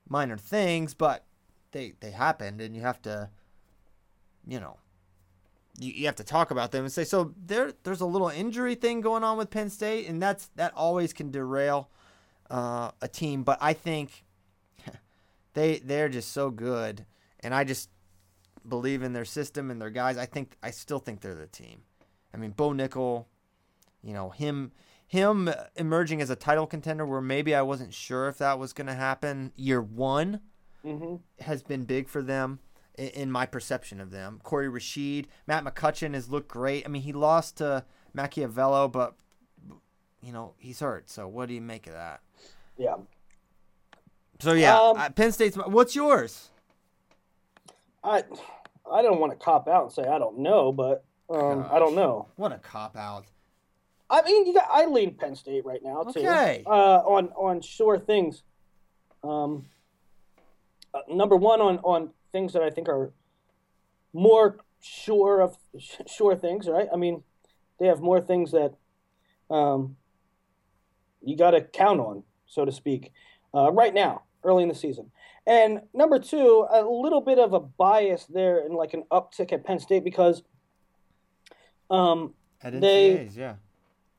minor 0.10 0.38
things, 0.38 0.94
but 0.94 1.26
they 1.72 1.94
they 2.00 2.12
happened, 2.12 2.62
and 2.62 2.76
you 2.76 2.82
have 2.82 3.02
to, 3.04 3.30
you 4.48 4.60
know, 4.60 4.78
you, 5.80 5.92
you 5.94 6.06
have 6.06 6.16
to 6.18 6.24
talk 6.24 6.52
about 6.52 6.72
them 6.72 6.84
and 6.84 6.92
say 6.92 7.04
so. 7.04 7.34
There 7.46 7.74
there's 7.84 8.02
a 8.02 8.06
little 8.06 8.30
injury 8.30 8.76
thing 8.76 9.02
going 9.02 9.24
on 9.24 9.38
with 9.38 9.50
Penn 9.50 9.70
State, 9.70 10.08
and 10.08 10.22
that's 10.22 10.48
that 10.56 10.74
always 10.76 11.14
can 11.14 11.32
derail 11.32 11.89
uh, 12.50 12.92
a 13.02 13.08
team. 13.08 13.44
But 13.44 13.58
I 13.62 13.74
think 13.74 14.26
they 15.54 15.80
they're 15.80 16.10
just 16.10 16.32
so 16.32 16.50
good, 16.50 17.06
and 17.39 17.54
I 17.56 17.64
just 17.64 17.89
believe 18.68 19.01
in 19.03 19.14
their 19.14 19.26
system 19.26 19.72
and 19.72 19.82
their 19.82 19.89
guys. 19.89 20.18
I 20.18 20.26
think 20.26 20.57
I 20.64 20.72
still 20.72 20.99
think 20.99 21.22
they're 21.22 21.36
the 21.36 21.47
team. 21.47 21.82
I 22.34 22.38
mean, 22.38 22.51
Bo 22.51 22.70
Nickal, 22.72 23.26
you 24.03 24.14
know 24.14 24.30
him 24.30 24.72
him 25.07 25.49
emerging 25.76 26.22
as 26.22 26.30
a 26.30 26.36
title 26.36 26.66
contender 26.66 27.05
where 27.05 27.20
maybe 27.22 27.53
I 27.53 27.62
wasn't 27.64 27.93
sure 27.93 28.30
if 28.30 28.38
that 28.38 28.57
was 28.59 28.72
going 28.74 28.88
to 28.88 28.93
happen 28.93 29.51
year 29.55 29.82
one 29.82 30.39
Mm-hmm. 30.86 31.18
has 31.43 31.62
been 31.62 31.84
big 31.86 32.07
for 32.07 32.24
them 32.24 32.57
in, 32.97 33.32
my 33.32 33.45
perception 33.45 34.01
of 34.01 34.09
them. 34.09 34.39
Corey 34.41 34.68
Rashid, 34.68 35.28
Matt 35.45 35.64
McCutcheon 35.64 36.16
has 36.16 36.28
looked 36.30 36.47
great. 36.47 36.84
I 36.86 36.88
mean, 36.89 37.03
he 37.03 37.14
lost 37.14 37.57
to 37.57 37.86
Machiavello, 38.16 38.88
but 38.88 39.14
you 40.24 40.32
know 40.32 40.53
he's 40.57 40.80
hurt. 40.80 41.09
So 41.09 41.28
what 41.28 41.47
do 41.49 41.53
you 41.53 41.62
make 41.62 41.86
of 41.88 41.93
that? 41.93 42.22
Yeah. 42.78 42.95
So 44.39 44.53
yeah, 44.53 44.80
Um, 44.80 44.97
uh, 44.97 45.09
Penn 45.09 45.32
State's. 45.32 45.55
What's 45.55 45.95
yours? 45.95 46.49
I 48.04 48.24
I 48.91 49.02
don't 49.02 49.20
want 49.20 49.32
to 49.32 49.38
cop 49.43 49.68
out 49.68 49.84
and 49.84 49.91
say 49.91 50.04
I 50.04 50.18
don't 50.18 50.39
know, 50.39 50.72
but 50.72 51.06
um, 51.30 51.66
I 51.72 51.80
don't 51.80 51.95
know. 51.95 52.28
What 52.36 52.52
a 52.52 52.58
cop 52.58 52.95
out. 52.97 53.26
I 54.10 54.22
mean, 54.24 54.45
you 54.45 54.54
got 54.54 54.68
I 54.72 54.86
lean 54.86 55.16
Penn 55.16 55.36
State 55.36 55.66
right 55.66 55.82
now 55.84 56.04
too. 56.04 56.20
Okay. 56.20 56.64
Uh, 56.66 56.97
on 56.99 57.30
on 57.30 57.62
sure 57.62 57.97
things. 57.99 58.43
Um. 59.24 59.66
uh, 60.93 61.02
number 61.08 61.36
one 61.38 61.62
on 61.62 61.78
on 61.80 62.10
things 62.32 62.54
that 62.54 62.64
I 62.64 62.70
think 62.70 62.89
are 62.89 63.14
more 64.14 64.58
sure 64.82 65.41
of 65.41 65.58
sure 66.08 66.36
things, 66.36 66.68
right? 66.68 66.88
I 66.91 66.97
mean, 66.97 67.24
they 67.80 67.88
have 67.88 68.02
more 68.02 68.20
things 68.20 68.52
that 68.52 68.74
um 69.49 69.95
you 71.22 71.38
got 71.38 71.52
to 71.52 71.62
count 71.62 71.99
on, 71.99 72.24
so 72.47 72.66
to 72.66 72.72
speak, 72.72 73.14
uh, 73.54 73.72
right 73.72 73.93
now, 73.93 74.24
early 74.43 74.64
in 74.64 74.70
the 74.70 74.76
season. 74.76 75.12
And 75.48 75.82
number 75.94 76.20
two, 76.20 76.68
a 76.70 76.82
little 76.82 77.22
bit 77.22 77.39
of 77.39 77.54
a 77.54 77.60
bias 77.60 78.26
there 78.26 78.60
and 78.64 78.76
like 78.76 78.94
an 78.94 79.04
uptick 79.12 79.52
at 79.52 79.64
Penn 79.64 79.80
State 79.80 80.04
because 80.04 80.44
um, 81.89 82.34
At 82.62 82.80
They- 82.80 83.18
NCAAs, 83.28 83.36
yeah. 83.38 83.56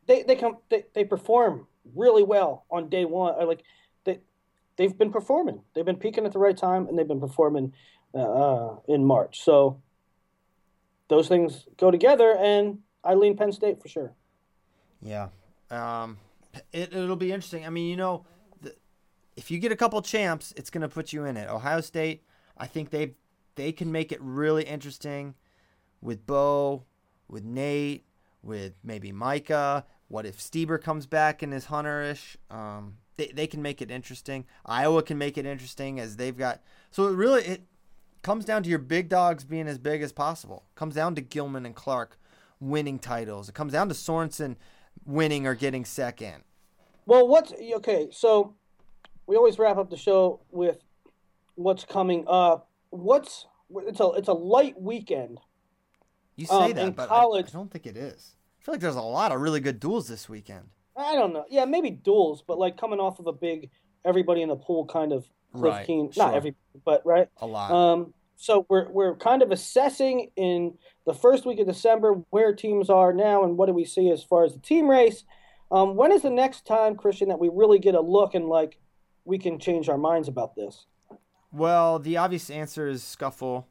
they 0.06 0.22
they 0.24 0.36
come 0.36 0.58
they, 0.68 0.84
they 0.94 1.04
perform 1.04 1.66
really 1.94 2.22
well 2.22 2.66
on 2.70 2.88
day 2.88 3.04
one. 3.04 3.34
Or 3.36 3.44
like 3.44 3.62
they 4.04 4.18
they've 4.76 4.96
been 4.96 5.12
performing. 5.12 5.62
They've 5.74 5.84
been 5.84 5.96
peaking 5.96 6.26
at 6.26 6.32
the 6.32 6.38
right 6.38 6.56
time, 6.56 6.86
and 6.88 6.98
they've 6.98 7.08
been 7.08 7.20
performing 7.20 7.72
uh, 8.14 8.18
uh, 8.18 8.76
in 8.88 9.04
March. 9.04 9.42
So 9.42 9.80
those 11.08 11.28
things 11.28 11.66
go 11.76 11.90
together, 11.90 12.36
and 12.38 12.78
I 13.04 13.14
lean 13.14 13.36
Penn 13.36 13.52
State 13.52 13.80
for 13.80 13.88
sure. 13.88 14.12
Yeah. 15.00 15.28
Um, 15.70 16.18
it, 16.72 16.92
it'll 16.94 17.16
be 17.16 17.32
interesting. 17.32 17.64
I 17.64 17.70
mean, 17.70 17.88
you 17.88 17.96
know, 17.96 18.26
if 19.36 19.50
you 19.50 19.58
get 19.58 19.72
a 19.72 19.76
couple 19.76 20.00
champs, 20.02 20.52
it's 20.56 20.70
going 20.70 20.82
to 20.82 20.88
put 20.88 21.12
you 21.12 21.24
in 21.24 21.36
it. 21.36 21.48
Ohio 21.48 21.80
State, 21.80 22.24
I 22.56 22.66
think 22.66 22.90
they 22.90 23.14
they 23.54 23.72
can 23.72 23.92
make 23.92 24.12
it 24.12 24.20
really 24.20 24.64
interesting 24.64 25.34
with 26.00 26.26
Bo, 26.26 26.84
with 27.28 27.44
Nate, 27.44 28.06
with 28.42 28.74
maybe 28.82 29.12
Micah. 29.12 29.84
What 30.08 30.26
if 30.26 30.38
Stieber 30.38 30.80
comes 30.80 31.06
back 31.06 31.42
and 31.42 31.54
is 31.54 31.66
Hunterish? 31.66 32.36
Um, 32.50 32.96
they, 33.16 33.28
they 33.28 33.46
can 33.46 33.62
make 33.62 33.80
it 33.82 33.90
interesting. 33.90 34.46
Iowa 34.64 35.02
can 35.02 35.18
make 35.18 35.38
it 35.38 35.46
interesting 35.46 36.00
as 36.00 36.16
they've 36.16 36.36
got. 36.36 36.62
So 36.90 37.08
it 37.08 37.12
really 37.12 37.42
it 37.44 37.62
comes 38.22 38.44
down 38.44 38.62
to 38.62 38.70
your 38.70 38.78
big 38.78 39.08
dogs 39.08 39.44
being 39.44 39.68
as 39.68 39.78
big 39.78 40.02
as 40.02 40.12
possible. 40.12 40.64
comes 40.74 40.94
down 40.94 41.14
to 41.14 41.20
Gilman 41.20 41.66
and 41.66 41.74
Clark 41.74 42.18
winning 42.60 42.98
titles. 42.98 43.48
It 43.48 43.54
comes 43.54 43.72
down 43.72 43.88
to 43.88 43.94
Sorensen 43.94 44.56
winning 45.04 45.46
or 45.46 45.54
getting 45.54 45.84
second. 45.84 46.44
Well, 47.04 47.26
what's 47.26 47.52
okay? 47.52 48.08
So 48.12 48.54
we 49.26 49.36
always 49.36 49.58
wrap 49.58 49.76
up 49.76 49.90
the 49.90 49.96
show 49.96 50.40
with 50.50 50.78
what's 51.54 51.84
coming 51.84 52.24
up. 52.28 52.68
What's 52.90 53.46
it's 53.74 54.00
a 54.00 54.08
it's 54.12 54.28
a 54.28 54.32
light 54.34 54.80
weekend. 54.80 55.38
You 56.36 56.46
say 56.46 56.54
Um, 56.54 56.72
that, 56.72 56.96
but 56.96 57.04
I- 57.04 57.06
college- 57.20 57.48
I, 57.48 57.52
don't 57.52 57.70
think 57.70 57.86
it 57.86 57.96
is. 57.96 58.36
I 58.60 58.64
feel 58.64 58.74
like 58.74 58.80
there's 58.80 58.96
a 58.96 59.02
lot 59.02 59.32
of 59.32 59.40
really 59.40 59.60
good 59.60 59.80
duels 59.80 60.08
this 60.08 60.28
weekend. 60.28 60.68
I 60.96 61.14
don't 61.14 61.32
know. 61.32 61.44
Yeah, 61.48 61.64
maybe 61.64 61.90
duels, 61.90 62.42
but 62.46 62.58
like 62.58 62.76
coming 62.76 63.00
off 63.00 63.18
of 63.18 63.26
a 63.26 63.32
big 63.32 63.70
everybody 64.04 64.42
in 64.42 64.48
the 64.48 64.56
pool 64.56 64.84
kind 64.86 65.12
of 65.12 65.26
Right, 65.54 65.86
Keen. 65.86 66.10
sure. 66.10 66.24
Not 66.24 66.34
every, 66.34 66.54
but 66.84 67.04
right. 67.04 67.28
A 67.42 67.46
lot. 67.46 67.70
Um, 67.70 68.14
so 68.36 68.64
we're 68.70 68.90
we're 68.90 69.16
kind 69.16 69.42
of 69.42 69.50
assessing 69.52 70.30
in 70.36 70.78
the 71.06 71.12
first 71.14 71.44
week 71.44 71.58
of 71.60 71.66
December 71.66 72.14
where 72.30 72.54
teams 72.54 72.88
are 72.88 73.12
now 73.12 73.44
and 73.44 73.58
what 73.58 73.66
do 73.66 73.72
we 73.74 73.84
see 73.84 74.10
as 74.10 74.22
far 74.22 74.44
as 74.44 74.54
the 74.54 74.60
team 74.60 74.88
race. 74.88 75.24
Um, 75.70 75.94
when 75.96 76.10
is 76.12 76.22
the 76.22 76.30
next 76.30 76.66
time, 76.66 76.96
Christian, 76.96 77.28
that 77.28 77.38
we 77.38 77.50
really 77.52 77.78
get 77.78 77.94
a 77.94 78.00
look 78.00 78.34
and 78.34 78.48
like 78.48 78.78
we 79.24 79.38
can 79.38 79.58
change 79.58 79.88
our 79.88 79.98
minds 79.98 80.28
about 80.28 80.54
this? 80.56 80.86
well, 81.52 81.98
the 81.98 82.16
obvious 82.16 82.48
answer 82.50 82.88
is 82.88 83.02
scuffle, 83.04 83.66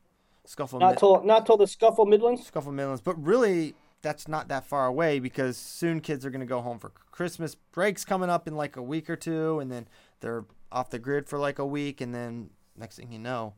scuffle, 0.46 0.80
Not 0.80 0.98
till 1.00 1.24
not 1.24 1.46
till 1.46 1.58
the 1.58 1.68
scuffle 1.68 2.06
Midlands. 2.06 2.46
scuffle 2.46 2.72
Midlands, 2.72 3.02
but 3.02 3.22
really 3.24 3.74
that's 4.04 4.28
not 4.28 4.48
that 4.50 4.66
far 4.66 4.86
away 4.88 5.20
because 5.20 5.58
soon 5.58 6.00
kids 6.00 6.26
are 6.26 6.30
going 6.32 6.40
to 6.42 6.46
go 6.46 6.62
home 6.62 6.80
for 6.80 6.90
Christmas. 7.12 7.56
Breaks 7.56 8.04
coming 8.06 8.30
up 8.30 8.48
in 8.48 8.56
like 8.56 8.76
a 8.76 8.82
week 8.82 9.10
or 9.10 9.16
two, 9.16 9.60
and 9.60 9.72
then 9.72 9.88
they're 10.22 10.46
off 10.72 10.90
the 10.90 11.00
grid 11.00 11.28
for 11.28 11.38
like 11.40 11.60
a 11.60 11.66
week, 11.66 12.02
and 12.02 12.14
then 12.14 12.50
next 12.78 12.96
thing 12.98 13.12
you 13.12 13.20
know, 13.20 13.54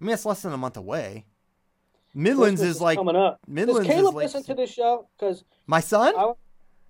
I 0.00 0.04
mean 0.04 0.14
it's 0.14 0.26
less 0.26 0.42
than 0.42 0.52
a 0.52 0.56
month 0.58 0.76
away. 0.76 1.24
Midlands 2.14 2.60
Christmas 2.60 2.76
is 2.76 2.82
like 2.82 2.98
coming 2.98 3.16
up. 3.16 3.40
Midlands 3.46 3.86
Does 3.86 3.88
is 3.88 3.94
Caleb 3.94 4.14
like- 4.16 4.24
listen 4.24 4.42
to 4.44 4.54
this 4.54 4.70
show? 4.70 5.08
Because 5.18 5.44
my 5.66 5.80
son. 5.80 6.14
I, 6.16 6.32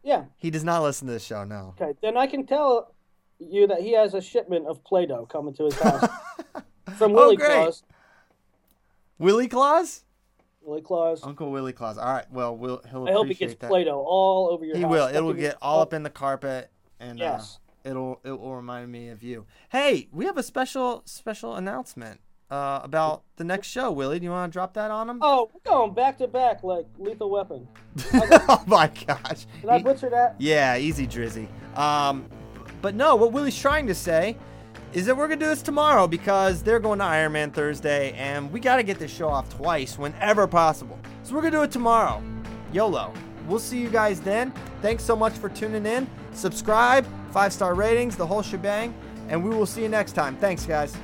yeah, 0.03 0.25
He 0.37 0.51
does 0.51 0.65
not 0.65 0.83
listen 0.83 1.07
to 1.07 1.13
this 1.13 1.25
show. 1.25 1.45
No. 1.45 1.75
okay. 1.81 1.93
Then 2.03 2.17
I 2.17 2.27
can 2.27 2.45
tell 2.45 2.93
you 3.51 3.67
that 3.67 3.81
he 3.81 3.93
has 3.95 4.15
a 4.15 4.21
shipment 4.21 4.67
of 4.67 4.83
Play-Doh 4.85 5.27
coming 5.27 5.55
to 5.55 5.65
his 5.65 5.79
house 5.81 6.09
from 6.97 7.13
Oh, 7.13 7.15
Willie 7.15 7.37
great. 7.37 7.49
Claus. 7.49 7.83
Willie 9.19 9.49
Claus. 9.49 10.05
Willie 10.63 10.81
Claus. 10.83 11.21
Uncle 11.25 11.51
Willie 11.51 11.73
Claus. 11.73 11.99
All 11.99 12.13
right. 12.13 12.31
Well, 12.31 12.57
we'll 12.57 12.83
he'll 12.91 13.09
I 13.09 13.13
hope 13.13 13.27
he 13.27 13.35
gets 13.35 13.55
that. 13.57 13.69
Play-Doh 13.69 13.99
all 14.01 14.51
over 14.51 14.65
your 14.65 14.75
house. 14.77 14.79
He 14.79 14.83
house. 14.83 14.91
will. 14.91 15.07
It'll 15.17 15.33
be- 15.33 15.41
get 15.41 15.57
all 15.61 15.81
up 15.81 15.93
in 15.93 16.03
the 16.03 16.11
carpet, 16.11 16.71
and 17.01 17.19
Yes. 17.19 17.59
uh, 17.85 17.91
it'll 17.91 18.21
it 18.25 18.31
will 18.39 18.55
remind 18.55 18.91
me 18.93 19.09
of 19.09 19.23
you. 19.23 19.47
Hey, 19.71 20.09
we 20.13 20.25
have 20.27 20.37
a 20.39 20.43
special 20.43 21.03
special 21.05 21.57
announcement 21.57 22.21
uh, 22.51 22.81
about 22.83 23.23
the 23.37 23.45
next 23.45 23.69
show. 23.69 23.91
Willie, 23.91 24.19
do 24.21 24.25
you 24.25 24.31
want 24.31 24.53
to 24.53 24.57
drop 24.57 24.75
that 24.75 24.91
on 24.93 25.09
him? 25.11 25.19
Oh, 25.21 25.51
we're 25.53 25.69
going 25.71 25.95
back 25.95 26.19
to 26.19 26.29
back 26.29 26.63
like 26.63 26.87
Lethal 26.99 27.31
Weapon. 27.31 27.67
oh 28.15 28.63
my 28.69 28.89
gosh. 29.07 29.47
Did 29.61 29.71
I 29.71 29.83
butcher 29.83 30.11
that? 30.11 30.37
yeah, 30.39 30.77
easy, 30.77 31.07
Drizzy. 31.09 31.49
Um, 31.77 32.27
but 32.83 32.95
no, 32.95 33.17
what 33.17 33.33
Willie's 33.33 33.59
trying 33.59 33.87
to 33.87 33.95
say 33.95 34.37
is 34.93 35.07
that 35.07 35.17
we're 35.17 35.29
gonna 35.29 35.41
do 35.41 35.47
this 35.47 35.63
tomorrow 35.63 36.07
because 36.07 36.63
they're 36.63 36.81
going 36.81 36.99
to 36.99 37.05
Iron 37.05 37.33
Man 37.33 37.51
Thursday, 37.51 38.13
and 38.13 38.53
we 38.53 38.61
got 38.61 38.77
to 38.77 38.83
get 38.83 38.99
this 38.99 39.11
show 39.11 39.29
off 39.29 39.49
twice 39.49 39.97
whenever 39.97 40.47
possible. 40.47 40.99
So 41.23 41.35
we're 41.35 41.41
gonna 41.41 41.57
do 41.57 41.63
it 41.63 41.71
tomorrow. 41.71 42.23
YOLO. 42.73 43.13
We'll 43.47 43.59
see 43.59 43.81
you 43.81 43.89
guys 43.89 44.21
then. 44.21 44.53
Thanks 44.83 45.03
so 45.05 45.17
much 45.17 45.33
for 45.33 45.49
tuning 45.49 45.87
in. 45.87 46.09
Subscribe, 46.33 47.07
five 47.31 47.53
star 47.53 47.75
ratings, 47.75 48.17
the 48.17 48.27
whole 48.27 48.43
shebang, 48.43 48.95
and 49.29 49.43
we 49.43 49.51
will 49.51 49.67
see 49.67 49.83
you 49.83 49.89
next 49.89 50.13
time. 50.13 50.37
Thanks, 50.37 50.67
guys. 50.67 50.95